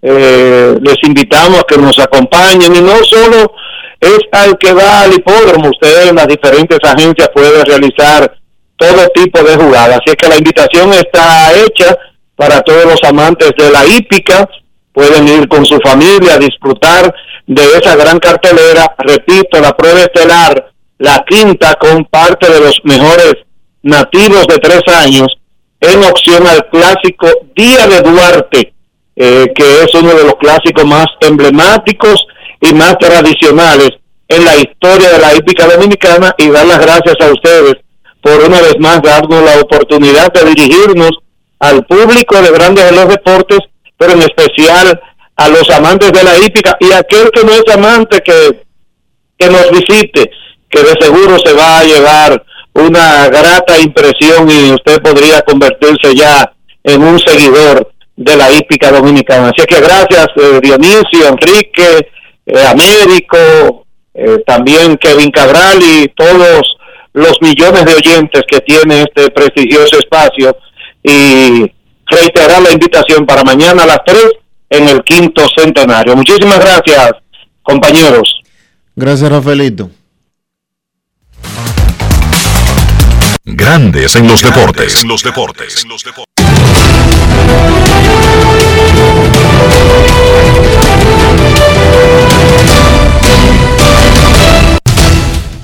[0.00, 3.52] eh, les invitamos a que nos acompañen y no solo
[4.00, 8.32] es al que va al hipódromo, usted en las diferentes agencias puede realizar
[8.76, 9.98] todo tipo de jugadas.
[9.98, 11.96] Así es que la invitación está hecha
[12.36, 14.48] para todos los amantes de la hípica,
[14.92, 17.12] pueden ir con su familia a disfrutar
[17.46, 18.94] de esa gran cartelera.
[18.98, 23.34] Repito, la prueba estelar, la quinta con parte de los mejores
[23.82, 25.28] nativos de tres años,
[25.80, 28.72] en opción al clásico Día de Duarte,
[29.16, 32.26] eh, que es uno de los clásicos más emblemáticos
[32.60, 33.90] y más tradicionales
[34.28, 37.74] en la historia de la hípica dominicana y dar las gracias a ustedes
[38.20, 41.10] por una vez más darnos la oportunidad de dirigirnos
[41.60, 43.60] al público de grandes de los deportes,
[43.96, 45.00] pero en especial
[45.36, 48.66] a los amantes de la hípica y aquel que no es amante que,
[49.38, 50.30] que nos visite,
[50.70, 56.52] que de seguro se va a llevar una grata impresión y usted podría convertirse ya
[56.84, 59.52] en un seguidor de la hípica dominicana.
[59.56, 62.08] Así que gracias eh, Dionisio, Enrique,
[62.46, 66.62] eh, Américo, eh, también Kevin Cabral y todos
[67.12, 70.56] los millones de oyentes que tiene este prestigioso espacio
[71.02, 71.70] y
[72.06, 74.30] reiterar la invitación para mañana a las 3
[74.70, 76.16] en el quinto centenario.
[76.16, 77.12] Muchísimas gracias,
[77.62, 78.40] compañeros.
[78.94, 79.90] Gracias, Rafaelito.
[83.50, 85.02] Grandes en los deportes.
[85.02, 85.86] En los deportes.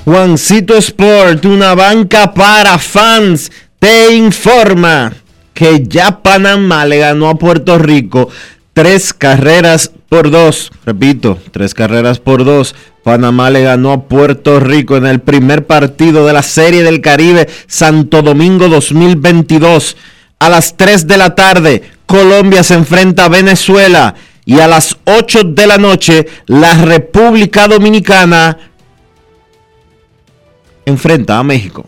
[0.03, 5.13] Juancito Sport, una banca para fans, te informa
[5.53, 8.29] que ya Panamá le ganó a Puerto Rico
[8.73, 10.71] tres carreras por dos.
[10.85, 12.75] Repito, tres carreras por dos.
[13.03, 17.47] Panamá le ganó a Puerto Rico en el primer partido de la Serie del Caribe
[17.67, 19.97] Santo Domingo 2022.
[20.39, 24.15] A las 3 de la tarde, Colombia se enfrenta a Venezuela.
[24.45, 28.57] Y a las 8 de la noche, la República Dominicana
[30.85, 31.87] enfrenta a México.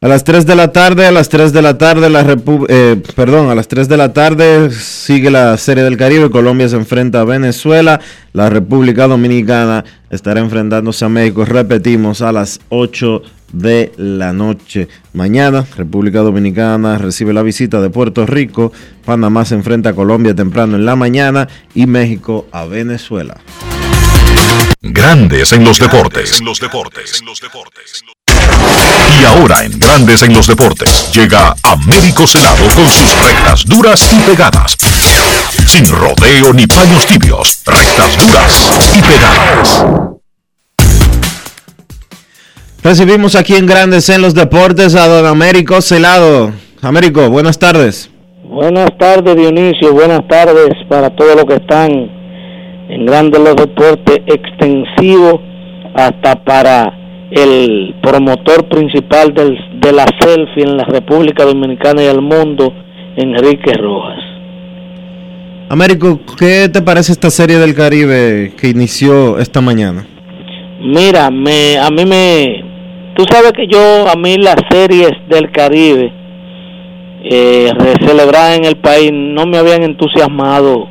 [0.00, 2.24] A las 3 de la tarde, a las 3 de la tarde, la
[2.68, 6.30] eh, perdón, a las 3 de la tarde sigue la Serie del Caribe.
[6.30, 8.00] Colombia se enfrenta a Venezuela.
[8.32, 11.44] La República Dominicana estará enfrentándose a México.
[11.44, 13.22] Repetimos, a las 8
[13.52, 14.86] de la noche.
[15.14, 18.72] Mañana, República Dominicana recibe la visita de Puerto Rico.
[19.04, 21.48] Panamá se enfrenta a Colombia temprano en la mañana.
[21.74, 23.36] Y México a Venezuela.
[24.80, 26.38] Grandes en los deportes.
[26.38, 27.20] En los deportes.
[29.28, 34.74] Ahora en Grandes en los Deportes llega Américo Celado con sus rectas duras y pegadas.
[35.66, 39.84] Sin rodeo ni paños tibios, rectas duras y pegadas.
[42.82, 46.52] Recibimos aquí en Grandes en los Deportes a don Américo Celado.
[46.80, 48.10] Américo, buenas tardes.
[48.44, 51.90] Buenas tardes Dionisio, buenas tardes para todos los que están
[52.88, 55.38] en Grandes en los Deportes extensivo
[55.94, 56.98] hasta para
[57.30, 62.72] el promotor principal del, de la selfie en la República Dominicana y el mundo,
[63.16, 64.20] Enrique Rojas.
[65.70, 70.06] Américo, ¿qué te parece esta serie del Caribe que inició esta mañana?
[70.80, 72.64] Mira, me, a mí me...
[73.14, 76.12] Tú sabes que yo, a mí las series del Caribe
[77.24, 77.70] eh,
[78.06, 80.86] celebradas en el país no me habían entusiasmado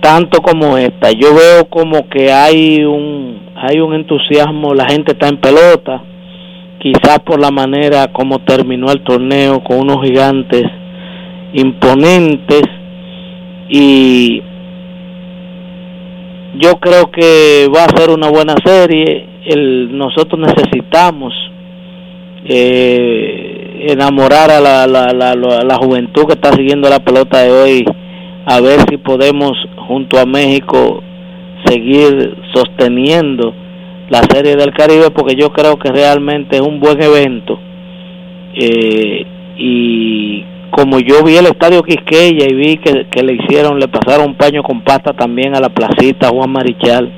[0.00, 1.10] tanto como esta.
[1.12, 6.02] Yo veo como que hay un hay un entusiasmo, la gente está en pelota,
[6.78, 10.64] quizás por la manera como terminó el torneo con unos gigantes
[11.52, 12.62] imponentes.
[13.68, 14.42] Y
[16.58, 19.26] yo creo que va a ser una buena serie.
[19.44, 21.34] El, nosotros necesitamos
[22.44, 27.84] eh, enamorar a la, la, la, la, juventud que está siguiendo la pelota de hoy,
[28.46, 29.52] a ver si podemos
[29.86, 31.02] junto a México
[31.66, 33.54] seguir sosteniendo
[34.10, 37.58] la Serie del Caribe porque yo creo que realmente es un buen evento
[38.54, 39.26] eh,
[39.56, 44.36] y como yo vi el estadio Quisqueya y vi que, le hicieron, le pasaron un
[44.36, 47.12] paño con pasta también a la placita Juan Marichal.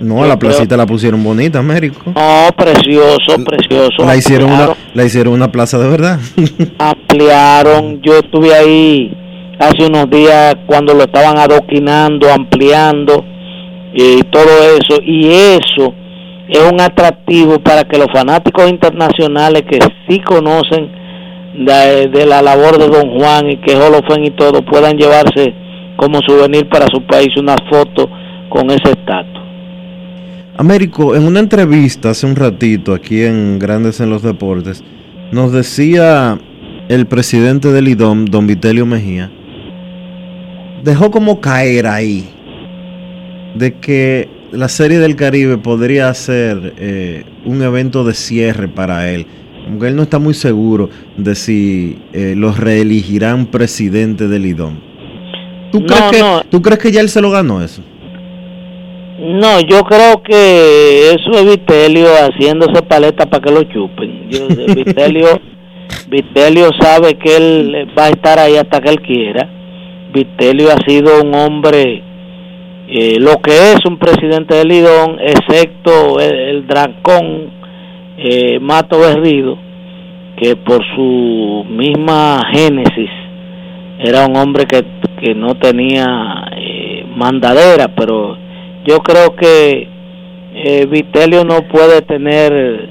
[0.00, 2.12] No, a la placita la pusieron bonita, Américo.
[2.14, 4.04] No, precioso, precioso.
[4.04, 6.20] La hicieron una, la hicieron una plaza de verdad.
[6.78, 9.12] ampliaron, yo estuve ahí
[9.58, 13.24] hace unos días cuando lo estaban adoquinando, ampliando
[13.92, 14.48] y todo
[14.78, 15.94] eso, y eso
[16.48, 19.78] es un atractivo para que los fanáticos internacionales que
[20.08, 20.90] sí conocen
[21.54, 25.52] de, la labor de Don Juan y que Holofen y todo puedan llevarse
[25.96, 28.08] como souvenir para su país una foto
[28.48, 29.42] con ese estatus.
[30.56, 34.82] Américo, en una entrevista hace un ratito aquí en Grandes en los Deportes,
[35.32, 36.38] nos decía
[36.88, 39.30] el presidente del IDOM, don Vitelio Mejía,
[40.82, 42.28] dejó como caer ahí
[43.54, 49.26] de que la Serie del Caribe podría ser eh, un evento de cierre para él.
[49.64, 54.76] Como que él no está muy seguro de si eh, los reelegirán presidente del IDOM.
[55.70, 56.42] ¿Tú, crees No, que, no.
[56.50, 57.82] ¿Tú crees que ya él se lo ganó eso?
[59.20, 64.30] No, yo creo que eso es Vitelio haciéndose paleta para que lo chupen.
[64.30, 65.40] Yo, Vitelio,
[66.08, 69.57] Vitelio sabe que él va a estar ahí hasta que él quiera.
[70.12, 72.02] Vitelio ha sido un hombre,
[72.88, 77.50] eh, lo que es un presidente del Lidón, excepto el, el dracón
[78.16, 79.58] eh, Mato Berrido,
[80.40, 83.10] que por su misma génesis
[83.98, 84.84] era un hombre que,
[85.20, 86.06] que no tenía
[86.56, 88.36] eh, mandadera, pero
[88.84, 89.88] yo creo que
[90.54, 92.88] eh, Vitelio no puede tener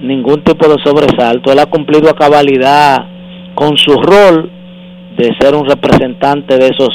[0.00, 1.52] ningún tipo de sobresalto.
[1.52, 3.06] Él ha cumplido a cabalidad
[3.54, 4.50] con su rol
[5.16, 6.90] de ser un representante de esos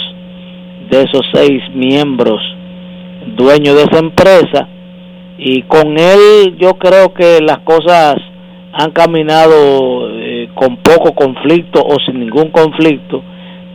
[0.89, 2.41] de esos seis miembros
[3.35, 4.67] dueños de esa empresa.
[5.37, 8.15] Y con él yo creo que las cosas
[8.73, 13.23] han caminado eh, con poco conflicto o sin ningún conflicto.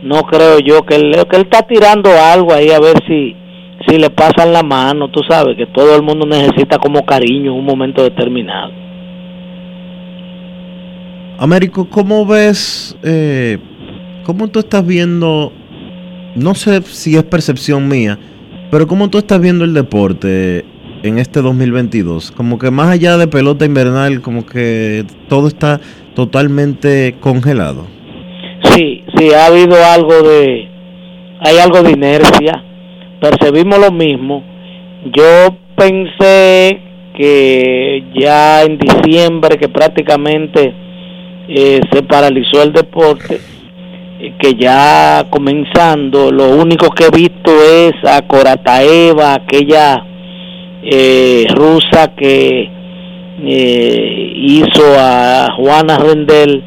[0.03, 3.35] No creo yo que él, que él está tirando algo ahí a ver si
[3.87, 7.59] si le pasan la mano tú sabes que todo el mundo necesita como cariño en
[7.59, 8.71] un momento determinado.
[11.37, 13.57] Américo, ¿cómo ves, eh,
[14.25, 15.53] cómo tú estás viendo,
[16.35, 18.17] no sé si es percepción mía,
[18.71, 20.65] pero cómo tú estás viendo el deporte
[21.03, 22.31] en este 2022?
[22.31, 25.79] Como que más allá de pelota invernal, como que todo está
[26.15, 27.85] totalmente congelado.
[28.73, 30.67] sí sí ha habido algo de
[31.41, 32.63] hay algo de inercia
[33.21, 34.43] percibimos lo mismo
[35.13, 36.79] yo pensé
[37.17, 40.73] que ya en diciembre que prácticamente
[41.49, 43.39] eh, se paralizó el deporte
[44.39, 50.05] que ya comenzando lo único que he visto es a Corataeva aquella
[50.83, 52.69] eh, rusa que
[53.43, 56.63] eh, hizo a Juana Rendel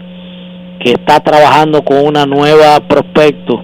[0.81, 3.63] que está trabajando con una nueva prospecto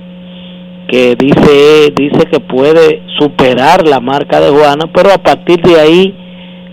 [0.89, 6.15] que dice dice que puede superar la marca de Juana pero a partir de ahí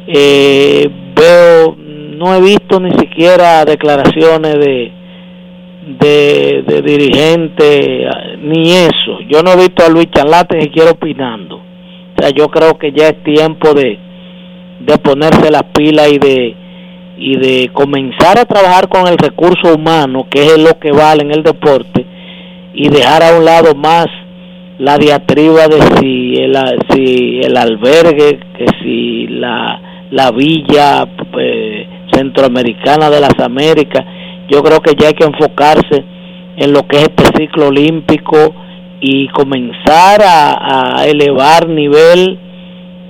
[0.07, 1.75] eh, veo
[2.17, 5.00] no he visto ni siquiera declaraciones de
[5.99, 8.07] de, de dirigente
[8.41, 9.19] ni eso.
[9.29, 11.57] Yo no he visto a Luis Charlate ni siquiera opinando.
[11.57, 13.99] O sea yo creo que ya es tiempo de
[14.79, 16.55] de ponerse las pilas y de
[17.17, 21.31] y de comenzar a trabajar con el recurso humano, que es lo que vale en
[21.31, 22.03] el deporte,
[22.73, 24.07] y dejar a un lado más
[24.79, 26.57] la diatriba de si el,
[26.89, 31.07] si el albergue, que si la, la villa
[31.37, 34.03] eh, centroamericana de las Américas,
[34.51, 36.03] yo creo que ya hay que enfocarse
[36.57, 38.53] en lo que es este ciclo olímpico
[38.99, 42.37] y comenzar a, a elevar nivel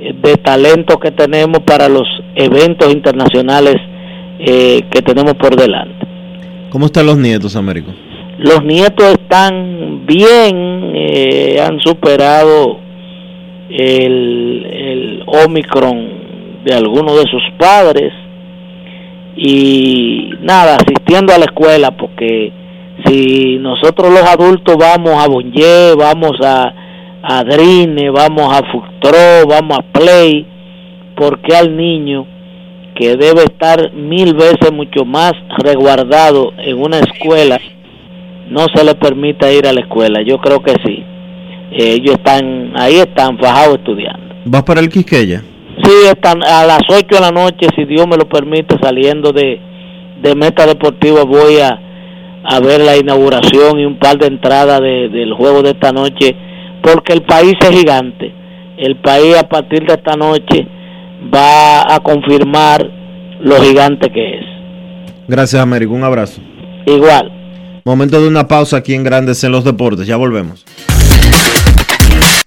[0.02, 3.76] de talento que tenemos para los eventos internacionales
[4.40, 6.08] eh, que tenemos por delante.
[6.70, 7.92] ¿Cómo están los nietos, Américo?
[8.40, 12.80] Los nietos están bien, eh, han superado
[13.70, 18.12] el, el Omicron de algunos de sus padres
[19.36, 22.52] y nada, asistiendo a la escuela porque
[23.06, 26.74] si nosotros los adultos vamos a Bonje, vamos a,
[27.24, 30.46] a Drine, vamos a Fuctro, vamos a Play,
[31.16, 32.26] porque al niño
[32.96, 37.60] que debe estar mil veces mucho más resguardado en una escuela,
[38.50, 40.22] no se le permita ir a la escuela.
[40.22, 41.04] Yo creo que sí.
[41.72, 44.36] Ellos están, ahí están fajados estudiando.
[44.44, 45.42] ¿Vas para el Quisqueya?
[46.24, 49.60] A las 8 de la noche, si Dios me lo permite, saliendo de,
[50.22, 51.80] de Meta Deportiva, voy a,
[52.44, 56.36] a ver la inauguración y un par de entradas de, del juego de esta noche,
[56.82, 58.34] porque el país es gigante.
[58.78, 60.68] El país a partir de esta noche
[61.34, 62.90] va a confirmar
[63.42, 64.46] lo gigante que es.
[65.28, 65.94] Gracias, Américo.
[65.94, 66.42] Un abrazo.
[66.86, 67.32] Igual.
[67.84, 70.08] Momento de una pausa aquí en Grandes en los Deportes.
[70.08, 70.66] Ya volvemos.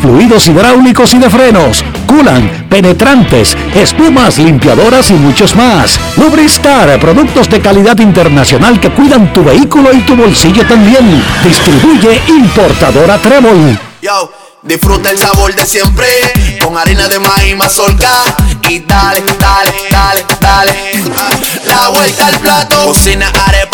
[0.00, 5.98] fluidos hidráulicos y de frenos, culan, penetrantes, espumas, limpiadoras y muchos más.
[6.16, 11.22] Lubristar, productos de calidad internacional que cuidan tu vehículo y tu bolsillo también.
[11.42, 13.78] Distribuye importadora Trébol.
[14.02, 14.32] Yo,
[14.62, 16.06] disfruta el sabor de siempre
[16.62, 18.10] con harina de maíz mazorca
[18.68, 20.72] y dale, dale, dale, dale.
[21.66, 23.73] La vuelta al plato, cocina arepa,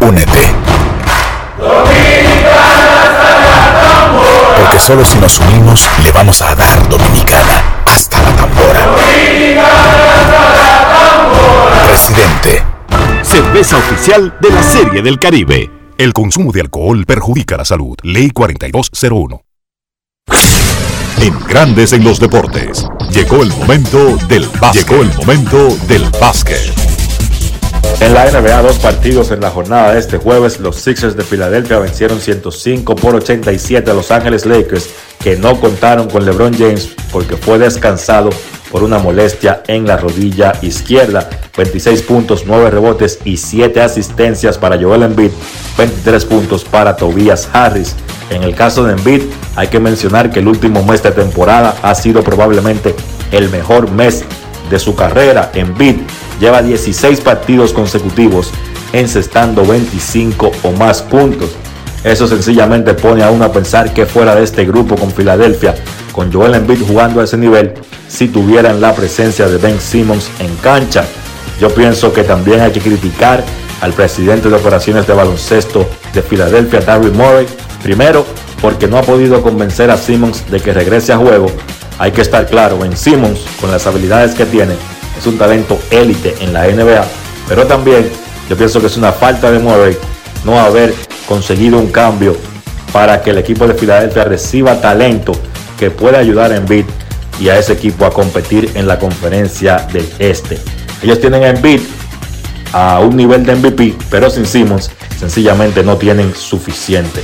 [0.00, 0.54] Únete.
[4.58, 8.80] Porque solo si nos unimos le vamos a dar Dominicana hasta la tambora.
[11.86, 12.64] Presidente.
[13.22, 15.70] Cerveza oficial de la Serie del Caribe.
[15.98, 17.96] El consumo de alcohol perjudica la salud.
[18.02, 19.42] Ley 4201.
[21.20, 22.86] En Grandes en los Deportes.
[23.10, 24.88] Llegó el momento del básquet.
[24.88, 26.72] Llegó el momento del básquet.
[28.00, 31.80] En la NBA, dos partidos en la jornada de este jueves, los Sixers de Filadelfia
[31.80, 37.36] vencieron 105 por 87 a Los Ángeles Lakers, que no contaron con LeBron James porque
[37.36, 38.30] fue descansado
[38.70, 41.28] por una molestia en la rodilla izquierda.
[41.56, 45.30] 26 puntos, 9 rebotes y 7 asistencias para Joel Embiid,
[45.76, 47.94] 23 puntos para Tobias Harris.
[48.30, 49.22] En el caso de Embiid,
[49.56, 52.94] hay que mencionar que el último mes de temporada ha sido probablemente
[53.32, 54.24] el mejor mes
[54.70, 55.50] de su carrera.
[55.54, 55.96] Embiid
[56.40, 58.50] lleva 16 partidos consecutivos
[58.92, 61.50] encestando 25 o más puntos.
[62.04, 65.74] Eso sencillamente pone a uno a pensar que fuera de este grupo con Filadelfia,
[66.12, 67.74] con Joel Embiid jugando a ese nivel,
[68.08, 71.04] si tuvieran la presencia de Ben Simmons en cancha.
[71.60, 73.42] Yo pienso que también hay que criticar
[73.80, 77.46] al presidente de operaciones de baloncesto de Filadelfia, Darryl Murray,
[77.82, 78.24] primero
[78.60, 81.46] porque no ha podido convencer a Simmons de que regrese a juego.
[81.98, 84.74] Hay que estar claro, Ben Simmons, con las habilidades que tiene,
[85.16, 87.04] es un talento élite en la NBA,
[87.48, 88.08] pero también
[88.48, 89.96] yo pienso que es una falta de Murray
[90.44, 90.94] no haber
[91.26, 92.36] conseguido un cambio
[92.92, 95.32] para que el equipo de Filadelfia reciba talento
[95.78, 96.84] que pueda ayudar a Embiid
[97.40, 100.58] y a ese equipo a competir en la conferencia del Este.
[101.02, 101.80] Ellos tienen a Embiid
[102.72, 107.22] a un nivel de MVP, pero sin Simmons sencillamente no tienen suficiente.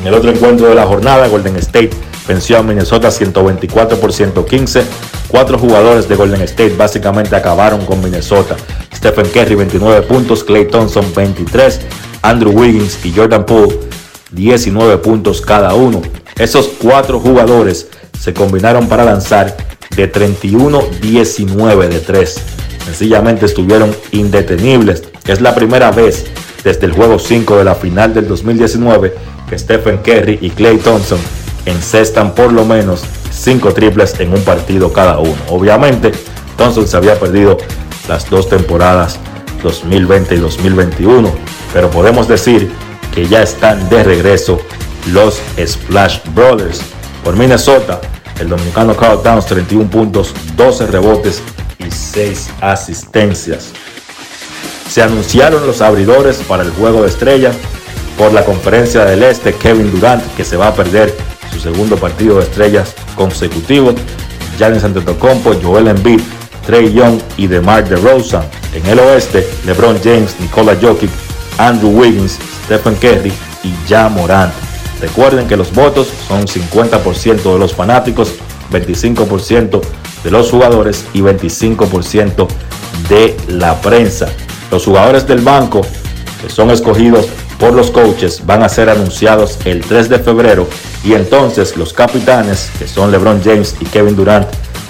[0.00, 1.90] En el otro encuentro de la jornada, Golden State
[2.28, 4.84] venció a Minnesota 124 por 115.
[5.28, 8.56] Cuatro jugadores de Golden State básicamente acabaron con Minnesota.
[8.94, 11.80] Stephen Curry 29 puntos, Clay Thompson 23,
[12.22, 13.78] Andrew Wiggins y Jordan Poole
[14.30, 16.02] 19 puntos cada uno.
[16.38, 17.88] Esos cuatro jugadores
[18.18, 19.56] se combinaron para lanzar
[19.94, 22.36] de 31-19 de 3.
[22.84, 25.04] Sencillamente estuvieron indetenibles.
[25.26, 26.26] Es la primera vez
[26.62, 29.14] desde el juego 5 de la final del 2019
[29.48, 31.18] que Stephen Curry y Clay Thompson
[31.64, 35.36] encestan por lo menos 5 triples en un partido cada uno.
[35.48, 36.12] Obviamente,
[36.56, 37.56] Thompson se había perdido
[38.08, 39.18] las dos temporadas
[39.62, 41.30] 2020 y 2021,
[41.72, 42.70] pero podemos decir
[43.14, 44.60] que ya están de regreso
[45.12, 46.80] los Splash Brothers.
[47.24, 48.00] Por Minnesota,
[48.40, 51.42] el dominicano Carl Towns 31 puntos, 12 rebotes
[51.78, 53.72] y 6 asistencias.
[54.90, 57.52] Se anunciaron los abridores para el juego de estrella
[58.16, 61.14] por la conferencia del Este, Kevin Durant, que se va a perder
[61.52, 63.94] su segundo partido de estrellas consecutivo,
[64.58, 66.20] Giannis Antetokounmpo, Joel Embiid,
[66.66, 68.44] Trey Young y DeMar DeRozan.
[68.76, 71.08] En el oeste, LeBron James, Nikola Jokic,
[71.56, 73.32] Andrew Wiggins, Stephen Curry
[73.64, 74.52] y Ja Morant.
[75.00, 78.34] Recuerden que los votos son 50% de los fanáticos,
[78.70, 79.80] 25%
[80.22, 82.46] de los jugadores y 25%
[83.08, 84.28] de la prensa.
[84.70, 85.80] Los jugadores del banco
[86.42, 87.28] que son escogidos
[87.58, 90.68] por los coaches van a ser anunciados el 3 de febrero
[91.02, 94.46] y entonces los capitanes, que son LeBron James y Kevin Durant,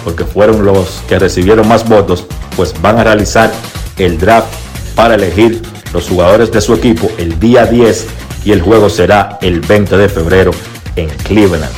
[0.07, 2.25] porque fueron los que recibieron más votos,
[2.55, 3.51] pues van a realizar
[3.97, 4.47] el draft
[4.95, 5.61] para elegir
[5.91, 8.07] los jugadores de su equipo el día 10
[8.45, 10.51] y el juego será el 20 de febrero
[10.95, 11.73] en Cleveland.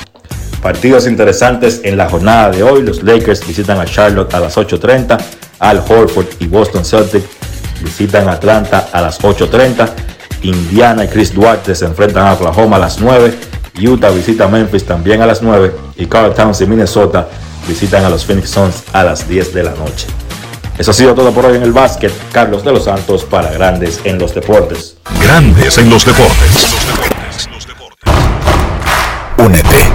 [0.62, 2.84] Partidos interesantes en la jornada de hoy.
[2.84, 5.18] Los Lakers visitan a Charlotte a las 8.30.
[5.58, 7.26] Al Horford y Boston Celtics
[7.82, 9.90] visitan Atlanta a las 8.30.
[10.44, 13.34] Indiana y Chris Duarte se enfrentan a Oklahoma a las 9.
[13.88, 15.74] Utah visita Memphis también a las 9.
[15.96, 17.28] Y Carl Towns y Minnesota
[17.70, 20.08] visitan a los Phoenix Suns a las 10 de la noche.
[20.78, 22.12] Eso ha sido todo por hoy en el básquet.
[22.32, 24.98] Carlos de los Santos para Grandes en los Deportes.
[25.22, 26.76] Grandes en los deportes.
[29.38, 29.92] Únete.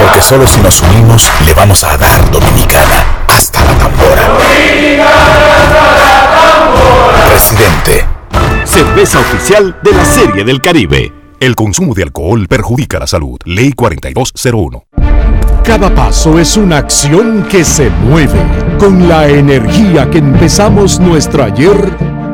[0.00, 4.22] Porque solo si nos unimos le vamos a dar Dominicana hasta la tambora.
[7.28, 8.06] Presidente.
[8.64, 11.23] Cerveza oficial de la Serie del Caribe.
[11.44, 13.38] El consumo de alcohol perjudica la salud.
[13.44, 14.86] Ley 4201.
[15.62, 18.40] Cada paso es una acción que se mueve
[18.78, 21.76] con la energía que empezamos nuestro ayer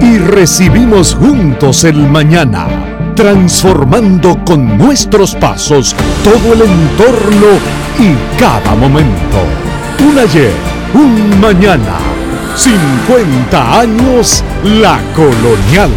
[0.01, 7.59] y recibimos juntos el mañana, transformando con nuestros pasos todo el entorno
[7.99, 9.39] y cada momento.
[10.09, 10.53] Un ayer,
[10.95, 11.99] un mañana,
[12.55, 15.91] 50 años la colonial.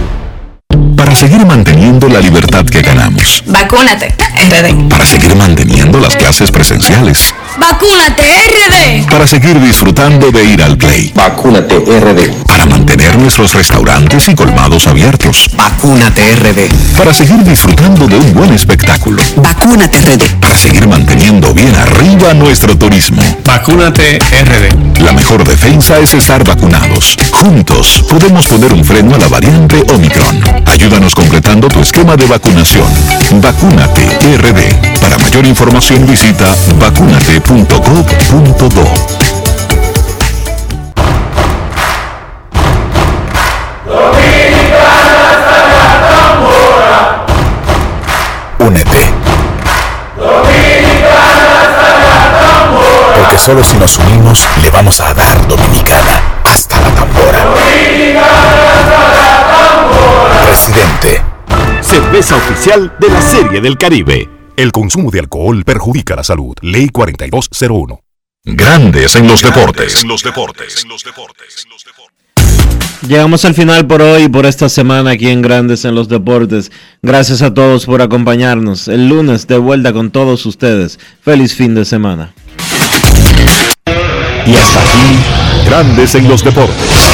[0.95, 3.43] Para seguir manteniendo la libertad que ganamos.
[3.45, 4.89] Vacúnate, RD.
[4.89, 7.33] Para seguir manteniendo las clases presenciales.
[7.57, 9.09] Vacúnate, RD.
[9.09, 11.11] Para seguir disfrutando de ir al play.
[11.13, 12.45] Vacúnate RD.
[12.47, 15.49] Para mantener nuestros restaurantes y colmados abiertos.
[15.55, 16.97] Vacúnate RD.
[16.97, 19.21] Para seguir disfrutando de un buen espectáculo.
[19.35, 20.39] Vacúnate RD.
[20.39, 23.21] Para seguir manteniendo bien arriba nuestro turismo.
[23.45, 25.01] Vacúnate RD.
[25.03, 27.17] La mejor defensa es estar vacunados.
[27.31, 30.41] Juntos podemos poner un freno a la variante Omicron.
[30.65, 32.87] Ayúdanos completando tu esquema de vacunación.
[33.41, 34.07] Vacúnate
[34.37, 34.99] RD.
[34.99, 36.45] Para mayor información visita
[37.43, 38.83] vacunate.gov.do.
[48.59, 49.13] Únete.
[53.15, 57.39] Porque solo si nos unimos le vamos a dar Dominicana hasta la tambora.
[60.45, 61.21] Presidente.
[61.81, 64.32] Cerveza oficial de la Serie del Caribe.
[64.55, 66.55] El consumo de alcohol perjudica la salud.
[66.61, 67.99] Ley 4201.
[68.45, 70.03] Grandes en los deportes.
[70.03, 70.85] los deportes.
[73.07, 76.71] Llegamos al final por hoy y por esta semana aquí en Grandes en los Deportes.
[77.01, 78.87] Gracias a todos por acompañarnos.
[78.87, 80.99] El lunes de vuelta con todos ustedes.
[81.21, 82.33] Feliz fin de semana.
[84.45, 87.13] Y hasta aquí, Grandes en los deportes.